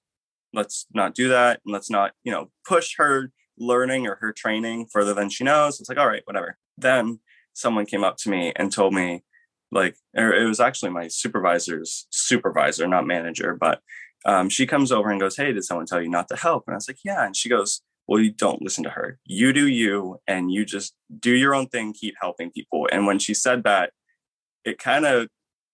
let's 0.54 0.86
not 0.94 1.16
do 1.16 1.30
that, 1.30 1.60
and 1.66 1.74
let's 1.74 1.90
not, 1.90 2.12
you 2.24 2.32
know, 2.32 2.52
push 2.66 2.96
her 2.98 3.32
learning 3.62 4.08
or 4.08 4.16
her 4.16 4.34
training 4.34 4.88
further 4.92 5.14
than 5.14 5.30
she 5.30 5.44
knows. 5.44 5.80
It's 5.80 5.90
like, 5.90 5.98
all 5.98 6.08
right, 6.08 6.24
whatever. 6.26 6.58
Then 6.78 7.20
someone 7.54 7.86
came 7.86 8.04
up 8.04 8.18
to 8.18 8.30
me 8.30 8.54
and 8.56 8.72
told 8.72 8.94
me, 8.94 9.24
like, 9.72 9.96
it 10.14 10.48
was 10.48 10.60
actually 10.60 10.92
my 10.92 11.08
supervisor's 11.08 12.08
supervisor, 12.10 12.88
not 12.88 13.08
manager, 13.08 13.56
but 13.60 13.80
um, 14.26 14.50
she 14.50 14.68
comes 14.68 14.92
over 14.92 15.10
and 15.10 15.20
goes, 15.20 15.38
"Hey, 15.38 15.52
did 15.52 15.64
someone 15.64 15.86
tell 15.86 16.02
you 16.02 16.10
not 16.10 16.28
to 16.28 16.36
help?" 16.36 16.66
And 16.68 16.76
I 16.76 16.78
was 16.78 16.88
like, 16.88 17.00
"Yeah." 17.04 17.26
And 17.26 17.36
she 17.36 17.50
goes, 17.50 17.82
"Well, 18.08 18.20
you 18.20 18.32
don't 18.32 18.62
listen 18.62 18.84
to 18.84 18.92
her. 18.92 19.18
You 19.26 19.52
do 19.52 19.68
you, 19.68 20.20
and 20.28 20.52
you 20.52 20.64
just 20.66 20.94
do 21.20 21.32
your 21.32 21.56
own 21.56 21.68
thing. 21.68 21.94
Keep 21.94 22.16
helping 22.22 22.52
people." 22.52 22.88
And 22.92 23.08
when 23.08 23.18
she 23.18 23.34
said 23.34 23.64
that, 23.64 23.94
it 24.64 24.78
kind 24.78 25.06
of 25.06 25.28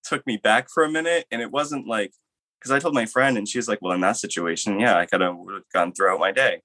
took 0.03 0.25
me 0.25 0.37
back 0.37 0.69
for 0.69 0.83
a 0.83 0.91
minute 0.91 1.25
and 1.31 1.41
it 1.41 1.51
wasn't 1.51 1.87
like 1.87 2.13
because 2.59 2.71
i 2.71 2.79
told 2.79 2.93
my 2.93 3.05
friend 3.05 3.37
and 3.37 3.47
she's 3.47 3.67
like 3.67 3.79
well 3.81 3.93
in 3.93 4.01
that 4.01 4.17
situation 4.17 4.79
yeah 4.79 4.97
i 4.97 5.05
could 5.05 5.21
have 5.21 5.35
gone 5.73 5.91
throughout 5.91 6.19
my 6.19 6.31
day 6.31 6.61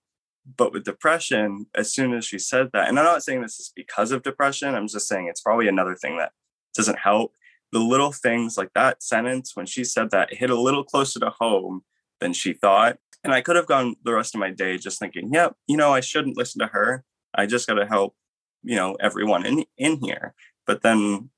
but 0.57 0.73
with 0.73 0.85
depression 0.85 1.67
as 1.75 1.93
soon 1.93 2.13
as 2.13 2.25
she 2.25 2.39
said 2.39 2.71
that 2.73 2.89
and 2.89 2.99
i'm 2.99 3.05
not 3.05 3.23
saying 3.23 3.43
this 3.43 3.61
is 3.61 3.73
because 3.75 4.11
of 4.11 4.23
depression 4.23 4.75
i'm 4.75 4.89
just 4.89 5.09
saying 5.09 5.27
it's 5.29 5.41
probably 5.41 5.69
another 5.69 5.95
thing 5.95 6.19
that 6.19 6.33
doesn't 6.75 6.99
help 6.99 7.33
the 7.71 7.79
little 7.79 8.13
things 8.13 8.57
like 8.57 8.71
that 8.75 9.03
sentence 9.03 9.55
when 9.55 9.67
she 9.67 9.85
said 9.85 10.11
that 10.11 10.33
it 10.33 10.39
hit 10.39 10.51
a 10.51 10.61
little 10.61 10.85
closer 10.85 11.21
to 11.21 11.31
home 11.31 11.83
than 12.21 12.33
she 12.33 12.53
thought 12.53 12.99
and 13.23 13.33
i 13.33 13.41
could 13.41 13.57
have 13.57 13.67
gone 13.67 13.95
the 14.05 14.13
rest 14.13 14.35
of 14.35 14.41
my 14.41 14.51
day 14.51 14.77
just 14.77 14.99
thinking 14.99 15.33
yep 15.33 15.55
you 15.67 15.77
know 15.77 15.93
i 15.93 16.01
shouldn't 16.01 16.37
listen 16.37 16.59
to 16.59 16.67
her 16.67 17.05
i 17.35 17.47
just 17.47 17.69
got 17.69 17.75
to 17.75 17.87
help 17.87 18.15
you 18.63 18.77
know 18.77 18.97
everyone 19.01 19.47
in 19.47 19.65
in 19.79 19.99
here 19.99 20.35
but 20.67 20.83
then 20.83 21.31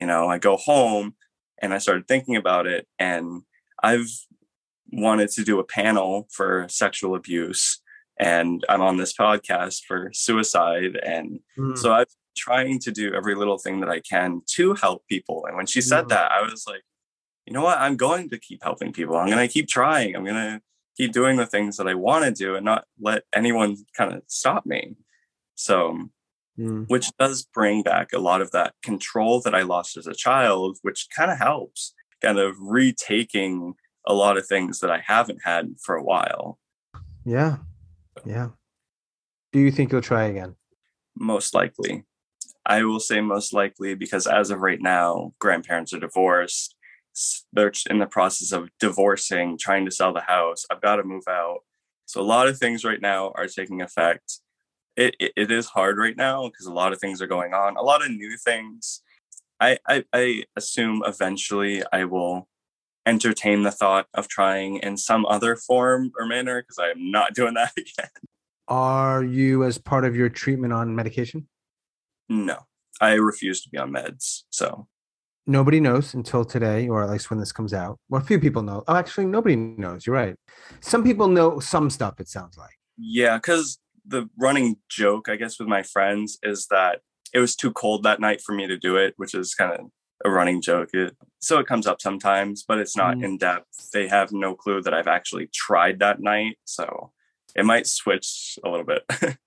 you 0.00 0.06
know 0.06 0.28
i 0.28 0.38
go 0.38 0.56
home 0.56 1.14
and 1.64 1.72
I 1.72 1.78
started 1.78 2.06
thinking 2.06 2.36
about 2.36 2.66
it. 2.66 2.86
And 2.98 3.42
I've 3.82 4.10
wanted 4.92 5.30
to 5.30 5.44
do 5.44 5.58
a 5.58 5.64
panel 5.64 6.28
for 6.30 6.66
sexual 6.68 7.14
abuse, 7.14 7.80
and 8.18 8.64
I'm 8.68 8.80
on 8.80 8.96
this 8.96 9.12
podcast 9.16 9.84
for 9.84 10.10
suicide. 10.12 10.96
And 10.96 11.40
Mm. 11.58 11.76
so 11.78 11.92
I'm 11.92 12.06
trying 12.36 12.78
to 12.80 12.90
do 12.92 13.12
every 13.14 13.34
little 13.34 13.58
thing 13.58 13.80
that 13.80 13.88
I 13.90 14.00
can 14.00 14.42
to 14.56 14.74
help 14.74 15.06
people. 15.08 15.46
And 15.46 15.56
when 15.56 15.66
she 15.66 15.80
said 15.80 16.04
Mhm. 16.06 16.08
that, 16.10 16.32
I 16.32 16.42
was 16.42 16.66
like, 16.66 16.82
you 17.46 17.52
know 17.52 17.62
what? 17.62 17.78
I'm 17.78 17.96
going 17.96 18.28
to 18.30 18.38
keep 18.38 18.62
helping 18.62 18.92
people. 18.92 19.16
I'm 19.16 19.26
going 19.30 19.46
to 19.46 19.52
keep 19.52 19.68
trying. 19.68 20.16
I'm 20.16 20.24
going 20.24 20.34
to 20.36 20.62
keep 20.96 21.12
doing 21.12 21.36
the 21.36 21.46
things 21.46 21.76
that 21.76 21.86
I 21.88 21.94
want 21.94 22.24
to 22.24 22.30
do 22.30 22.54
and 22.56 22.64
not 22.64 22.86
let 23.00 23.24
anyone 23.34 23.76
kind 23.96 24.12
of 24.14 24.22
stop 24.26 24.64
me. 24.66 24.96
So 25.54 26.08
Mm. 26.58 26.88
which 26.88 27.08
does 27.18 27.44
bring 27.44 27.82
back 27.82 28.12
a 28.12 28.18
lot 28.20 28.40
of 28.40 28.52
that 28.52 28.74
control 28.80 29.40
that 29.40 29.56
I 29.56 29.62
lost 29.62 29.96
as 29.96 30.06
a 30.06 30.14
child, 30.14 30.78
which 30.82 31.08
kind 31.14 31.32
of 31.32 31.38
helps 31.38 31.94
kind 32.22 32.38
of 32.38 32.54
retaking 32.60 33.74
a 34.06 34.14
lot 34.14 34.36
of 34.36 34.46
things 34.46 34.78
that 34.78 34.88
I 34.90 34.98
haven't 34.98 35.40
had 35.44 35.74
for 35.82 35.96
a 35.96 36.02
while. 36.02 36.60
Yeah. 37.24 37.56
Yeah. 38.24 38.50
Do 39.52 39.60
you 39.60 39.70
think 39.70 39.92
you'll 39.92 40.00
try 40.00 40.24
again? 40.24 40.56
Most 41.16 41.54
likely. 41.54 42.04
I 42.66 42.84
will 42.84 43.00
say 43.00 43.20
most 43.20 43.52
likely 43.52 43.94
because 43.94 44.26
as 44.26 44.50
of 44.50 44.60
right 44.60 44.80
now, 44.80 45.32
grandparents 45.38 45.92
are 45.92 46.00
divorced. 46.00 46.74
They're 47.52 47.72
in 47.88 47.98
the 47.98 48.06
process 48.06 48.52
of 48.52 48.70
divorcing, 48.80 49.58
trying 49.58 49.84
to 49.84 49.90
sell 49.90 50.12
the 50.12 50.22
house. 50.22 50.64
I've 50.70 50.80
got 50.80 50.96
to 50.96 51.04
move 51.04 51.24
out. 51.28 51.60
So 52.06 52.20
a 52.20 52.22
lot 52.22 52.48
of 52.48 52.58
things 52.58 52.84
right 52.84 53.00
now 53.00 53.32
are 53.34 53.46
taking 53.46 53.80
effect. 53.80 54.40
It, 54.96 55.14
it, 55.18 55.32
it 55.36 55.50
is 55.50 55.66
hard 55.66 55.98
right 55.98 56.16
now 56.16 56.48
because 56.48 56.66
a 56.66 56.72
lot 56.72 56.92
of 56.92 57.00
things 57.00 57.20
are 57.20 57.26
going 57.26 57.52
on, 57.52 57.76
a 57.76 57.82
lot 57.82 58.04
of 58.04 58.10
new 58.10 58.36
things. 58.36 59.02
I, 59.60 59.78
I, 59.86 60.04
I 60.12 60.44
assume 60.56 61.02
eventually 61.06 61.82
I 61.92 62.04
will 62.04 62.48
entertain 63.06 63.62
the 63.62 63.70
thought 63.70 64.06
of 64.14 64.28
trying 64.28 64.76
in 64.76 64.96
some 64.96 65.26
other 65.26 65.56
form 65.56 66.12
or 66.18 66.26
manner 66.26 66.62
because 66.62 66.78
I 66.78 66.90
am 66.90 67.10
not 67.10 67.34
doing 67.34 67.54
that 67.54 67.72
again. 67.76 68.10
Are 68.66 69.22
you, 69.22 69.64
as 69.64 69.78
part 69.78 70.04
of 70.04 70.16
your 70.16 70.28
treatment, 70.28 70.72
on 70.72 70.94
medication? 70.94 71.48
No, 72.28 72.60
I 73.00 73.12
refuse 73.14 73.62
to 73.62 73.68
be 73.68 73.76
on 73.76 73.90
meds. 73.90 74.44
So 74.48 74.88
Nobody 75.46 75.78
knows 75.78 76.14
until 76.14 76.44
today, 76.44 76.88
or 76.88 77.02
at 77.02 77.10
least 77.10 77.28
when 77.28 77.38
this 77.38 77.52
comes 77.52 77.74
out. 77.74 77.98
Well, 78.08 78.22
a 78.22 78.24
few 78.24 78.40
people 78.40 78.62
know. 78.62 78.82
Oh, 78.88 78.96
actually, 78.96 79.26
nobody 79.26 79.56
knows. 79.56 80.06
You're 80.06 80.16
right. 80.16 80.36
Some 80.80 81.04
people 81.04 81.28
know 81.28 81.60
some 81.60 81.90
stuff, 81.90 82.18
it 82.18 82.28
sounds 82.28 82.56
like. 82.56 82.78
Yeah, 82.96 83.36
because 83.36 83.78
the 84.06 84.30
running 84.38 84.76
joke, 84.88 85.28
I 85.28 85.36
guess, 85.36 85.58
with 85.58 85.68
my 85.68 85.82
friends 85.82 86.38
is 86.42 86.66
that 86.70 87.00
it 87.34 87.40
was 87.40 87.56
too 87.56 87.72
cold 87.72 88.04
that 88.04 88.20
night 88.20 88.40
for 88.40 88.54
me 88.54 88.66
to 88.66 88.78
do 88.78 88.96
it, 88.96 89.12
which 89.18 89.34
is 89.34 89.54
kind 89.54 89.72
of 89.72 89.80
a 90.24 90.30
running 90.30 90.62
joke. 90.62 90.90
It, 90.94 91.14
so 91.44 91.58
it 91.58 91.66
comes 91.66 91.86
up 91.86 92.00
sometimes, 92.00 92.64
but 92.66 92.78
it's 92.78 92.96
not 92.96 93.16
Mm. 93.16 93.24
in 93.24 93.38
depth. 93.38 93.90
They 93.92 94.08
have 94.08 94.32
no 94.32 94.54
clue 94.54 94.82
that 94.82 94.94
I've 94.94 95.06
actually 95.06 95.48
tried 95.52 95.98
that 96.00 96.20
night. 96.20 96.58
So 96.64 97.12
it 97.54 97.64
might 97.64 97.86
switch 97.86 98.58
a 98.64 98.68
little 98.68 98.86
bit. 98.86 99.04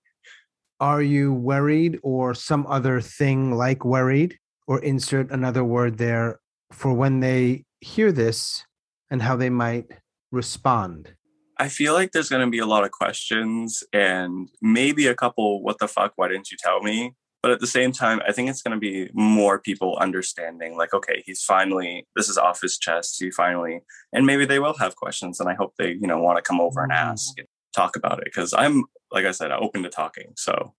Are 0.80 1.02
you 1.02 1.32
worried 1.32 1.98
or 2.02 2.34
some 2.34 2.66
other 2.68 3.00
thing 3.00 3.52
like 3.52 3.84
worried? 3.84 4.38
Or 4.66 4.80
insert 4.80 5.30
another 5.30 5.64
word 5.64 5.96
there 5.96 6.40
for 6.72 6.92
when 6.92 7.20
they 7.20 7.64
hear 7.80 8.12
this 8.12 8.64
and 9.10 9.22
how 9.22 9.34
they 9.34 9.48
might 9.48 9.86
respond. 10.30 11.14
I 11.56 11.68
feel 11.68 11.94
like 11.94 12.12
there's 12.12 12.28
going 12.28 12.44
to 12.46 12.50
be 12.50 12.58
a 12.58 12.66
lot 12.66 12.84
of 12.84 12.90
questions 12.90 13.82
and 13.94 14.48
maybe 14.60 15.06
a 15.06 15.14
couple, 15.14 15.62
what 15.62 15.78
the 15.78 15.88
fuck, 15.88 16.12
why 16.16 16.28
didn't 16.28 16.50
you 16.50 16.58
tell 16.60 16.82
me? 16.82 17.14
But 17.42 17.52
at 17.52 17.60
the 17.60 17.68
same 17.68 17.92
time, 17.92 18.20
I 18.26 18.32
think 18.32 18.50
it's 18.50 18.62
going 18.62 18.74
to 18.74 18.80
be 18.80 19.10
more 19.14 19.60
people 19.60 19.96
understanding, 20.00 20.76
like, 20.76 20.92
okay, 20.92 21.22
he's 21.24 21.42
finally, 21.42 22.04
this 22.16 22.28
is 22.28 22.36
off 22.36 22.60
his 22.60 22.78
chest. 22.78 23.16
He 23.20 23.30
finally, 23.30 23.80
and 24.12 24.26
maybe 24.26 24.44
they 24.44 24.58
will 24.58 24.76
have 24.78 24.96
questions. 24.96 25.38
And 25.38 25.48
I 25.48 25.54
hope 25.54 25.74
they, 25.78 25.92
you 25.92 26.08
know, 26.08 26.18
want 26.18 26.36
to 26.36 26.42
come 26.42 26.60
over 26.60 26.82
and 26.82 26.90
mm-hmm. 26.90 27.10
ask 27.10 27.38
and 27.38 27.46
talk 27.76 27.94
about 27.94 28.20
it. 28.26 28.32
Cause 28.34 28.52
I'm, 28.52 28.84
like 29.12 29.24
I 29.24 29.30
said, 29.30 29.52
open 29.52 29.84
to 29.84 29.88
talking. 29.88 30.32
So 30.36 30.74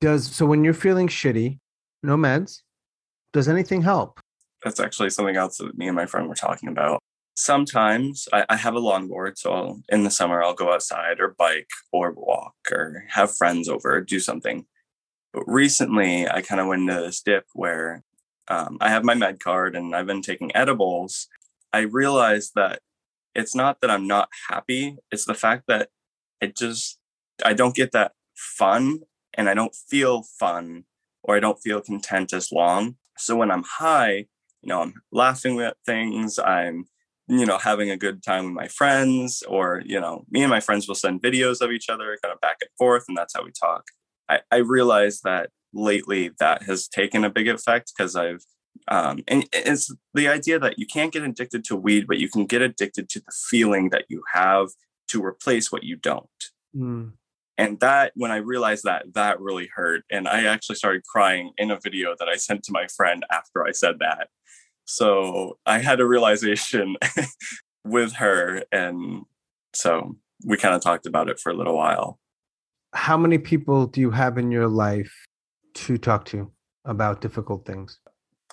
Does 0.00 0.26
so 0.26 0.46
when 0.46 0.64
you're 0.64 0.74
feeling 0.74 1.06
shitty, 1.06 1.58
no 2.02 2.16
meds, 2.16 2.62
does 3.32 3.46
anything 3.46 3.82
help? 3.82 4.18
That's 4.64 4.80
actually 4.80 5.10
something 5.10 5.36
else 5.36 5.58
that 5.58 5.78
me 5.78 5.86
and 5.86 5.96
my 5.96 6.06
friend 6.06 6.28
were 6.28 6.34
talking 6.34 6.68
about. 6.68 6.98
Sometimes 7.36 8.26
I, 8.32 8.44
I 8.48 8.56
have 8.56 8.74
a 8.74 8.80
longboard, 8.80 9.38
so 9.38 9.52
I'll, 9.52 9.82
in 9.88 10.02
the 10.02 10.10
summer 10.10 10.42
I'll 10.42 10.54
go 10.54 10.72
outside 10.72 11.20
or 11.20 11.36
bike 11.38 11.68
or 11.92 12.12
walk 12.16 12.54
or 12.70 13.04
have 13.08 13.34
friends 13.34 13.68
over, 13.68 13.94
or 13.94 14.00
do 14.00 14.18
something. 14.18 14.66
But 15.32 15.44
recently, 15.46 16.28
I 16.28 16.42
kind 16.42 16.60
of 16.60 16.66
went 16.66 16.82
into 16.82 17.00
this 17.00 17.20
dip 17.20 17.46
where 17.54 18.02
um, 18.48 18.78
I 18.80 18.88
have 18.90 19.04
my 19.04 19.14
med 19.14 19.40
card 19.40 19.76
and 19.76 19.94
I've 19.94 20.06
been 20.06 20.22
taking 20.22 20.54
edibles. 20.56 21.28
I 21.72 21.80
realized 21.80 22.52
that 22.56 22.80
it's 23.34 23.54
not 23.54 23.80
that 23.80 23.90
I'm 23.90 24.06
not 24.06 24.28
happy; 24.48 24.96
it's 25.12 25.24
the 25.24 25.34
fact 25.34 25.64
that 25.68 25.90
it 26.40 26.56
just 26.56 26.98
I 27.44 27.52
don't 27.52 27.76
get 27.76 27.92
that 27.92 28.12
fun 28.34 29.00
and 29.34 29.48
I 29.48 29.54
don't 29.54 29.74
feel 29.74 30.22
fun 30.22 30.84
or 31.22 31.36
I 31.36 31.40
don't 31.40 31.60
feel 31.60 31.80
content 31.80 32.32
as 32.32 32.50
long. 32.50 32.96
So 33.18 33.36
when 33.36 33.50
I'm 33.50 33.64
high, 33.64 34.26
you 34.62 34.68
know, 34.68 34.82
I'm 34.82 34.94
laughing 35.12 35.60
at 35.60 35.76
things, 35.84 36.38
I'm, 36.38 36.86
you 37.28 37.46
know, 37.46 37.58
having 37.58 37.90
a 37.90 37.96
good 37.96 38.22
time 38.22 38.46
with 38.46 38.54
my 38.54 38.68
friends, 38.68 39.42
or, 39.46 39.82
you 39.84 40.00
know, 40.00 40.24
me 40.30 40.42
and 40.42 40.50
my 40.50 40.60
friends 40.60 40.88
will 40.88 40.94
send 40.94 41.22
videos 41.22 41.60
of 41.60 41.70
each 41.70 41.88
other 41.88 42.18
kind 42.22 42.32
of 42.32 42.40
back 42.40 42.56
and 42.60 42.70
forth, 42.76 43.04
and 43.08 43.16
that's 43.16 43.34
how 43.34 43.44
we 43.44 43.52
talk. 43.52 43.84
I, 44.30 44.40
I 44.50 44.56
realize 44.58 45.20
that 45.22 45.50
lately 45.72 46.30
that 46.38 46.62
has 46.64 46.88
taken 46.88 47.24
a 47.24 47.30
big 47.30 47.48
effect 47.48 47.92
because 47.96 48.16
I've 48.16 48.44
um, 48.88 49.22
and 49.28 49.46
it's 49.52 49.92
the 50.14 50.28
idea 50.28 50.58
that 50.58 50.78
you 50.78 50.86
can't 50.86 51.12
get 51.12 51.22
addicted 51.22 51.64
to 51.64 51.76
weed, 51.76 52.06
but 52.06 52.18
you 52.18 52.28
can 52.28 52.46
get 52.46 52.62
addicted 52.62 53.08
to 53.10 53.20
the 53.20 53.32
feeling 53.50 53.90
that 53.90 54.04
you 54.08 54.22
have 54.32 54.68
to 55.08 55.22
replace 55.22 55.70
what 55.70 55.84
you 55.84 55.96
don't. 55.96 56.28
Mm 56.74 57.12
and 57.60 57.78
that 57.80 58.12
when 58.14 58.30
i 58.30 58.36
realized 58.36 58.84
that 58.84 59.04
that 59.12 59.38
really 59.38 59.68
hurt 59.74 60.02
and 60.10 60.26
i 60.26 60.44
actually 60.44 60.76
started 60.76 61.04
crying 61.04 61.52
in 61.58 61.70
a 61.70 61.78
video 61.78 62.14
that 62.18 62.28
i 62.28 62.34
sent 62.34 62.62
to 62.62 62.72
my 62.72 62.86
friend 62.96 63.24
after 63.30 63.64
i 63.64 63.70
said 63.70 63.96
that. 64.00 64.28
So 64.86 65.58
i 65.66 65.78
had 65.78 66.00
a 66.00 66.06
realization 66.06 66.96
with 67.84 68.14
her 68.14 68.64
and 68.72 69.24
so 69.74 70.16
we 70.44 70.56
kind 70.56 70.74
of 70.74 70.80
talked 70.80 71.06
about 71.06 71.28
it 71.28 71.38
for 71.38 71.50
a 71.52 71.56
little 71.56 71.76
while 71.76 72.18
how 72.92 73.16
many 73.16 73.38
people 73.38 73.86
do 73.86 74.00
you 74.00 74.10
have 74.10 74.38
in 74.38 74.50
your 74.50 74.68
life 74.68 75.12
to 75.74 75.98
talk 75.98 76.24
to 76.24 76.50
about 76.84 77.20
difficult 77.20 77.64
things 77.64 77.98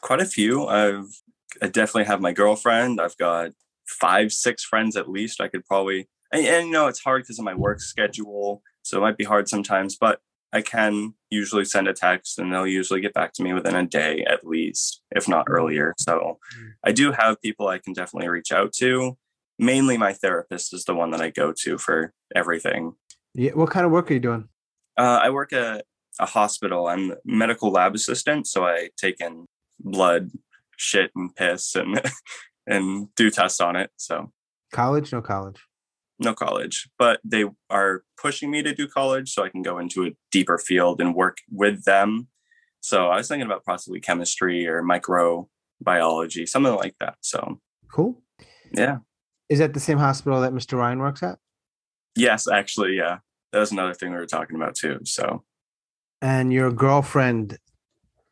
quite 0.02 0.20
a 0.20 0.26
few 0.26 0.68
i've 0.68 1.22
i 1.62 1.68
definitely 1.68 2.04
have 2.04 2.22
my 2.22 2.32
girlfriend 2.32 3.02
i've 3.02 3.18
got 3.18 3.52
five 3.88 4.32
six 4.32 4.64
friends 4.64 4.96
at 4.96 5.10
least 5.10 5.42
i 5.42 5.48
could 5.48 5.66
probably 5.66 6.08
and, 6.32 6.46
and 6.46 6.68
you 6.68 6.74
know 6.74 6.88
it's 6.88 7.00
hard 7.00 7.24
because 7.24 7.40
of 7.40 7.46
my 7.46 7.56
work 7.56 7.80
schedule 7.80 8.62
so 8.88 8.98
it 8.98 9.02
might 9.02 9.18
be 9.18 9.26
hard 9.26 9.50
sometimes, 9.50 9.98
but 9.98 10.22
I 10.54 10.62
can 10.62 11.14
usually 11.30 11.66
send 11.66 11.90
a 11.90 11.94
text 11.94 12.40
and 12.40 12.52
they'll 12.54 12.66
usually 12.66 13.02
get 13.02 13.14
back 13.14 13.34
to 13.34 13.44
me 13.44 13.54
within 13.54 13.76
a 13.76 13.86
day 13.86 14.24
at 14.30 14.48
least, 14.48 15.02
if 15.12 15.28
not 15.28 15.48
earlier. 15.50 15.94
So. 16.00 16.40
I 16.86 16.94
do 16.94 17.12
have 17.12 17.42
people 17.42 17.68
I 17.68 17.80
can 17.80 17.92
definitely 17.92 18.30
reach 18.30 18.54
out 18.54 18.72
to. 18.78 19.18
Mainly 19.60 19.98
my 19.98 20.14
therapist 20.14 20.74
is 20.74 20.86
the 20.86 20.96
one 20.96 21.12
that 21.12 21.20
I 21.20 21.32
go 21.32 21.54
to 21.64 21.78
for 21.78 22.14
everything. 22.34 22.94
Yeah. 23.38 23.52
What 23.54 23.70
kind 23.70 23.86
of 23.86 23.92
work 23.94 24.12
are 24.12 24.14
you 24.14 24.20
doing? 24.20 24.50
Uh, 24.98 25.20
I 25.24 25.30
work 25.30 25.54
at 25.54 25.86
a 26.20 26.26
hospital. 26.26 26.88
I'm 26.88 27.14
medical 27.24 27.72
lab 27.72 27.96
assistant. 27.96 28.48
So 28.48 28.66
I 28.66 28.90
take 28.98 29.22
in 29.22 29.46
blood, 29.80 30.32
shit, 30.76 31.12
and 31.16 31.34
piss 31.34 31.76
and 31.76 32.02
and 32.68 33.16
do 33.16 33.30
tests 33.30 33.62
on 33.62 33.78
it. 33.78 33.92
So 33.96 34.34
college, 34.74 35.14
no 35.14 35.22
college 35.22 35.62
no 36.20 36.34
college, 36.34 36.90
but 36.98 37.20
they 37.24 37.46
are 37.70 38.04
pushing 38.20 38.50
me 38.50 38.64
to 38.64 38.74
do 38.74 38.88
college 38.88 39.30
so 39.32 39.44
I 39.44 39.50
can 39.50 39.62
go 39.62 39.78
into 39.78 40.06
a 40.06 40.12
deeper 40.32 40.58
field 40.58 41.00
and 41.00 41.16
work 41.16 41.38
with 41.52 41.86
them. 41.86 42.28
So 42.82 43.10
I 43.10 43.18
was 43.18 43.28
thinking 43.28 43.46
about 43.46 43.66
possibly 43.66 44.00
chemistry 44.00 44.68
or 44.68 44.82
microbiology, 44.82 46.48
something 46.48 46.76
like 46.76 46.96
that. 47.00 47.16
So 47.22 47.60
cool. 47.92 48.22
Yeah. 48.72 49.00
Is 49.50 49.60
that 49.60 49.74
the 49.74 49.80
same 49.80 49.98
hospital 49.98 50.42
that 50.42 50.54
Mr. 50.54 50.78
Ryan 50.78 51.00
works 51.00 51.24
at? 51.24 51.40
Yes, 52.16 52.48
actually, 52.48 52.98
yeah. 52.98 53.20
That 53.52 53.60
was 53.60 53.72
another 53.72 53.94
thing 53.94 54.12
we 54.12 54.18
were 54.18 54.26
talking 54.26 54.56
about 54.56 54.76
too. 54.76 55.00
So 55.04 55.44
and 56.22 56.52
your 56.52 56.72
girlfriend, 56.72 57.58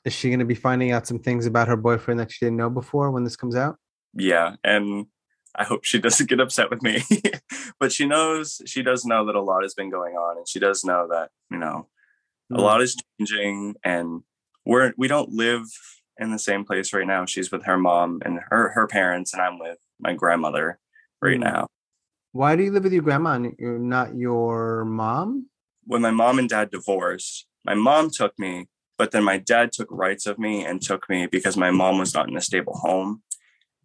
is 0.03 0.13
she 0.13 0.29
going 0.29 0.39
to 0.39 0.45
be 0.45 0.55
finding 0.55 0.91
out 0.91 1.07
some 1.07 1.19
things 1.19 1.45
about 1.45 1.67
her 1.67 1.77
boyfriend 1.77 2.19
that 2.19 2.31
she 2.31 2.45
didn't 2.45 2.57
know 2.57 2.69
before 2.69 3.11
when 3.11 3.23
this 3.23 3.35
comes 3.35 3.55
out? 3.55 3.77
Yeah. 4.13 4.55
And 4.63 5.07
I 5.55 5.63
hope 5.63 5.83
she 5.83 5.99
doesn't 6.01 6.29
get 6.29 6.39
upset 6.39 6.69
with 6.69 6.81
me. 6.81 7.03
but 7.79 7.91
she 7.91 8.05
knows, 8.05 8.61
she 8.65 8.81
does 8.81 9.05
know 9.05 9.25
that 9.25 9.35
a 9.35 9.41
lot 9.41 9.63
has 9.63 9.73
been 9.73 9.89
going 9.89 10.15
on. 10.15 10.37
And 10.37 10.47
she 10.47 10.59
does 10.59 10.83
know 10.83 11.07
that, 11.09 11.29
you 11.51 11.57
know, 11.57 11.87
mm. 12.51 12.57
a 12.57 12.61
lot 12.61 12.81
is 12.81 12.97
changing 13.19 13.75
and 13.83 14.21
we're, 14.65 14.93
we 14.97 15.07
don't 15.07 15.29
live 15.29 15.65
in 16.17 16.31
the 16.31 16.39
same 16.39 16.65
place 16.65 16.91
right 16.93 17.05
now. 17.05 17.25
She's 17.25 17.51
with 17.51 17.65
her 17.65 17.77
mom 17.77 18.21
and 18.25 18.39
her, 18.49 18.69
her 18.69 18.87
parents, 18.87 19.33
and 19.33 19.41
I'm 19.41 19.59
with 19.59 19.77
my 19.99 20.13
grandmother 20.13 20.79
right 21.21 21.37
mm. 21.37 21.43
now. 21.43 21.67
Why 22.35 22.57
do 22.57 22.63
you 22.63 22.71
live 22.73 22.83
with 22.83 22.91
your 22.91 23.01
grandma 23.01 23.35
and 23.35 23.55
you're 23.57 23.79
not 23.79 24.13
your 24.13 24.83
mom? 24.83 25.47
When 25.85 26.01
my 26.01 26.11
mom 26.11 26.37
and 26.37 26.49
dad 26.49 26.69
divorced, 26.69 27.47
my 27.63 27.75
mom 27.75 28.09
took 28.09 28.37
me, 28.37 28.67
but 28.97 29.11
then 29.11 29.23
my 29.23 29.37
dad 29.37 29.71
took 29.71 29.87
rights 29.89 30.27
of 30.27 30.37
me 30.37 30.65
and 30.65 30.81
took 30.81 31.07
me 31.07 31.27
because 31.27 31.55
my 31.55 31.71
mom 31.71 31.97
was 31.97 32.13
not 32.13 32.27
in 32.27 32.35
a 32.35 32.41
stable 32.41 32.75
home. 32.75 33.23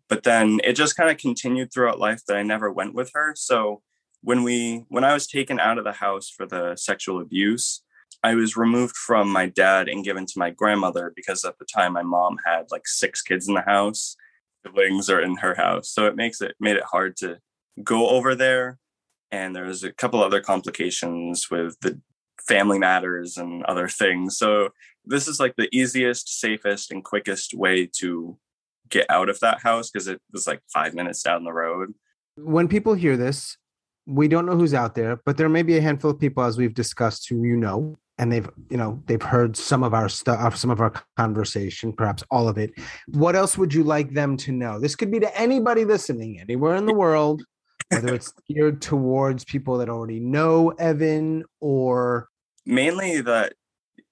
But 0.08 0.24
then 0.24 0.60
it 0.64 0.72
just 0.72 0.96
kind 0.96 1.08
of 1.08 1.16
continued 1.16 1.72
throughout 1.72 2.00
life 2.00 2.22
that 2.26 2.36
I 2.36 2.42
never 2.42 2.72
went 2.72 2.92
with 2.92 3.12
her. 3.14 3.34
So 3.36 3.82
when 4.20 4.42
we 4.42 4.84
when 4.88 5.04
I 5.04 5.14
was 5.14 5.28
taken 5.28 5.60
out 5.60 5.78
of 5.78 5.84
the 5.84 5.92
house 5.92 6.28
for 6.28 6.44
the 6.44 6.74
sexual 6.74 7.20
abuse, 7.20 7.84
I 8.24 8.34
was 8.34 8.56
removed 8.56 8.96
from 8.96 9.30
my 9.30 9.46
dad 9.46 9.88
and 9.88 10.02
given 10.02 10.26
to 10.26 10.38
my 10.38 10.50
grandmother 10.50 11.12
because 11.14 11.44
at 11.44 11.56
the 11.60 11.66
time 11.66 11.92
my 11.92 12.02
mom 12.02 12.38
had 12.44 12.72
like 12.72 12.88
six 12.88 13.22
kids 13.22 13.46
in 13.46 13.54
the 13.54 13.62
house. 13.62 14.16
Siblings 14.66 15.08
are 15.08 15.20
in 15.20 15.36
her 15.36 15.54
house. 15.54 15.88
So 15.88 16.06
it 16.06 16.16
makes 16.16 16.40
it 16.40 16.56
made 16.58 16.74
it 16.74 16.82
hard 16.82 17.16
to 17.18 17.38
go 17.82 18.08
over 18.08 18.34
there. 18.34 18.78
And 19.32 19.54
there's 19.54 19.84
a 19.84 19.92
couple 19.92 20.22
other 20.22 20.40
complications 20.40 21.50
with 21.50 21.78
the 21.80 22.00
family 22.46 22.78
matters 22.78 23.36
and 23.36 23.62
other 23.64 23.88
things. 23.88 24.36
So 24.36 24.70
this 25.04 25.28
is 25.28 25.38
like 25.38 25.54
the 25.56 25.68
easiest, 25.72 26.40
safest, 26.40 26.90
and 26.90 27.04
quickest 27.04 27.54
way 27.54 27.88
to 27.98 28.36
get 28.88 29.06
out 29.08 29.28
of 29.28 29.38
that 29.40 29.60
house 29.62 29.90
because 29.90 30.08
it 30.08 30.20
was 30.32 30.46
like 30.46 30.60
five 30.72 30.94
minutes 30.94 31.22
down 31.22 31.44
the 31.44 31.52
road. 31.52 31.94
When 32.36 32.68
people 32.68 32.94
hear 32.94 33.16
this, 33.16 33.56
we 34.06 34.28
don't 34.28 34.46
know 34.46 34.56
who's 34.56 34.74
out 34.74 34.94
there, 34.94 35.20
but 35.24 35.36
there 35.36 35.48
may 35.48 35.62
be 35.62 35.76
a 35.76 35.80
handful 35.80 36.10
of 36.10 36.18
people, 36.18 36.42
as 36.42 36.58
we've 36.58 36.74
discussed, 36.74 37.28
who 37.28 37.44
you 37.44 37.56
know, 37.56 37.96
and 38.18 38.32
they've 38.32 38.48
you 38.68 38.76
know 38.76 39.02
they've 39.06 39.22
heard 39.22 39.56
some 39.56 39.82
of 39.82 39.94
our 39.94 40.08
stuff, 40.08 40.38
uh, 40.40 40.56
some 40.56 40.70
of 40.70 40.80
our 40.80 40.92
conversation, 41.16 41.92
perhaps 41.92 42.24
all 42.30 42.48
of 42.48 42.58
it. 42.58 42.72
What 43.08 43.36
else 43.36 43.56
would 43.56 43.72
you 43.72 43.84
like 43.84 44.12
them 44.12 44.36
to 44.38 44.52
know? 44.52 44.80
This 44.80 44.96
could 44.96 45.10
be 45.10 45.20
to 45.20 45.38
anybody 45.38 45.84
listening, 45.84 46.40
anywhere 46.40 46.76
in 46.76 46.86
the 46.86 46.94
world, 46.94 47.42
whether 47.90 48.14
it's 48.14 48.32
geared 48.48 48.80
towards 48.80 49.44
people 49.44 49.78
that 49.78 49.88
already 49.88 50.20
know 50.20 50.70
Evan 50.70 51.44
or 51.60 52.28
mainly 52.64 53.20
that 53.20 53.54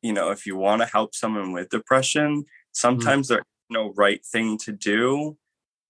you 0.03 0.13
know 0.13 0.31
if 0.31 0.47
you 0.47 0.57
want 0.57 0.83
to 0.83 0.87
help 0.87 1.15
someone 1.15 1.53
with 1.53 1.71
depression, 1.71 2.43
mm-hmm. 2.43 2.49
sometimes 2.73 3.29
mm-hmm. 3.29 3.37
there 3.37 3.45
no 3.71 3.93
right 3.97 4.25
thing 4.25 4.59
to 4.59 4.73
do 4.73 5.37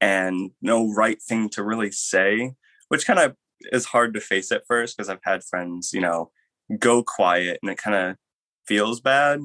and 0.01 0.51
no 0.62 0.93
right 0.93 1.20
thing 1.22 1.49
to 1.51 1.62
really 1.62 1.91
say, 1.91 2.53
which 2.89 3.07
kind 3.07 3.18
of 3.18 3.34
is 3.72 3.86
hard 3.86 4.14
to 4.14 4.20
face 4.20 4.53
at 4.53 4.66
first 4.66 4.97
because 4.97 5.09
I've 5.09 5.18
had 5.22 5.43
friends, 5.45 5.93
you 5.93 6.01
know, 6.01 6.30
go 6.78 7.03
quiet 7.03 7.59
and 7.62 7.70
it 7.70 7.78
kind 7.78 7.97
of 7.97 8.16
feels 8.66 9.01
bad. 9.01 9.41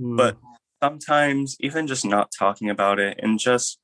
Mm. 0.00 0.16
But 0.16 0.36
sometimes 0.82 1.56
even 1.60 1.86
just 1.86 2.04
not 2.04 2.32
talking 2.36 2.70
about 2.70 3.00
it 3.00 3.18
and 3.22 3.38
just 3.38 3.78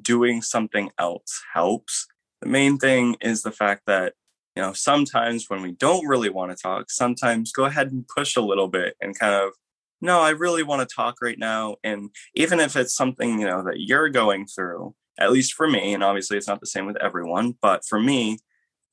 doing 0.00 0.42
something 0.42 0.90
else 0.98 1.42
helps. 1.54 2.06
The 2.40 2.48
main 2.48 2.78
thing 2.78 3.16
is 3.20 3.42
the 3.42 3.52
fact 3.52 3.82
that, 3.86 4.14
you 4.56 4.62
know, 4.62 4.72
sometimes 4.72 5.46
when 5.48 5.62
we 5.62 5.72
don't 5.72 6.06
really 6.06 6.30
want 6.30 6.50
to 6.50 6.60
talk, 6.60 6.90
sometimes 6.90 7.52
go 7.52 7.64
ahead 7.64 7.92
and 7.92 8.08
push 8.08 8.36
a 8.36 8.40
little 8.40 8.68
bit 8.68 8.96
and 9.00 9.18
kind 9.18 9.34
of 9.34 9.52
no, 10.00 10.20
I 10.20 10.30
really 10.30 10.62
want 10.62 10.86
to 10.86 10.94
talk 10.94 11.20
right 11.20 11.38
now. 11.38 11.76
And 11.84 12.10
even 12.34 12.58
if 12.58 12.74
it's 12.74 12.94
something, 12.94 13.38
you 13.38 13.46
know, 13.46 13.62
that 13.64 13.80
you're 13.80 14.08
going 14.08 14.46
through, 14.46 14.94
at 15.18 15.32
least 15.32 15.52
for 15.52 15.68
me, 15.68 15.92
and 15.92 16.02
obviously 16.02 16.38
it's 16.38 16.48
not 16.48 16.60
the 16.60 16.66
same 16.66 16.86
with 16.86 16.96
everyone, 16.96 17.56
but 17.60 17.84
for 17.84 18.00
me, 18.00 18.38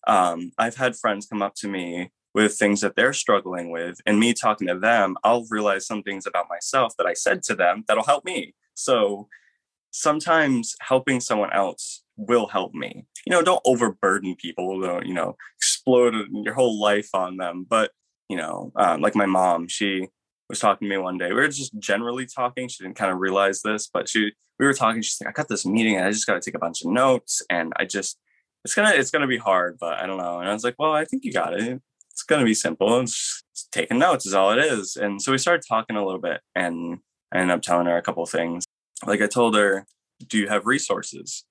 um, 0.06 0.52
I've 0.58 0.76
had 0.76 0.98
friends 0.98 1.26
come 1.26 1.42
up 1.42 1.56
to 1.56 1.68
me 1.68 2.12
with 2.34 2.56
things 2.56 2.82
that 2.82 2.96
they're 2.96 3.14
struggling 3.14 3.72
with, 3.72 4.00
and 4.06 4.20
me 4.20 4.34
talking 4.34 4.68
to 4.68 4.78
them, 4.78 5.16
I'll 5.24 5.46
realize 5.50 5.88
some 5.88 6.04
things 6.04 6.28
about 6.28 6.50
myself 6.50 6.94
that 6.98 7.08
I 7.08 7.14
said 7.14 7.42
to 7.44 7.56
them 7.56 7.84
that'll 7.88 8.04
help 8.04 8.26
me. 8.26 8.54
So 8.74 9.28
sometimes 9.92 10.76
helping 10.82 11.20
someone 11.20 11.54
else 11.54 12.04
will 12.18 12.48
help 12.48 12.74
me. 12.74 13.06
You 13.26 13.32
know, 13.32 13.42
don't 13.42 13.62
overburden 13.66 14.36
people, 14.36 14.82
don't, 14.82 15.06
you 15.06 15.14
know, 15.14 15.36
explode 15.58 16.16
your 16.32 16.54
whole 16.54 16.80
life 16.80 17.10
on 17.14 17.38
them. 17.38 17.66
But, 17.68 17.92
you 18.30 18.38
know, 18.38 18.72
um, 18.76 19.02
like 19.02 19.16
my 19.16 19.26
mom, 19.26 19.68
she, 19.68 20.08
was 20.50 20.60
talking 20.60 20.88
to 20.88 20.90
me 20.90 20.98
one 20.98 21.18
day. 21.18 21.28
We 21.28 21.36
were 21.36 21.48
just 21.48 21.78
generally 21.78 22.26
talking. 22.26 22.68
She 22.68 22.84
didn't 22.84 22.96
kind 22.96 23.12
of 23.12 23.20
realize 23.20 23.62
this, 23.62 23.90
but 23.92 24.08
she 24.08 24.32
we 24.60 24.66
were 24.66 24.74
talking. 24.74 25.02
She's 25.02 25.20
like, 25.22 25.30
I 25.30 25.32
got 25.34 25.48
this 25.48 25.66
meeting 25.66 25.98
and 25.98 26.06
I 26.06 26.12
just 26.12 26.26
got 26.26 26.36
to 26.36 26.40
take 26.42 26.56
a 26.56 26.60
bunch 26.60 26.82
of 26.82 26.92
notes, 26.92 27.42
and 27.50 27.74
I 27.76 27.86
just 27.86 28.18
it's 28.64 28.76
gonna 28.76 28.92
it's 28.92 29.12
gonna 29.12 29.28
be 29.28 29.38
hard, 29.38 29.78
but 29.80 29.94
I 29.94 30.08
don't 30.08 30.18
know. 30.18 30.40
And 30.40 30.50
I 30.50 30.54
was 30.54 30.64
like, 30.64 30.76
well, 30.80 30.94
I 30.94 31.06
think 31.06 31.24
you 31.24 31.32
got 31.32 31.54
it. 31.54 31.82
It's 32.12 32.24
gonna 32.24 32.46
be 32.46 32.54
simple. 32.54 33.00
It's 33.02 33.44
taking 33.72 34.00
notes 34.00 34.26
is 34.26 34.34
all 34.34 34.52
it 34.52 34.60
is. 34.60 34.96
And 34.96 35.22
so 35.22 35.32
we 35.32 35.38
started 35.38 35.64
talking 35.68 35.96
a 35.96 36.06
little 36.06 36.22
bit 36.22 36.42
and 36.56 37.00
I 37.32 37.40
ended 37.40 37.56
up 37.56 37.62
telling 37.62 37.86
her 37.88 37.98
a 37.98 38.02
couple 38.02 38.26
things. 38.26 38.66
Like 39.06 39.22
I 39.22 39.28
told 39.28 39.56
her, 39.56 39.86
do 40.28 40.38
you 40.38 40.48
have 40.48 40.66
resources? 40.66 41.46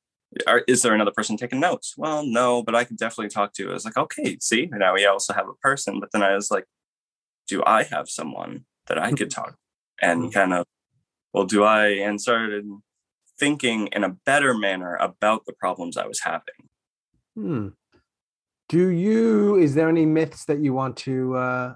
Are, 0.47 0.63
is 0.67 0.83
there 0.83 0.95
another 0.95 1.13
person 1.13 1.37
taking 1.37 1.61
notes? 1.61 1.95
Well, 1.97 2.27
no, 2.27 2.63
but 2.63 2.75
I 2.75 2.85
could 2.85 2.97
definitely 2.97 3.29
talk 3.29 3.53
to. 3.55 3.71
I 3.71 3.75
was 3.75 3.85
like, 3.85 3.97
okay, 3.97 4.37
see, 4.41 4.69
now 4.73 4.95
we 4.95 5.07
also 5.07 5.33
have 5.33 5.49
a 5.49 5.55
person. 5.63 6.01
But 6.01 6.11
then 6.13 6.23
I 6.23 6.35
was 6.35 6.51
like, 6.51 6.65
do 7.49 7.63
I 7.65 7.85
have 7.85 8.09
someone 8.09 8.65
that 8.89 8.99
I 8.99 9.13
could 9.13 9.31
talk? 9.31 9.57
And 10.03 10.33
kind 10.33 10.53
of, 10.53 10.67
well, 11.33 11.45
do 11.45 11.65
I? 11.65 11.89
And 11.89 12.21
started 12.21 12.67
thinking 13.39 13.89
in 13.89 14.05
a 14.05 14.17
better 14.27 14.55
manner 14.55 14.97
about 14.97 15.47
the 15.47 15.53
problems 15.53 15.97
I 15.97 16.07
was 16.07 16.21
having. 16.21 16.43
Hmm. 17.35 17.69
Do 18.69 18.89
you, 18.89 19.57
is 19.57 19.75
there 19.75 19.89
any 19.89 20.07
myths 20.07 20.45
that 20.47 20.59
you 20.59 20.73
want 20.73 20.97
to, 20.99 21.37
uh, 21.37 21.75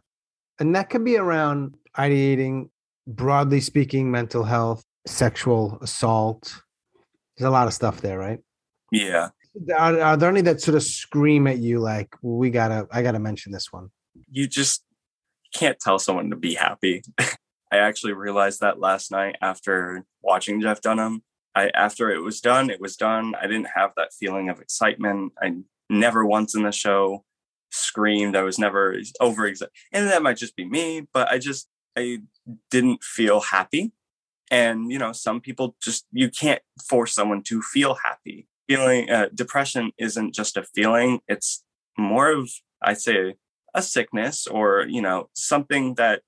and 0.58 0.74
that 0.74 0.90
could 0.90 1.04
be 1.04 1.16
around 1.16 1.76
ideating, 1.96 2.70
broadly 3.06 3.60
speaking, 3.60 4.10
mental 4.10 4.42
health, 4.42 4.82
sexual 5.06 5.78
assault. 5.80 6.62
There's 7.36 7.48
a 7.48 7.50
lot 7.50 7.66
of 7.66 7.74
stuff 7.74 8.00
there, 8.00 8.18
right? 8.18 8.40
Yeah. 8.92 9.30
Are, 9.76 10.00
are 10.00 10.16
there 10.16 10.30
any 10.30 10.42
that 10.42 10.60
sort 10.60 10.76
of 10.76 10.82
scream 10.82 11.46
at 11.46 11.58
you 11.58 11.80
like, 11.80 12.14
we 12.22 12.50
gotta, 12.50 12.86
I 12.90 13.02
gotta 13.02 13.18
mention 13.18 13.52
this 13.52 13.72
one? 13.72 13.90
You 14.30 14.46
just 14.46 14.84
can't 15.54 15.78
tell 15.78 15.98
someone 15.98 16.30
to 16.30 16.36
be 16.36 16.54
happy. 16.54 17.02
I 17.72 17.78
actually 17.78 18.12
realized 18.12 18.60
that 18.60 18.80
last 18.80 19.10
night 19.10 19.36
after 19.40 20.04
watching 20.22 20.60
Jeff 20.60 20.80
Dunham. 20.80 21.22
I 21.54 21.70
after 21.74 22.10
it 22.10 22.20
was 22.20 22.40
done, 22.40 22.70
it 22.70 22.80
was 22.80 22.96
done. 22.96 23.34
I 23.40 23.46
didn't 23.46 23.68
have 23.74 23.92
that 23.96 24.12
feeling 24.12 24.48
of 24.48 24.60
excitement. 24.60 25.32
I 25.40 25.56
never 25.88 26.24
once 26.24 26.54
in 26.54 26.62
the 26.62 26.72
show 26.72 27.24
screamed. 27.70 28.36
I 28.36 28.42
was 28.42 28.58
never 28.58 28.96
over 29.20 29.46
and 29.46 30.08
that 30.08 30.22
might 30.22 30.36
just 30.36 30.56
be 30.56 30.64
me, 30.64 31.06
but 31.12 31.28
I 31.28 31.38
just 31.38 31.68
I 31.96 32.18
didn't 32.70 33.02
feel 33.02 33.40
happy. 33.40 33.92
And 34.50 34.90
you 34.90 34.98
know, 34.98 35.12
some 35.12 35.40
people 35.40 35.76
just 35.82 36.06
you 36.12 36.28
can't 36.28 36.62
force 36.88 37.14
someone 37.14 37.42
to 37.44 37.62
feel 37.62 37.96
happy. 38.04 38.48
Feeling 38.68 39.10
uh, 39.10 39.28
depression 39.34 39.92
isn't 39.98 40.34
just 40.34 40.56
a 40.56 40.62
feeling; 40.62 41.20
it's 41.28 41.64
more 41.98 42.30
of 42.30 42.50
I'd 42.82 43.00
say 43.00 43.34
a 43.74 43.82
sickness 43.82 44.46
or 44.46 44.86
you 44.88 45.02
know 45.02 45.28
something 45.34 45.94
that 45.94 46.22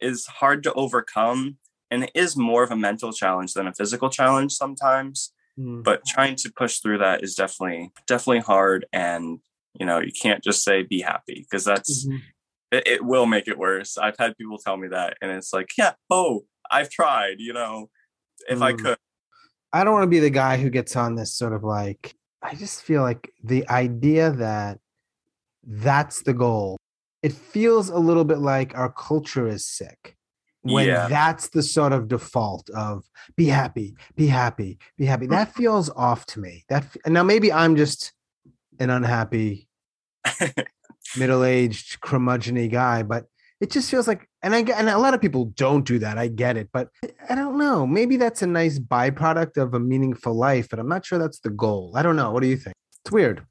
is 0.00 0.26
hard 0.26 0.62
to 0.62 0.72
overcome 0.74 1.56
and 1.90 2.04
it 2.04 2.10
is 2.14 2.36
more 2.36 2.62
of 2.62 2.70
a 2.70 2.76
mental 2.76 3.12
challenge 3.12 3.54
than 3.54 3.66
a 3.66 3.74
physical 3.74 4.10
challenge 4.10 4.52
sometimes 4.52 5.32
mm. 5.58 5.82
but 5.82 6.04
trying 6.06 6.36
to 6.36 6.52
push 6.52 6.78
through 6.78 6.98
that 6.98 7.22
is 7.24 7.34
definitely 7.34 7.90
definitely 8.06 8.40
hard 8.40 8.86
and 8.92 9.40
you 9.78 9.86
know 9.86 9.98
you 9.98 10.12
can't 10.12 10.44
just 10.44 10.62
say 10.62 10.82
be 10.82 11.00
happy 11.00 11.46
because 11.48 11.64
that's 11.64 12.06
mm-hmm. 12.06 12.18
it, 12.72 12.86
it, 12.86 13.04
will 13.04 13.26
make 13.26 13.48
it 13.48 13.58
worse 13.58 13.98
i've 13.98 14.16
had 14.18 14.36
people 14.36 14.58
tell 14.58 14.76
me 14.76 14.88
that 14.88 15.16
and 15.20 15.30
it's 15.30 15.52
like 15.52 15.70
yeah 15.76 15.92
oh 16.10 16.44
i've 16.70 16.90
tried 16.90 17.36
you 17.38 17.52
know 17.52 17.88
if 18.48 18.58
mm. 18.58 18.62
i 18.62 18.72
could 18.72 18.96
i 19.72 19.84
don't 19.84 19.94
want 19.94 20.04
to 20.04 20.08
be 20.08 20.20
the 20.20 20.30
guy 20.30 20.56
who 20.56 20.70
gets 20.70 20.96
on 20.96 21.14
this 21.14 21.32
sort 21.32 21.52
of 21.52 21.64
like 21.64 22.14
i 22.42 22.54
just 22.54 22.82
feel 22.82 23.02
like 23.02 23.30
the 23.42 23.68
idea 23.68 24.30
that 24.30 24.78
that's 25.64 26.22
the 26.22 26.34
goal 26.34 26.76
it 27.22 27.32
feels 27.32 27.88
a 27.88 27.98
little 27.98 28.24
bit 28.24 28.38
like 28.38 28.76
our 28.76 28.90
culture 28.92 29.48
is 29.48 29.66
sick 29.66 30.16
when 30.72 30.86
yeah. 30.86 31.08
that's 31.08 31.48
the 31.48 31.62
sort 31.62 31.92
of 31.92 32.08
default 32.08 32.68
of 32.70 33.04
be 33.36 33.46
happy, 33.46 33.94
be 34.16 34.26
happy, 34.26 34.78
be 34.96 35.06
happy. 35.06 35.26
That 35.36 35.54
feels 35.54 35.90
off 35.90 36.26
to 36.26 36.40
me. 36.40 36.64
That 36.68 36.84
now 37.06 37.22
maybe 37.22 37.52
I'm 37.52 37.76
just 37.76 38.12
an 38.78 38.90
unhappy, 38.90 39.68
middle-aged, 41.16 42.00
curmudgeony 42.00 42.70
guy, 42.70 43.02
but 43.02 43.26
it 43.60 43.70
just 43.70 43.90
feels 43.90 44.08
like, 44.08 44.28
and 44.46 44.54
I 44.54 44.60
and 44.78 44.88
a 44.88 44.96
lot 44.98 45.12
of 45.12 45.20
people 45.20 45.46
don't 45.56 45.84
do 45.84 45.98
that. 45.98 46.18
I 46.18 46.28
get 46.28 46.56
it, 46.56 46.68
but 46.72 46.88
I 47.28 47.34
don't 47.34 47.58
know. 47.58 47.84
Maybe 47.84 48.16
that's 48.16 48.42
a 48.42 48.46
nice 48.46 48.78
byproduct 48.78 49.56
of 49.56 49.74
a 49.74 49.80
meaningful 49.80 50.34
life, 50.34 50.68
but 50.70 50.78
I'm 50.78 50.88
not 50.88 51.04
sure 51.04 51.18
that's 51.18 51.40
the 51.40 51.50
goal. 51.50 51.92
I 51.96 52.02
don't 52.02 52.14
know. 52.14 52.30
What 52.30 52.42
do 52.42 52.48
you 52.48 52.56
think? 52.56 52.76
It's 53.04 53.10
weird. 53.10 53.44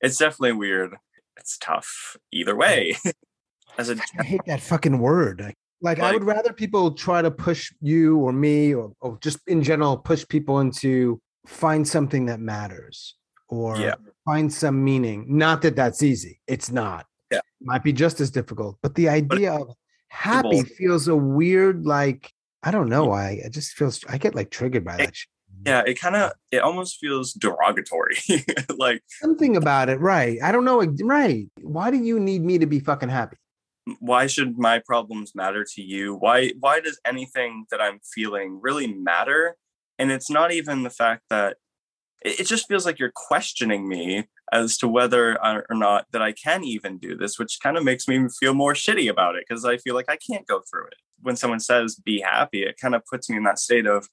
It's 0.00 0.18
definitely 0.18 0.52
weird. 0.52 0.96
It's 1.36 1.56
tough 1.58 2.16
either 2.32 2.56
way. 2.56 2.96
As 3.78 3.90
a, 3.90 3.96
I 4.18 4.24
hate 4.24 4.40
that 4.46 4.60
fucking 4.60 4.98
word. 4.98 5.40
Like, 5.40 5.54
like, 5.80 6.00
I 6.00 6.12
would 6.12 6.24
rather 6.24 6.52
people 6.52 6.92
try 6.92 7.22
to 7.22 7.30
push 7.30 7.72
you 7.80 8.18
or 8.18 8.32
me 8.32 8.74
or, 8.74 8.92
or 9.00 9.18
just 9.20 9.38
in 9.46 9.62
general 9.62 9.96
push 9.96 10.26
people 10.26 10.60
into 10.60 11.20
find 11.46 11.86
something 11.86 12.26
that 12.26 12.40
matters 12.40 13.16
or 13.48 13.76
yeah. 13.76 13.94
find 14.24 14.52
some 14.52 14.82
meaning. 14.82 15.26
Not 15.28 15.62
that 15.62 15.76
that's 15.76 16.02
easy. 16.02 16.40
It's 16.46 16.70
not. 16.70 17.06
Yeah. 17.30 17.38
It 17.38 17.44
might 17.60 17.84
be 17.84 17.92
just 17.92 18.20
as 18.20 18.30
difficult. 18.30 18.78
But 18.82 18.94
the 18.94 19.08
idea 19.08 19.52
but 19.52 19.62
of 19.62 19.76
happy 20.14 20.62
feels 20.62 21.08
a 21.08 21.16
weird, 21.16 21.86
like, 21.86 22.30
I 22.62 22.70
don't 22.70 22.88
know 22.88 23.06
mm. 23.06 23.10
why. 23.10 23.40
It 23.44 23.50
just 23.50 23.72
feels, 23.72 24.00
I 24.08 24.18
get 24.18 24.34
like 24.34 24.50
triggered 24.50 24.84
by 24.84 24.96
that. 24.96 25.14
Yeah, 25.66 25.82
it 25.86 25.98
kind 25.98 26.16
of, 26.16 26.32
it 26.52 26.58
almost 26.58 26.98
feels 26.98 27.32
derogatory. 27.32 28.16
like 28.78 29.02
something 29.20 29.56
about 29.62 29.88
it. 29.88 30.00
Right. 30.00 30.38
I 30.42 30.52
don't 30.52 30.64
know. 30.64 30.82
Right. 31.02 31.48
Why 31.60 31.90
do 31.90 31.98
you 31.98 32.20
need 32.20 32.42
me 32.42 32.58
to 32.58 32.66
be 32.66 32.80
fucking 32.80 33.08
happy? 33.08 33.36
why 33.98 34.26
should 34.26 34.58
my 34.58 34.78
problems 34.78 35.34
matter 35.34 35.64
to 35.64 35.82
you 35.82 36.14
why 36.14 36.52
why 36.60 36.80
does 36.80 36.98
anything 37.04 37.66
that 37.70 37.80
i'm 37.80 38.00
feeling 38.14 38.58
really 38.62 38.86
matter 38.86 39.56
and 39.98 40.10
it's 40.10 40.30
not 40.30 40.52
even 40.52 40.82
the 40.82 40.90
fact 40.90 41.22
that 41.30 41.56
it 42.22 42.46
just 42.46 42.66
feels 42.66 42.86
like 42.86 42.98
you're 42.98 43.12
questioning 43.14 43.86
me 43.86 44.24
as 44.52 44.76
to 44.78 44.88
whether 44.88 45.42
uh, 45.44 45.60
or 45.68 45.76
not 45.76 46.06
that 46.12 46.22
i 46.22 46.32
can 46.32 46.64
even 46.64 46.98
do 46.98 47.16
this 47.16 47.38
which 47.38 47.58
kind 47.62 47.76
of 47.76 47.84
makes 47.84 48.06
me 48.08 48.26
feel 48.40 48.54
more 48.54 48.74
shitty 48.74 49.10
about 49.10 49.36
it 49.36 49.44
because 49.48 49.64
i 49.64 49.76
feel 49.76 49.94
like 49.94 50.08
i 50.08 50.16
can't 50.16 50.46
go 50.46 50.60
through 50.70 50.86
it 50.86 50.96
when 51.22 51.36
someone 51.36 51.60
says 51.60 51.96
be 51.96 52.20
happy 52.20 52.62
it 52.62 52.76
kind 52.80 52.94
of 52.94 53.02
puts 53.10 53.28
me 53.30 53.36
in 53.36 53.42
that 53.44 53.58
state 53.58 53.86
of 53.86 54.08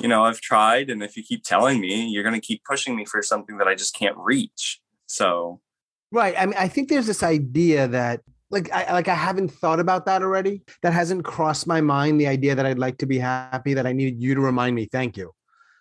you 0.00 0.08
know 0.08 0.24
i've 0.24 0.40
tried 0.40 0.90
and 0.90 1.02
if 1.02 1.16
you 1.16 1.22
keep 1.22 1.42
telling 1.44 1.80
me 1.80 2.08
you're 2.08 2.22
going 2.22 2.34
to 2.34 2.46
keep 2.46 2.62
pushing 2.64 2.96
me 2.96 3.04
for 3.04 3.22
something 3.22 3.58
that 3.58 3.68
i 3.68 3.74
just 3.74 3.94
can't 3.94 4.16
reach 4.16 4.80
so 5.06 5.60
right 6.12 6.34
i 6.38 6.44
mean 6.46 6.56
i 6.58 6.68
think 6.68 6.88
there's 6.88 7.06
this 7.06 7.22
idea 7.22 7.86
that 7.88 8.20
like 8.50 8.72
I 8.72 8.92
like 8.92 9.08
I 9.08 9.14
haven't 9.14 9.50
thought 9.50 9.80
about 9.80 10.06
that 10.06 10.22
already. 10.22 10.62
That 10.82 10.92
hasn't 10.92 11.24
crossed 11.24 11.66
my 11.66 11.80
mind. 11.80 12.20
The 12.20 12.28
idea 12.28 12.54
that 12.54 12.64
I'd 12.64 12.78
like 12.78 12.98
to 12.98 13.06
be 13.06 13.18
happy, 13.18 13.74
that 13.74 13.86
I 13.86 13.92
needed 13.92 14.22
you 14.22 14.34
to 14.34 14.40
remind 14.40 14.74
me, 14.74 14.88
thank 14.90 15.16
you. 15.16 15.32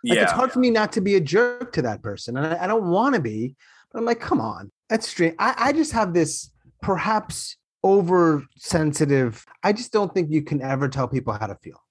Like 0.03 0.17
yeah. 0.17 0.23
it's 0.23 0.31
hard 0.31 0.51
for 0.51 0.59
me 0.59 0.69
not 0.69 0.91
to 0.93 1.01
be 1.01 1.15
a 1.15 1.19
jerk 1.19 1.71
to 1.73 1.81
that 1.83 2.01
person, 2.03 2.37
and 2.37 2.45
I, 2.45 2.65
I 2.65 2.67
don't 2.67 2.89
want 2.89 3.15
to 3.15 3.21
be. 3.21 3.55
But 3.91 3.99
I'm 3.99 4.05
like, 4.05 4.19
come 4.19 4.41
on, 4.41 4.71
that's 4.89 5.07
strange. 5.07 5.35
I, 5.39 5.55
I 5.57 5.73
just 5.73 5.91
have 5.93 6.13
this 6.13 6.51
perhaps 6.81 7.57
oversensitive. 7.83 9.45
I 9.63 9.73
just 9.73 9.91
don't 9.91 10.13
think 10.13 10.31
you 10.31 10.41
can 10.41 10.61
ever 10.61 10.89
tell 10.89 11.07
people 11.07 11.33
how 11.33 11.47
to 11.47 11.55
feel. 11.55 11.81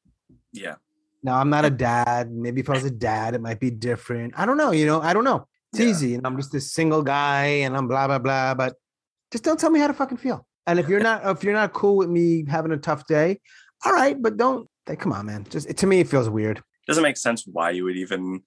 Yeah. 0.52 0.76
Now 1.22 1.38
I'm 1.38 1.50
not 1.50 1.64
a 1.64 1.70
dad. 1.70 2.30
Maybe 2.30 2.60
if 2.60 2.70
I 2.70 2.74
was 2.74 2.84
a 2.84 2.90
dad, 2.90 3.34
it 3.34 3.40
might 3.40 3.60
be 3.60 3.70
different. 3.70 4.34
I 4.36 4.46
don't 4.46 4.56
know. 4.56 4.70
You 4.70 4.86
know, 4.86 5.00
I 5.00 5.12
don't 5.12 5.24
know. 5.24 5.46
It's 5.72 5.80
yeah. 5.80 5.88
easy, 5.88 6.14
and 6.14 6.26
I'm 6.26 6.36
just 6.36 6.52
this 6.52 6.72
single 6.72 7.02
guy, 7.02 7.44
and 7.44 7.76
I'm 7.76 7.88
blah 7.88 8.06
blah 8.06 8.18
blah. 8.18 8.54
But 8.54 8.76
just 9.32 9.42
don't 9.42 9.58
tell 9.58 9.70
me 9.70 9.80
how 9.80 9.88
to 9.88 9.94
fucking 9.94 10.18
feel. 10.18 10.46
And 10.66 10.78
if 10.78 10.88
you're 10.88 11.00
not 11.10 11.26
if 11.26 11.42
you're 11.42 11.52
not 11.52 11.72
cool 11.72 11.96
with 11.96 12.08
me 12.08 12.44
having 12.46 12.72
a 12.72 12.76
tough 12.76 13.06
day, 13.06 13.40
all 13.84 13.92
right, 13.92 14.20
but 14.20 14.36
don't 14.36 14.68
like 14.88 15.00
come 15.00 15.12
on, 15.12 15.26
man. 15.26 15.46
Just 15.50 15.76
to 15.76 15.86
me 15.86 16.00
it 16.00 16.08
feels 16.08 16.28
weird. 16.28 16.62
Doesn't 16.86 17.02
make 17.02 17.16
sense 17.16 17.44
why 17.44 17.70
you 17.70 17.84
would 17.84 17.96
even 17.96 18.42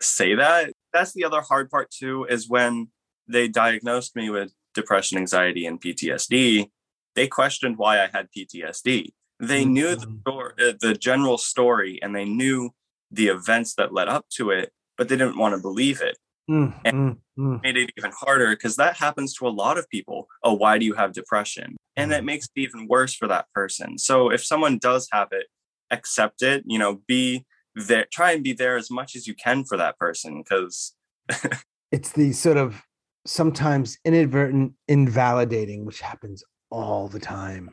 say 0.00 0.34
that. 0.34 0.72
That's 0.92 1.12
the 1.12 1.24
other 1.24 1.40
hard 1.40 1.70
part 1.70 1.90
too, 1.90 2.26
is 2.28 2.48
when 2.48 2.88
they 3.26 3.48
diagnosed 3.48 4.16
me 4.16 4.30
with 4.30 4.52
depression, 4.74 5.18
anxiety, 5.18 5.66
and 5.66 5.80
PTSD, 5.80 6.70
they 7.14 7.26
questioned 7.28 7.78
why 7.78 8.02
I 8.02 8.10
had 8.12 8.28
PTSD. 8.36 9.12
They 9.40 9.62
mm-hmm. 9.62 9.72
knew 9.72 9.96
the, 9.96 10.08
uh, 10.26 10.72
the 10.80 10.94
general 10.94 11.38
story 11.38 11.98
and 12.02 12.14
they 12.14 12.24
knew 12.24 12.70
the 13.10 13.28
events 13.28 13.74
that 13.74 13.92
led 13.92 14.08
up 14.08 14.26
to 14.36 14.50
it, 14.50 14.72
but 14.96 15.08
they 15.08 15.16
didn't 15.16 15.38
want 15.38 15.54
to 15.54 15.60
believe 15.60 16.00
it. 16.00 16.18
Mm, 16.50 16.74
and 16.84 16.96
mm, 16.96 17.18
mm. 17.38 17.62
made 17.62 17.78
it 17.78 17.90
even 17.96 18.12
harder 18.14 18.50
because 18.50 18.76
that 18.76 18.96
happens 18.96 19.32
to 19.34 19.46
a 19.46 19.48
lot 19.48 19.78
of 19.78 19.88
people. 19.88 20.28
Oh, 20.42 20.52
why 20.52 20.76
do 20.76 20.84
you 20.84 20.92
have 20.92 21.14
depression? 21.14 21.76
And 21.96 22.12
that 22.12 22.22
mm. 22.22 22.26
makes 22.26 22.46
it 22.54 22.60
even 22.60 22.86
worse 22.86 23.14
for 23.14 23.26
that 23.28 23.46
person. 23.54 23.96
So 23.96 24.30
if 24.30 24.44
someone 24.44 24.76
does 24.76 25.08
have 25.10 25.28
it, 25.32 25.46
accept 25.90 26.42
it, 26.42 26.64
you 26.66 26.78
know, 26.78 27.00
be 27.06 27.46
there, 27.74 28.06
try 28.12 28.32
and 28.32 28.44
be 28.44 28.52
there 28.52 28.76
as 28.76 28.90
much 28.90 29.16
as 29.16 29.26
you 29.26 29.34
can 29.34 29.64
for 29.64 29.78
that 29.78 29.98
person 29.98 30.42
because 30.42 30.94
it's 31.90 32.12
the 32.12 32.32
sort 32.32 32.58
of 32.58 32.82
sometimes 33.26 33.98
inadvertent 34.04 34.72
invalidating, 34.88 35.84
which 35.84 36.00
happens 36.00 36.42
all 36.70 37.08
the 37.08 37.20
time. 37.20 37.70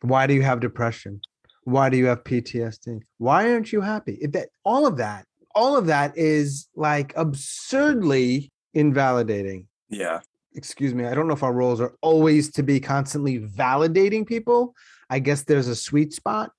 Why 0.00 0.26
do 0.26 0.34
you 0.34 0.42
have 0.42 0.60
depression? 0.60 1.20
Why 1.64 1.90
do 1.90 1.96
you 1.96 2.06
have 2.06 2.24
PTSD? 2.24 3.02
Why 3.18 3.52
aren't 3.52 3.72
you 3.72 3.80
happy? 3.80 4.18
If 4.20 4.32
that 4.32 4.48
all 4.64 4.86
of 4.86 4.96
that 4.98 5.26
all 5.58 5.76
of 5.76 5.86
that 5.86 6.16
is 6.16 6.68
like 6.76 7.12
absurdly 7.16 8.52
invalidating. 8.74 9.66
Yeah. 9.88 10.20
Excuse 10.54 10.94
me. 10.94 11.04
I 11.04 11.14
don't 11.14 11.26
know 11.26 11.34
if 11.34 11.42
our 11.42 11.52
roles 11.52 11.80
are 11.80 11.94
always 12.00 12.52
to 12.52 12.62
be 12.62 12.78
constantly 12.78 13.40
validating 13.40 14.24
people. 14.24 14.74
I 15.10 15.18
guess 15.18 15.42
there's 15.42 15.66
a 15.66 15.74
sweet 15.74 16.12
spot, 16.12 16.52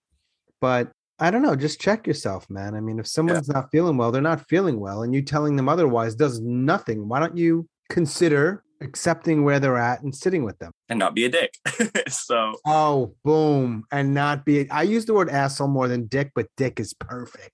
but 0.59 0.91
I 1.17 1.31
don't 1.31 1.41
know. 1.41 1.55
Just 1.55 1.79
check 1.79 2.07
yourself, 2.07 2.49
man. 2.49 2.75
I 2.75 2.81
mean, 2.81 2.99
if 2.99 3.07
someone's 3.07 3.47
yeah. 3.47 3.61
not 3.61 3.71
feeling 3.71 3.95
well, 3.95 4.11
they're 4.11 4.21
not 4.21 4.47
feeling 4.49 4.79
well, 4.81 5.03
and 5.03 5.13
you 5.13 5.21
telling 5.21 5.55
them 5.55 5.69
otherwise 5.69 6.15
does 6.15 6.41
nothing. 6.41 7.07
Why 7.07 7.19
don't 7.19 7.37
you 7.37 7.67
consider 7.89 8.63
accepting 8.81 9.43
where 9.43 9.59
they're 9.59 9.77
at 9.77 10.01
and 10.01 10.15
sitting 10.15 10.43
with 10.43 10.57
them. 10.59 10.71
and 10.87 10.97
not 10.99 11.13
be 11.13 11.25
a 11.25 11.29
dick. 11.29 11.53
so 12.07 12.53
Oh, 12.65 13.13
boom. 13.25 13.83
And 13.91 14.13
not 14.13 14.45
be, 14.45 14.69
I 14.71 14.83
use 14.83 15.05
the 15.05 15.13
word 15.13 15.29
asshole 15.29 15.67
more 15.67 15.87
than 15.87 16.07
dick, 16.07 16.31
but 16.33 16.47
dick 16.55 16.79
is 16.79 16.93
perfect. 16.93 17.51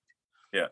Yeah. 0.53 0.67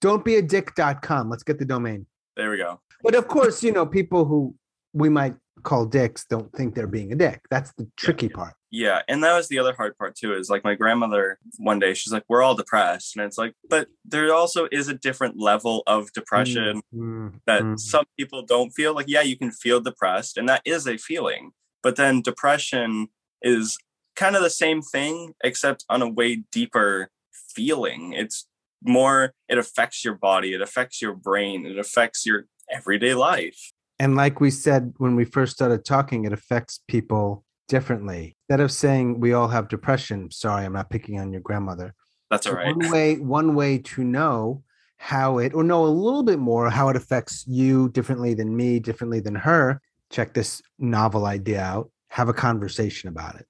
Don't 0.00 0.24
be 0.24 0.36
a 0.36 0.42
dick.com. 0.42 1.28
Let's 1.30 1.42
get 1.42 1.58
the 1.58 1.64
domain. 1.64 2.06
there 2.36 2.50
we 2.50 2.58
go. 2.58 2.80
But 3.02 3.14
of 3.16 3.26
course, 3.28 3.62
you 3.64 3.72
know, 3.72 3.86
people 3.86 4.24
who 4.24 4.54
we 4.92 5.08
might 5.08 5.34
call 5.64 5.84
dicks 5.86 6.24
don't 6.28 6.52
think 6.52 6.74
they're 6.76 6.86
being 6.86 7.12
a 7.12 7.16
dick. 7.16 7.40
That's 7.50 7.72
the 7.74 7.88
tricky 7.96 8.28
part. 8.28 8.54
Yeah, 8.70 9.00
and 9.08 9.24
that 9.24 9.34
was 9.34 9.48
the 9.48 9.58
other 9.58 9.72
hard 9.74 9.96
part 9.96 10.14
too. 10.14 10.34
Is 10.34 10.50
like 10.50 10.64
my 10.64 10.74
grandmother 10.74 11.38
one 11.56 11.78
day 11.78 11.94
she's 11.94 12.12
like, 12.12 12.24
"We're 12.28 12.42
all 12.42 12.54
depressed," 12.54 13.16
and 13.16 13.24
it's 13.24 13.38
like, 13.38 13.54
but 13.68 13.88
there 14.04 14.32
also 14.34 14.68
is 14.70 14.88
a 14.88 14.94
different 14.94 15.38
level 15.38 15.82
of 15.86 16.12
depression 16.12 16.82
Mm, 16.94 17.40
that 17.46 17.62
mm. 17.62 17.78
some 17.78 18.04
people 18.18 18.42
don't 18.42 18.70
feel. 18.70 18.94
Like, 18.94 19.08
yeah, 19.08 19.22
you 19.22 19.36
can 19.36 19.50
feel 19.52 19.80
depressed, 19.80 20.36
and 20.36 20.48
that 20.48 20.62
is 20.64 20.86
a 20.86 20.98
feeling, 20.98 21.52
but 21.82 21.96
then 21.96 22.20
depression 22.20 23.08
is 23.40 23.78
kind 24.16 24.36
of 24.36 24.42
the 24.42 24.50
same 24.50 24.82
thing, 24.82 25.34
except 25.42 25.84
on 25.88 26.02
a 26.02 26.08
way 26.08 26.44
deeper 26.52 27.10
feeling. 27.32 28.12
It's 28.12 28.46
more. 28.82 29.32
It 29.48 29.56
affects 29.58 30.04
your 30.04 30.14
body. 30.14 30.52
It 30.52 30.60
affects 30.60 31.00
your 31.00 31.14
brain. 31.14 31.64
It 31.64 31.78
affects 31.78 32.26
your 32.26 32.46
everyday 32.70 33.14
life. 33.14 33.72
And 33.98 34.14
like 34.14 34.40
we 34.40 34.50
said 34.50 34.94
when 34.98 35.16
we 35.16 35.24
first 35.24 35.54
started 35.54 35.84
talking, 35.84 36.24
it 36.24 36.32
affects 36.32 36.80
people 36.86 37.44
differently. 37.68 38.36
Instead 38.48 38.60
of 38.62 38.72
saying 38.72 39.20
we 39.20 39.32
all 39.32 39.48
have 39.48 39.68
depression, 39.68 40.30
sorry, 40.30 40.64
I'm 40.64 40.72
not 40.72 40.90
picking 40.90 41.20
on 41.20 41.32
your 41.32 41.40
grandmother. 41.42 41.94
That's 42.30 42.46
all 42.46 42.54
right. 42.54 42.74
One 42.74 42.90
way, 42.90 43.16
one 43.16 43.54
way 43.54 43.78
to 43.78 44.04
know 44.04 44.62
how 44.96 45.38
it, 45.38 45.54
or 45.54 45.62
know 45.62 45.84
a 45.84 45.86
little 45.86 46.22
bit 46.22 46.38
more 46.38 46.68
how 46.70 46.88
it 46.88 46.96
affects 46.96 47.44
you 47.46 47.88
differently 47.90 48.34
than 48.34 48.56
me, 48.56 48.80
differently 48.80 49.20
than 49.20 49.34
her. 49.36 49.80
Check 50.10 50.34
this 50.34 50.60
novel 50.78 51.26
idea 51.26 51.60
out. 51.60 51.90
Have 52.08 52.28
a 52.28 52.34
conversation 52.34 53.08
about 53.08 53.36
it. 53.36 53.46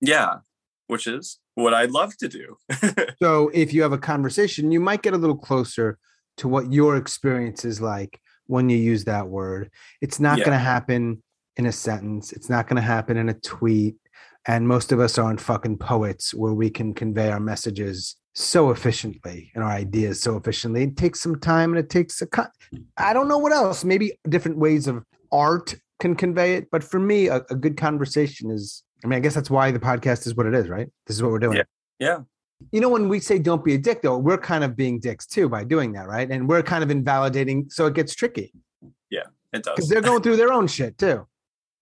Yeah, 0.00 0.36
which 0.86 1.06
is 1.06 1.38
what 1.54 1.74
I'd 1.74 1.90
love 1.90 2.16
to 2.18 2.28
do. 2.28 2.56
So 3.22 3.50
if 3.54 3.72
you 3.72 3.82
have 3.82 3.92
a 3.92 3.98
conversation, 3.98 4.72
you 4.72 4.80
might 4.80 5.02
get 5.02 5.14
a 5.14 5.16
little 5.16 5.36
closer 5.36 5.96
to 6.38 6.48
what 6.48 6.72
your 6.72 6.96
experience 6.96 7.64
is 7.64 7.80
like 7.80 8.20
when 8.46 8.68
you 8.68 8.76
use 8.76 9.04
that 9.04 9.28
word. 9.28 9.70
It's 10.00 10.18
not 10.18 10.38
Yeah. 10.38 10.44
going 10.46 10.58
to 10.58 10.64
happen 10.64 11.22
in 11.56 11.66
a 11.66 11.72
sentence. 11.72 12.32
It's 12.32 12.48
not 12.48 12.66
going 12.68 12.76
to 12.76 12.82
happen 12.82 13.16
in 13.16 13.28
a 13.28 13.34
tweet. 13.34 13.96
And 14.46 14.66
most 14.66 14.90
of 14.90 14.98
us 14.98 15.18
aren't 15.18 15.40
fucking 15.40 15.78
poets 15.78 16.34
where 16.34 16.52
we 16.52 16.68
can 16.70 16.94
convey 16.94 17.30
our 17.30 17.38
messages 17.40 18.16
so 18.34 18.70
efficiently 18.70 19.52
and 19.54 19.62
our 19.62 19.70
ideas 19.70 20.20
so 20.20 20.36
efficiently. 20.36 20.82
It 20.84 20.96
takes 20.96 21.20
some 21.20 21.38
time 21.38 21.70
and 21.70 21.78
it 21.78 21.90
takes 21.90 22.20
a 22.22 22.26
cut. 22.26 22.50
I 22.96 23.12
don't 23.12 23.28
know 23.28 23.38
what 23.38 23.52
else. 23.52 23.84
Maybe 23.84 24.18
different 24.28 24.58
ways 24.58 24.88
of 24.88 25.04
art 25.30 25.76
can 26.00 26.16
convey 26.16 26.54
it. 26.54 26.70
But 26.72 26.82
for 26.82 26.98
me, 26.98 27.28
a, 27.28 27.36
a 27.50 27.54
good 27.54 27.76
conversation 27.76 28.50
is, 28.50 28.82
I 29.04 29.06
mean, 29.06 29.16
I 29.16 29.20
guess 29.20 29.34
that's 29.34 29.50
why 29.50 29.70
the 29.70 29.78
podcast 29.78 30.26
is 30.26 30.34
what 30.34 30.46
it 30.46 30.54
is, 30.54 30.68
right? 30.68 30.88
This 31.06 31.16
is 31.16 31.22
what 31.22 31.30
we're 31.30 31.38
doing. 31.38 31.58
Yeah. 31.58 31.62
yeah. 32.00 32.18
You 32.72 32.80
know, 32.80 32.88
when 32.88 33.08
we 33.08 33.20
say 33.20 33.38
don't 33.38 33.64
be 33.64 33.74
a 33.74 33.78
dick, 33.78 34.02
though, 34.02 34.18
we're 34.18 34.38
kind 34.38 34.64
of 34.64 34.76
being 34.76 34.98
dicks 34.98 35.26
too 35.26 35.48
by 35.48 35.62
doing 35.64 35.92
that, 35.92 36.08
right? 36.08 36.28
And 36.30 36.48
we're 36.48 36.62
kind 36.62 36.82
of 36.82 36.90
invalidating. 36.90 37.68
So 37.70 37.86
it 37.86 37.94
gets 37.94 38.14
tricky 38.14 38.52
Yeah, 39.10 39.22
It 39.52 39.62
does. 39.64 39.74
because 39.76 39.88
they're 39.88 40.00
going 40.00 40.22
through 40.22 40.36
their 40.36 40.52
own 40.52 40.66
shit 40.66 40.96
too. 40.98 41.26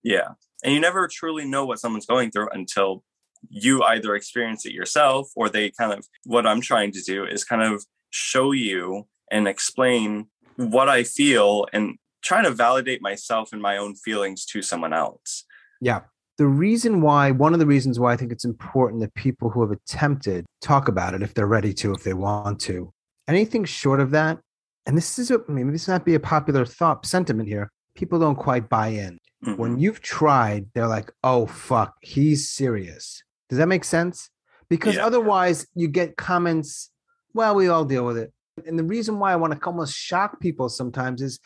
Yeah. 0.02 0.30
And 0.64 0.74
you 0.74 0.80
never 0.80 1.08
truly 1.08 1.44
know 1.44 1.64
what 1.64 1.78
someone's 1.78 2.06
going 2.06 2.30
through 2.30 2.48
until 2.50 3.04
you 3.48 3.82
either 3.82 4.14
experience 4.14 4.66
it 4.66 4.72
yourself 4.72 5.30
or 5.34 5.48
they 5.48 5.70
kind 5.70 5.92
of, 5.92 6.06
what 6.24 6.46
I'm 6.46 6.60
trying 6.60 6.92
to 6.92 7.00
do 7.00 7.24
is 7.24 7.44
kind 7.44 7.62
of 7.62 7.84
show 8.10 8.52
you 8.52 9.06
and 9.30 9.48
explain 9.48 10.26
what 10.56 10.88
I 10.88 11.04
feel 11.04 11.66
and 11.72 11.96
trying 12.22 12.44
to 12.44 12.50
validate 12.50 13.00
myself 13.00 13.52
and 13.52 13.62
my 13.62 13.78
own 13.78 13.94
feelings 13.94 14.44
to 14.46 14.60
someone 14.60 14.92
else. 14.92 15.44
Yeah. 15.80 16.00
The 16.36 16.46
reason 16.46 17.00
why, 17.00 17.30
one 17.30 17.52
of 17.52 17.58
the 17.58 17.66
reasons 17.66 17.98
why 17.98 18.12
I 18.12 18.16
think 18.16 18.32
it's 18.32 18.44
important 18.44 19.00
that 19.00 19.14
people 19.14 19.50
who 19.50 19.60
have 19.62 19.70
attempted 19.70 20.46
talk 20.60 20.88
about 20.88 21.14
it 21.14 21.22
if 21.22 21.34
they're 21.34 21.46
ready 21.46 21.72
to, 21.74 21.92
if 21.92 22.02
they 22.04 22.14
want 22.14 22.60
to. 22.60 22.92
Anything 23.28 23.64
short 23.64 24.00
of 24.00 24.10
that, 24.10 24.38
and 24.86 24.96
this 24.96 25.18
is 25.18 25.30
a, 25.30 25.40
maybe 25.48 25.70
this 25.70 25.86
not 25.86 26.04
be 26.04 26.14
a 26.14 26.20
popular 26.20 26.64
thought 26.64 27.06
sentiment 27.06 27.48
here. 27.48 27.70
People 28.00 28.18
don't 28.18 28.36
quite 28.36 28.70
buy 28.70 28.88
in. 28.88 29.18
Mhm. 29.44 29.58
When 29.58 29.78
you've 29.78 30.00
tried, 30.00 30.68
they're 30.72 30.86
like, 30.88 31.12
"Oh 31.22 31.44
fuck, 31.46 31.96
he's 32.00 32.48
serious." 32.48 33.22
Does 33.50 33.58
that 33.58 33.68
make 33.68 33.84
sense? 33.84 34.30
Because 34.70 34.94
Yeah. 34.94 35.04
otherwise, 35.04 35.66
you 35.74 35.86
get 35.86 36.16
comments. 36.16 36.90
Well, 37.34 37.54
we 37.54 37.68
all 37.68 37.84
deal 37.84 38.06
with 38.06 38.16
it. 38.16 38.32
And 38.66 38.78
the 38.78 38.84
reason 38.84 39.18
why 39.18 39.32
I 39.32 39.36
want 39.36 39.52
to 39.52 39.66
almost 39.66 39.94
shock 39.94 40.40
people 40.40 40.68
sometimes 40.70 41.20
is, 41.20 41.38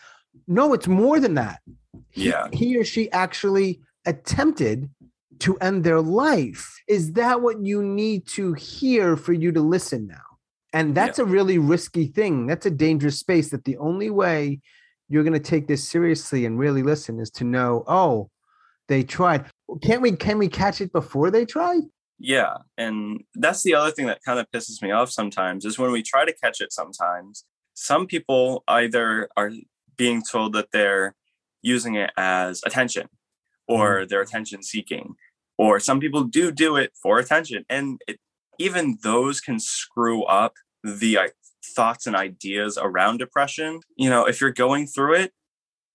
no, 0.47 0.73
it's 0.75 0.87
more 0.87 1.19
than 1.19 1.35
that. 1.35 1.61
Yeah. 2.13 2.47
he 2.53 2.77
or 2.79 2.85
she 2.85 3.11
actually 3.11 3.81
attempted 4.07 4.91
to 5.41 5.57
end 5.59 5.83
their 5.83 6.01
life. 6.01 6.63
Is 6.87 7.13
that 7.15 7.41
what 7.43 7.65
you 7.65 7.83
need 7.83 8.27
to 8.39 8.53
hear 8.53 9.17
for 9.17 9.33
you 9.33 9.51
to 9.53 9.61
listen 9.61 10.07
now? 10.07 10.27
And 10.73 10.95
that's 10.95 11.19
a 11.19 11.25
really 11.25 11.59
risky 11.59 12.07
thing. 12.07 12.47
That's 12.47 12.67
a 12.67 12.71
dangerous 12.71 13.19
space 13.19 13.51
that 13.51 13.65
the 13.65 13.77
only 13.79 14.11
way 14.11 14.61
you're 15.09 15.25
going 15.25 15.35
to 15.35 15.39
take 15.41 15.67
this 15.67 15.89
seriously 15.89 16.47
and 16.47 16.59
really 16.59 16.83
listen 16.83 17.21
is 17.21 17.31
to 17.33 17.45
know, 17.45 17.85
oh, 17.87 18.31
they 18.89 19.03
tried. 19.03 19.47
Can't 19.83 20.03
we 20.03 20.13
can 20.13 20.39
we 20.39 20.49
catch 20.49 20.81
it 20.81 20.93
before 20.93 21.31
they 21.31 21.45
tried? 21.45 21.83
Yeah. 22.19 22.59
And 22.79 23.23
that's 23.35 23.63
the 23.63 23.75
other 23.75 23.91
thing 23.91 24.07
that 24.07 24.23
kind 24.25 24.39
of 24.39 24.51
pisses 24.51 24.81
me 24.83 24.91
off 24.91 25.11
sometimes 25.11 25.65
is 25.65 25.79
when 25.79 25.93
we 25.93 26.03
try 26.03 26.25
to 26.25 26.33
catch 26.33 26.61
it 26.61 26.73
sometimes, 26.73 27.45
some 27.75 28.07
people 28.07 28.63
either 28.69 29.29
are 29.37 29.51
being 29.97 30.23
told 30.23 30.53
that 30.53 30.69
they're 30.73 31.15
using 31.63 31.97
it 31.97 32.11
as 32.17 32.61
attention 32.65 33.09
or 33.67 33.97
mm-hmm. 33.97 34.09
they're 34.09 34.21
attention 34.21 34.63
seeking, 34.63 35.15
or 35.57 35.81
some 35.81 35.99
people 36.01 36.25
do 36.25 36.53
do 36.53 36.77
it 36.77 36.93
for 37.03 37.19
attention. 37.19 37.65
And 37.69 38.01
it, 38.07 38.19
even 38.59 38.99
those 39.03 39.41
can 39.41 39.59
screw 39.59 40.25
up 40.25 40.55
the 40.83 41.19
thoughts 41.65 42.07
and 42.07 42.17
ideas 42.17 42.79
around 42.81 43.19
depression. 43.19 43.81
You 43.97 44.11
know, 44.11 44.27
if 44.27 44.41
you're 44.41 44.53
going 44.53 44.87
through 44.87 45.15
it, 45.15 45.33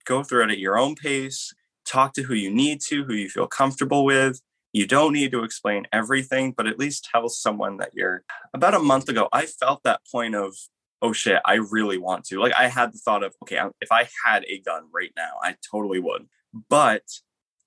go 0.05 0.23
through 0.23 0.45
it 0.45 0.51
at 0.51 0.59
your 0.59 0.77
own 0.77 0.95
pace, 0.95 1.53
talk 1.85 2.13
to 2.13 2.23
who 2.23 2.33
you 2.33 2.51
need 2.51 2.81
to, 2.87 3.03
who 3.03 3.13
you 3.13 3.29
feel 3.29 3.47
comfortable 3.47 4.05
with 4.05 4.41
you 4.73 4.85
don't 4.85 5.13
need 5.13 5.31
to 5.31 5.43
explain 5.43 5.87
everything, 5.91 6.53
but 6.55 6.67
at 6.67 6.77
least 6.77 7.07
tell 7.11 7.29
someone 7.29 7.77
that 7.77 7.91
you're. 7.93 8.23
About 8.53 8.75
a 8.75 8.79
month 8.79 9.09
ago, 9.09 9.27
I 9.33 9.45
felt 9.45 9.83
that 9.83 10.01
point 10.11 10.35
of, 10.35 10.55
oh 11.01 11.13
shit, 11.13 11.41
I 11.45 11.55
really 11.55 11.97
want 11.97 12.25
to. 12.25 12.39
Like 12.39 12.53
I 12.53 12.67
had 12.67 12.93
the 12.93 12.99
thought 12.99 13.23
of, 13.23 13.35
okay, 13.43 13.59
if 13.81 13.91
I 13.91 14.07
had 14.25 14.45
a 14.47 14.59
gun 14.59 14.83
right 14.93 15.11
now, 15.15 15.31
I 15.41 15.55
totally 15.71 15.99
would. 15.99 16.27
But 16.69 17.03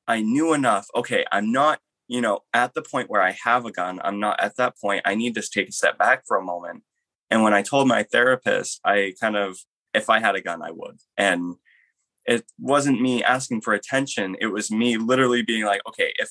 I 0.06 0.20
knew 0.20 0.52
enough. 0.52 0.86
Okay, 0.94 1.24
I'm 1.32 1.50
not, 1.50 1.80
you 2.08 2.20
know, 2.20 2.40
at 2.54 2.74
the 2.74 2.82
point 2.82 3.10
where 3.10 3.22
I 3.22 3.36
have 3.44 3.64
a 3.64 3.72
gun. 3.72 4.00
I'm 4.04 4.20
not 4.20 4.40
at 4.40 4.56
that 4.56 4.78
point. 4.80 5.02
I 5.04 5.14
need 5.14 5.34
to 5.34 5.42
take 5.42 5.68
a 5.68 5.72
step 5.72 5.98
back 5.98 6.24
for 6.26 6.36
a 6.36 6.44
moment. 6.44 6.82
And 7.32 7.42
when 7.42 7.54
I 7.54 7.62
told 7.62 7.88
my 7.88 8.02
therapist, 8.02 8.78
I 8.84 9.14
kind 9.18 9.36
of, 9.36 9.56
if 9.94 10.10
I 10.10 10.20
had 10.20 10.34
a 10.36 10.42
gun, 10.42 10.60
I 10.62 10.70
would. 10.70 10.98
And 11.16 11.56
it 12.26 12.44
wasn't 12.58 13.00
me 13.00 13.24
asking 13.24 13.62
for 13.62 13.72
attention. 13.72 14.36
It 14.38 14.48
was 14.48 14.70
me 14.70 14.98
literally 14.98 15.40
being 15.42 15.64
like, 15.64 15.80
okay, 15.88 16.12
if 16.18 16.28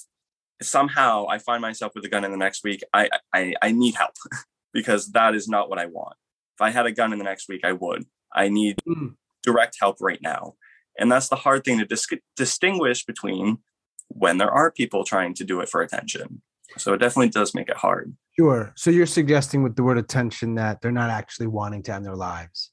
somehow 0.61 1.25
I 1.27 1.39
find 1.39 1.59
myself 1.59 1.93
with 1.95 2.05
a 2.05 2.07
gun 2.09 2.23
in 2.23 2.29
the 2.31 2.37
next 2.37 2.63
week, 2.63 2.83
I 2.93 3.09
I, 3.33 3.55
I 3.63 3.71
need 3.71 3.95
help 3.95 4.13
because 4.73 5.11
that 5.13 5.33
is 5.33 5.47
not 5.47 5.69
what 5.69 5.79
I 5.79 5.87
want. 5.87 6.15
If 6.55 6.61
I 6.61 6.69
had 6.69 6.85
a 6.85 6.91
gun 6.91 7.11
in 7.13 7.17
the 7.17 7.25
next 7.25 7.49
week, 7.49 7.61
I 7.65 7.71
would. 7.73 8.05
I 8.33 8.47
need 8.47 8.77
Mm. 8.87 9.15
direct 9.43 9.77
help 9.79 9.97
right 9.99 10.21
now, 10.21 10.53
and 10.99 11.11
that's 11.11 11.29
the 11.29 11.35
hard 11.35 11.63
thing 11.65 11.79
to 11.79 11.85
dis- 11.85 12.07
distinguish 12.37 13.05
between 13.05 13.57
when 14.07 14.37
there 14.37 14.51
are 14.51 14.71
people 14.71 15.03
trying 15.03 15.33
to 15.33 15.43
do 15.43 15.61
it 15.61 15.69
for 15.69 15.81
attention. 15.81 16.41
So 16.77 16.93
it 16.93 16.99
definitely 16.99 17.29
does 17.29 17.53
make 17.55 17.69
it 17.69 17.77
hard. 17.77 18.15
Sure. 18.39 18.73
So 18.75 18.89
you're 18.91 19.05
suggesting 19.05 19.63
with 19.63 19.75
the 19.75 19.83
word 19.83 19.97
attention 19.97 20.55
that 20.55 20.81
they're 20.81 20.91
not 20.91 21.09
actually 21.09 21.47
wanting 21.47 21.83
to 21.83 21.93
end 21.93 22.05
their 22.05 22.15
lives. 22.15 22.71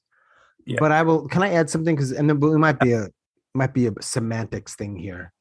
Yeah. 0.65 0.77
But 0.79 0.91
I 0.91 1.01
will. 1.03 1.27
Can 1.27 1.43
I 1.43 1.53
add 1.53 1.69
something? 1.69 1.95
Because 1.95 2.11
and 2.11 2.29
then 2.29 2.37
it 2.41 2.57
might 2.57 2.79
be 2.79 2.93
a 2.93 3.07
might 3.53 3.73
be 3.73 3.87
a 3.87 3.91
semantics 4.01 4.75
thing 4.75 4.95
here. 4.95 5.33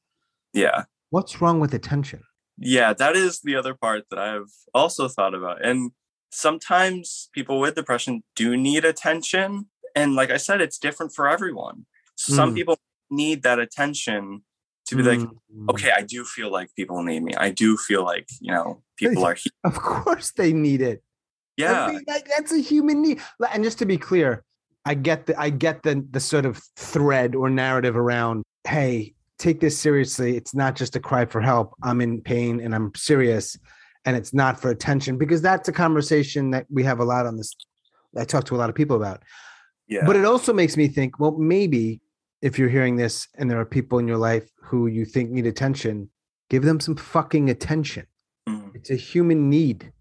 Yeah. 0.53 0.85
What's 1.11 1.41
wrong 1.41 1.61
with 1.61 1.75
attention? 1.75 2.23
Yeah, 2.59 2.93
that 2.95 3.15
is 3.15 3.41
the 3.41 3.55
other 3.55 3.75
part 3.75 4.05
that 4.11 4.19
I've 4.19 4.51
also 4.75 5.07
thought 5.09 5.35
about. 5.35 5.65
And 5.65 5.93
sometimes 6.31 7.31
people 7.33 7.61
with 7.61 7.75
depression 7.77 8.23
do 8.35 8.57
need 8.57 8.85
attention. 8.85 9.67
And 9.95 10.15
like 10.15 10.31
I 10.31 10.39
said, 10.39 10.61
it's 10.61 10.79
different 10.79 11.13
for 11.15 11.29
everyone. 11.29 11.87
Some 12.17 12.53
Mm. 12.53 12.55
people 12.57 12.79
need 13.11 13.43
that 13.45 13.59
attention 13.59 14.43
to 14.89 14.97
be 14.97 15.03
like, 15.03 15.21
Mm. 15.21 15.71
okay, 15.71 15.91
I 15.97 16.03
do 16.03 16.25
feel 16.25 16.51
like 16.51 16.69
people 16.75 17.03
need 17.03 17.23
me. 17.23 17.35
I 17.35 17.51
do 17.51 17.77
feel 17.77 18.05
like, 18.05 18.27
you 18.41 18.53
know, 18.53 18.83
people 18.97 19.25
are 19.25 19.35
here. 19.35 19.53
Of 19.65 19.75
course 19.81 20.33
they 20.33 20.53
need 20.53 20.81
it. 20.83 21.03
I 21.59 21.63
Yeah. 21.63 21.87
mean, 21.91 22.05
like, 22.07 22.29
that's 22.29 22.53
a 22.53 22.59
human 22.59 23.03
need. 23.03 23.21
And 23.53 23.65
just 23.65 23.79
to 23.79 23.87
be 23.87 23.99
clear, 23.99 24.45
I 24.85 24.95
get 24.95 25.27
the 25.27 25.39
I 25.39 25.51
get 25.51 25.83
the 25.83 26.05
the 26.11 26.21
sort 26.21 26.47
of 26.47 26.61
thread 26.77 27.35
or 27.35 27.51
narrative 27.51 27.97
around, 27.97 28.43
hey, 28.67 29.15
take 29.39 29.61
this 29.61 29.79
seriously. 29.79 30.37
It's 30.37 30.55
not 30.55 30.75
just 30.77 30.97
a 30.97 31.01
cry 31.01 31.25
for 31.27 31.41
help. 31.41 31.75
I'm 31.83 32.01
in 32.01 32.21
pain 32.23 32.61
and 32.61 32.75
I'm 32.75 32.93
serious. 32.95 33.57
And 34.05 34.17
it's 34.17 34.33
not 34.33 34.61
for 34.61 34.71
attention 34.71 35.19
because 35.19 35.43
that's 35.43 35.69
a 35.69 35.73
conversation 35.73 36.51
that 36.53 36.65
we 36.71 36.83
have 36.85 37.01
a 37.01 37.05
lot 37.05 37.27
on 37.27 37.37
this. 37.37 37.55
I 38.17 38.25
talk 38.25 38.45
to 38.45 38.55
a 38.57 38.61
lot 38.63 38.71
of 38.71 38.77
people 38.77 38.97
about. 38.97 39.23
Yeah. 39.87 40.05
But 40.07 40.17
it 40.17 40.25
also 40.25 40.53
makes 40.55 40.77
me 40.77 40.89
think, 40.89 41.19
well, 41.21 41.33
maybe 41.37 42.01
if 42.43 42.59
you're 42.59 42.69
hearing 42.69 42.97
this 42.97 43.29
and 43.37 43.51
there 43.51 43.61
are 43.61 43.65
people 43.65 43.99
in 43.99 44.09
your 44.09 44.17
life 44.17 44.49
who 44.63 44.87
you 44.87 45.05
think 45.05 45.31
need 45.31 45.47
attention, 45.47 46.11
give 46.51 46.63
them 46.63 46.81
some 46.81 46.97
fucking 46.97 47.51
attention. 47.51 48.07
Mhm. 48.49 48.75
It's 48.75 48.91
a 48.91 48.97
human 48.97 49.51
need. 49.51 49.93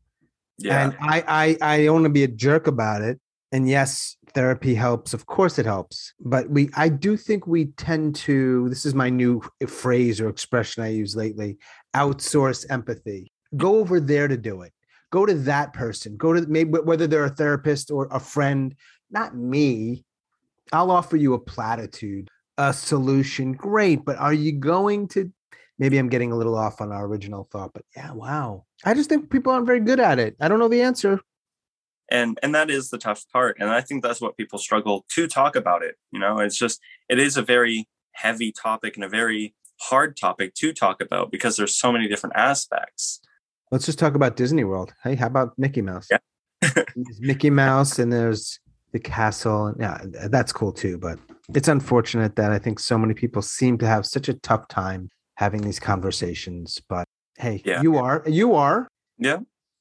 Yeah. 0.58 0.84
And 0.84 0.98
I, 1.00 1.58
I, 1.62 1.74
I 1.74 1.86
don't 1.86 1.96
want 1.96 2.06
to 2.06 2.10
be 2.10 2.24
a 2.24 2.28
jerk 2.28 2.68
about 2.68 3.02
it. 3.02 3.20
And 3.52 3.70
yes, 3.70 4.18
therapy 4.34 4.76
helps. 4.76 5.14
Of 5.14 5.26
course, 5.26 5.58
it 5.58 5.66
helps. 5.66 6.14
But 6.20 6.50
we, 6.50 6.70
I 6.76 6.90
do 6.90 7.16
think 7.16 7.48
we 7.48 7.68
tend 7.78 8.16
to. 8.16 8.68
This 8.68 8.86
is 8.86 8.94
my 8.94 9.10
new 9.10 9.42
phrase 9.68 10.20
or 10.20 10.28
expression 10.28 10.84
I 10.84 10.90
use 10.90 11.16
lately: 11.16 11.58
outsource 11.96 12.66
empathy. 12.70 13.32
Go 13.56 13.78
over 13.78 14.02
there 14.02 14.28
to 14.28 14.36
do 14.36 14.64
it. 14.64 14.74
Go 15.12 15.26
to 15.26 15.34
that 15.34 15.72
person. 15.72 16.18
Go 16.18 16.34
to 16.34 16.42
maybe 16.42 16.72
whether 16.72 17.08
they're 17.08 17.24
a 17.24 17.30
therapist 17.30 17.90
or 17.90 18.10
a 18.12 18.20
friend. 18.20 18.76
Not 19.10 19.38
me. 19.38 20.04
I'll 20.72 20.92
offer 20.92 21.18
you 21.18 21.34
a 21.34 21.40
platitude, 21.40 22.30
a 22.58 22.74
solution. 22.74 23.54
Great, 23.54 24.06
but 24.06 24.18
are 24.18 24.34
you 24.34 24.52
going 24.54 25.08
to? 25.10 25.32
Maybe 25.80 25.98
I'm 26.00 26.10
getting 26.10 26.32
a 26.32 26.36
little 26.36 26.58
off 26.58 26.82
on 26.82 26.92
our 26.92 27.06
original 27.06 27.48
thought, 27.52 27.72
but 27.74 27.84
yeah, 27.96 28.12
wow. 28.12 28.66
I 28.84 28.94
just 28.96 29.10
think 29.10 29.30
people 29.30 29.52
aren't 29.54 29.68
very 29.68 29.80
good 29.80 30.00
at 30.00 30.18
it. 30.20 30.36
I 30.40 30.48
don't 30.48 30.60
know 30.60 30.68
the 30.68 30.82
answer. 30.82 31.20
and 32.10 32.40
and 32.42 32.56
that 32.56 32.70
is 32.70 32.90
the 32.90 32.98
tough 32.98 33.26
part 33.34 33.58
and 33.60 33.70
i 33.70 33.82
think 33.82 34.02
that's 34.02 34.22
what 34.22 34.38
people 34.38 34.58
struggle 34.58 35.06
to 35.14 35.28
talk 35.28 35.58
about 35.58 35.84
it 35.84 35.96
you 36.14 36.20
know 36.20 36.40
it's 36.40 36.58
just 36.58 36.80
it 37.10 37.20
is 37.20 37.36
a 37.36 37.42
very 37.42 37.86
heavy 38.14 38.50
topic 38.52 38.96
and 38.96 39.04
a 39.04 39.10
very 39.10 39.54
hard 39.82 40.16
topic 40.16 40.54
to 40.54 40.72
talk 40.72 41.02
about 41.02 41.32
because 41.32 41.58
there's 41.58 41.76
so 41.76 41.92
many 41.92 42.08
different 42.08 42.36
aspects 42.36 43.20
Let's 43.72 43.86
just 43.86 44.00
talk 44.00 44.16
about 44.16 44.38
Disney 44.38 44.64
World. 44.64 44.94
Hey, 45.04 45.16
how 45.16 45.28
about 45.28 45.52
Mickey 45.58 45.82
Mouse? 45.82 46.08
Yeah. 46.10 46.84
Mickey 47.20 47.50
Mouse 47.50 48.00
and 48.00 48.14
there's 48.14 48.62
the 48.92 49.00
castle. 49.00 49.74
Yeah, 49.80 50.00
that's 50.30 50.52
cool 50.52 50.72
too. 50.72 50.98
But 50.98 51.20
it's 51.54 51.68
unfortunate 51.68 52.36
that 52.36 52.52
I 52.52 52.60
think 52.60 52.80
so 52.80 52.98
many 52.98 53.14
people 53.14 53.42
seem 53.42 53.78
to 53.80 53.88
have 53.88 54.06
such 54.06 54.28
a 54.30 54.34
tough 54.34 54.68
time 54.68 55.10
having 55.36 55.62
these 55.62 55.80
conversations. 55.80 56.82
But 56.90 57.06
hey, 57.38 57.62
Yeah. 57.66 57.82
you 57.82 57.98
are, 57.98 58.24
you 58.28 58.56
are, 58.56 58.88
yeah 59.18 59.40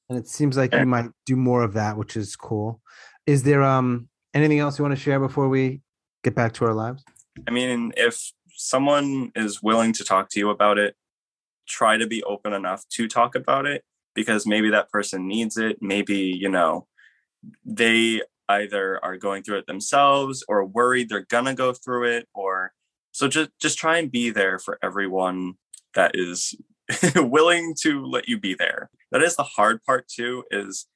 and 0.08 0.16
it 0.18 0.28
seems 0.28 0.56
like 0.56 0.72
Yeah. 0.72 0.80
you 0.80 0.86
might 0.86 1.10
do 1.24 1.34
more 1.36 1.62
of 1.62 1.72
that, 1.72 1.96
which 1.96 2.16
is 2.16 2.36
cool. 2.36 2.80
Is 3.26 3.42
there 3.42 3.62
um 3.62 4.08
anything 4.34 4.58
else 4.60 4.78
you 4.78 4.84
want 4.84 4.94
to 4.96 5.00
share 5.00 5.18
before 5.18 5.48
we 5.48 5.80
get 6.22 6.34
back 6.34 6.52
to 6.54 6.64
our 6.66 6.74
lives? 6.74 7.02
i 7.46 7.50
mean 7.50 7.92
if 7.98 8.32
someone 8.48 9.30
is 9.34 9.62
willing 9.62 9.92
to 9.92 10.02
talk 10.04 10.30
to 10.30 10.38
you 10.40 10.48
about 10.48 10.78
it 10.78 10.96
try 11.68 11.98
to 11.98 12.06
be 12.06 12.22
open 12.22 12.54
enough 12.54 12.82
to 12.88 13.06
talk 13.06 13.34
about 13.34 13.66
it 13.66 13.84
because 14.14 14.46
maybe 14.46 14.70
that 14.70 14.90
person 14.90 15.28
needs 15.28 15.58
it 15.58 15.76
maybe 15.82 16.16
you 16.16 16.48
know 16.48 16.86
they 17.64 18.22
either 18.48 19.02
are 19.04 19.16
going 19.16 19.42
through 19.42 19.58
it 19.58 19.66
themselves 19.66 20.44
or 20.48 20.64
worried 20.64 21.08
they're 21.08 21.26
gonna 21.28 21.54
go 21.54 21.72
through 21.72 22.04
it 22.04 22.28
or 22.34 22.72
so 23.16 23.28
just 23.28 23.48
just 23.58 23.78
try 23.78 23.96
and 23.96 24.12
be 24.12 24.28
there 24.28 24.58
for 24.58 24.78
everyone 24.82 25.54
that 25.94 26.10
is 26.14 26.54
willing 27.16 27.74
to 27.80 28.04
let 28.04 28.28
you 28.28 28.38
be 28.38 28.54
there. 28.54 28.90
That 29.10 29.22
is 29.22 29.36
the 29.36 29.42
hard 29.42 29.82
part 29.84 30.06
too 30.06 30.44
is 30.50 30.86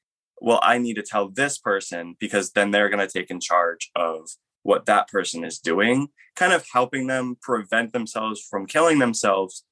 well 0.42 0.60
i 0.62 0.76
need 0.78 0.94
to 0.94 1.02
tell 1.02 1.30
this 1.30 1.58
person 1.58 2.16
because 2.20 2.52
then 2.52 2.70
they're 2.70 2.88
going 2.90 3.06
to 3.06 3.18
take 3.18 3.30
in 3.30 3.40
charge 3.40 3.90
of 3.94 4.28
what 4.62 4.84
that 4.84 5.08
person 5.08 5.44
is 5.44 5.58
doing. 5.58 6.08
Kind 6.36 6.52
of 6.52 6.66
helping 6.70 7.06
them 7.06 7.36
prevent 7.40 7.94
themselves 7.94 8.46
from 8.50 8.66
killing 8.66 8.98
themselves. 8.98 9.64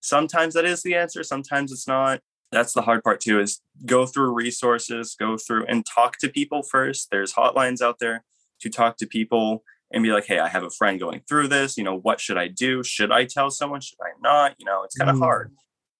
Sometimes 0.00 0.54
that 0.54 0.64
is 0.64 0.84
the 0.84 0.94
answer 0.94 1.24
sometimes 1.24 1.72
it's 1.72 1.88
not 1.88 2.20
that's 2.52 2.72
the 2.72 2.82
hard 2.82 3.02
part 3.02 3.20
too 3.20 3.40
is 3.40 3.60
go 3.84 4.06
through 4.06 4.32
resources 4.32 5.14
go 5.18 5.36
through 5.36 5.64
and 5.66 5.84
talk 5.84 6.18
to 6.18 6.28
people 6.28 6.62
first. 6.62 7.08
There's 7.10 7.34
hotlines 7.34 7.80
out 7.82 7.98
there 7.98 8.24
to 8.60 8.70
talk 8.70 8.96
to 8.98 9.06
people 9.06 9.62
and 9.92 10.02
be 10.02 10.10
like 10.10 10.26
hey 10.26 10.38
i 10.38 10.48
have 10.48 10.62
a 10.64 10.70
friend 10.70 10.98
going 11.00 11.20
through 11.28 11.48
this. 11.48 11.76
You 11.76 11.84
know 11.84 11.96
what 11.98 12.20
should 12.20 12.38
i 12.38 12.48
do? 12.48 12.82
Should 12.82 13.12
i 13.12 13.24
tell 13.24 13.50
someone? 13.50 13.80
Should 13.80 13.98
i 14.02 14.10
not? 14.20 14.54
You 14.58 14.66
know 14.66 14.82
it's 14.84 14.96
kind 14.96 15.10
of 15.10 15.16
Mm. 15.16 15.20
hard. 15.20 15.52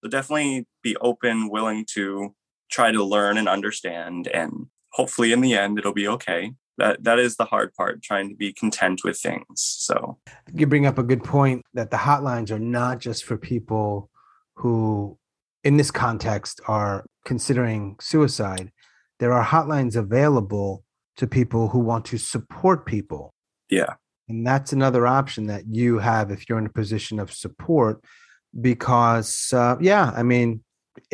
So 0.03 0.09
definitely 0.09 0.67
be 0.83 0.95
open 0.97 1.49
willing 1.49 1.85
to 1.93 2.33
try 2.71 2.91
to 2.91 3.03
learn 3.03 3.37
and 3.37 3.47
understand 3.49 4.27
and 4.27 4.67
hopefully 4.93 5.31
in 5.31 5.41
the 5.41 5.53
end 5.53 5.77
it'll 5.79 5.93
be 5.93 6.07
okay. 6.07 6.53
That 6.77 7.03
that 7.05 7.17
is 7.17 7.37
the 7.37 7.45
hard 7.45 7.73
part 7.73 8.03
trying 8.03 8.29
to 8.29 8.35
be 8.35 8.53
content 8.53 9.01
with 9.03 9.19
things 9.19 9.45
so. 9.55 10.17
You 10.53 10.67
bring 10.67 10.85
up 10.85 10.97
a 10.99 11.03
good 11.03 11.23
point 11.23 11.63
that 11.73 11.89
the 11.91 11.97
hotlines 11.97 12.51
are 12.51 12.59
not 12.59 12.99
just 12.99 13.23
for 13.23 13.35
people 13.37 14.09
who 14.55 15.17
in 15.67 15.73
this 15.81 15.91
context 16.05 16.55
are 16.79 16.95
considering 17.31 17.81
suicide 18.11 18.67
there 19.21 19.33
are 19.37 19.45
hotlines 19.53 19.95
available 20.05 20.69
to 21.19 21.25
people 21.39 21.63
who 21.71 21.79
want 21.91 22.03
to 22.11 22.17
support 22.33 22.79
people 22.95 23.23
yeah 23.79 23.91
and 24.29 24.39
that's 24.49 24.71
another 24.79 25.03
option 25.19 25.43
that 25.53 25.63
you 25.79 25.89
have 26.09 26.25
if 26.35 26.39
you're 26.47 26.61
in 26.63 26.65
a 26.73 26.77
position 26.81 27.15
of 27.23 27.27
support 27.45 27.95
because 28.69 29.31
uh, 29.61 29.75
yeah 29.91 30.05
i 30.15 30.23
mean 30.23 30.49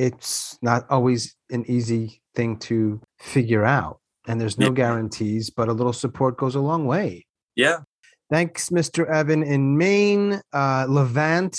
it's 0.06 0.58
not 0.70 0.82
always 0.95 1.22
an 1.56 1.64
easy 1.76 2.04
thing 2.38 2.51
to 2.58 3.01
figure 3.20 3.66
out 3.66 3.95
and 4.28 4.39
there's 4.39 4.58
no 4.58 4.68
Yeah. 4.68 4.74
guarantees 4.84 5.49
but 5.58 5.68
a 5.68 5.74
little 5.80 5.93
support 6.06 6.38
goes 6.43 6.56
a 6.56 6.62
long 6.72 6.84
way 6.86 7.10
yeah 7.56 7.80
Thanks, 8.30 8.70
Mr. 8.70 9.01
Evan 9.20 9.43
in 9.43 9.78
Maine. 9.78 10.41
Uh, 10.51 10.86
Levant, 10.89 11.56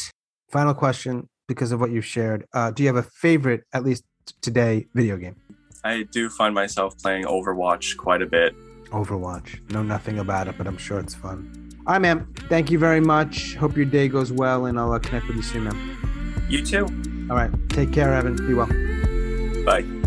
final 0.51 0.75
question 0.75 1.29
because 1.47 1.73
of 1.73 1.81
what 1.81 1.91
you've 1.91 2.07
shared. 2.07 2.47
Uh, 2.53 2.71
do 2.71 2.83
you 2.83 2.89
have 2.89 2.97
a 2.97 3.03
favorite, 3.03 3.65
at 3.73 3.85
least 3.85 4.05
today, 4.41 4.87
video 4.95 5.17
game? 5.17 5.37
i 5.85 6.03
do 6.05 6.31
find 6.31 6.55
myself 6.55 6.97
playing 6.99 7.25
overwatch 7.25 7.95
quite 7.99 8.23
a 8.23 8.27
bit 8.27 8.55
Overwatch. 8.95 9.71
Know 9.73 9.83
nothing 9.83 10.21
about 10.21 10.47
it, 10.47 10.57
but 10.57 10.67
I'm 10.67 10.79
sure 10.79 11.01
it's 11.01 11.15
fun. 11.15 11.71
All 11.87 11.95
right, 11.95 11.99
man. 12.01 12.27
Thank 12.49 12.71
you 12.71 12.79
very 12.79 13.01
much. 13.01 13.57
Hope 13.57 13.77
your 13.77 13.87
day 13.87 14.09
goes 14.09 14.33
well, 14.33 14.67
and 14.67 14.79
I'll 14.79 14.93
uh, 14.93 15.01
connect 15.01 15.27
with 15.27 15.37
you 15.37 15.43
soon, 15.43 15.65
man. 15.65 16.45
you 16.49 16.65
too 16.65 16.85
All 17.29 17.37
right. 17.37 17.51
Take 17.71 17.93
care, 17.93 18.15
Evan. 18.15 18.37
Be 18.47 18.55
well. 18.55 18.69
bye 19.65 20.04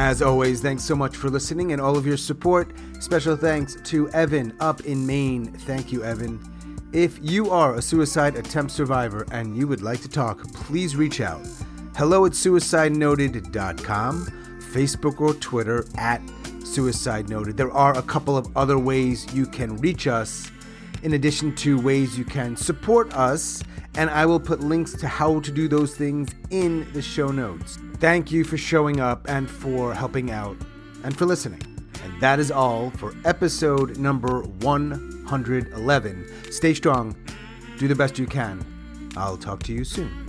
As 0.00 0.22
always, 0.22 0.62
thanks 0.62 0.84
so 0.84 0.94
much 0.94 1.16
for 1.16 1.28
listening 1.28 1.72
and 1.72 1.82
all 1.82 1.98
of 1.98 2.06
your 2.06 2.16
support. 2.16 2.70
Special 3.00 3.34
thanks 3.36 3.76
to 3.82 4.08
Evan 4.10 4.54
up 4.60 4.82
in 4.82 5.04
Maine. 5.04 5.46
Thank 5.46 5.90
you, 5.90 6.04
Evan. 6.04 6.38
If 6.92 7.18
you 7.20 7.50
are 7.50 7.74
a 7.74 7.82
suicide 7.82 8.36
attempt 8.36 8.70
survivor 8.70 9.26
and 9.32 9.56
you 9.56 9.66
would 9.66 9.82
like 9.82 10.00
to 10.02 10.08
talk, 10.08 10.40
please 10.52 10.94
reach 10.94 11.20
out. 11.20 11.44
Hello 11.96 12.26
at 12.26 12.32
suicidenoted.com, 12.32 14.26
Facebook 14.72 15.20
or 15.20 15.34
Twitter 15.34 15.84
at 15.96 16.22
Suicide 16.62 17.28
Noted. 17.28 17.56
There 17.56 17.72
are 17.72 17.98
a 17.98 18.02
couple 18.02 18.36
of 18.36 18.56
other 18.56 18.78
ways 18.78 19.26
you 19.34 19.46
can 19.46 19.78
reach 19.78 20.06
us, 20.06 20.48
in 21.02 21.14
addition 21.14 21.54
to 21.56 21.80
ways 21.80 22.18
you 22.18 22.24
can 22.24 22.56
support 22.56 23.12
us, 23.14 23.62
and 23.96 24.10
I 24.10 24.26
will 24.26 24.40
put 24.40 24.60
links 24.60 24.92
to 24.94 25.08
how 25.08 25.40
to 25.40 25.50
do 25.50 25.68
those 25.68 25.96
things 25.96 26.28
in 26.50 26.90
the 26.92 27.02
show 27.02 27.28
notes. 27.28 27.78
Thank 27.98 28.30
you 28.30 28.44
for 28.44 28.56
showing 28.56 29.00
up 29.00 29.28
and 29.28 29.50
for 29.50 29.94
helping 29.94 30.30
out 30.30 30.56
and 31.04 31.16
for 31.16 31.26
listening. 31.26 31.62
And 32.04 32.20
that 32.20 32.38
is 32.38 32.50
all 32.50 32.90
for 32.90 33.14
episode 33.24 33.98
number 33.98 34.42
111. 34.42 36.52
Stay 36.52 36.74
strong, 36.74 37.16
do 37.78 37.88
the 37.88 37.94
best 37.94 38.18
you 38.18 38.26
can. 38.26 38.64
I'll 39.16 39.36
talk 39.36 39.62
to 39.64 39.72
you 39.72 39.84
soon. 39.84 40.27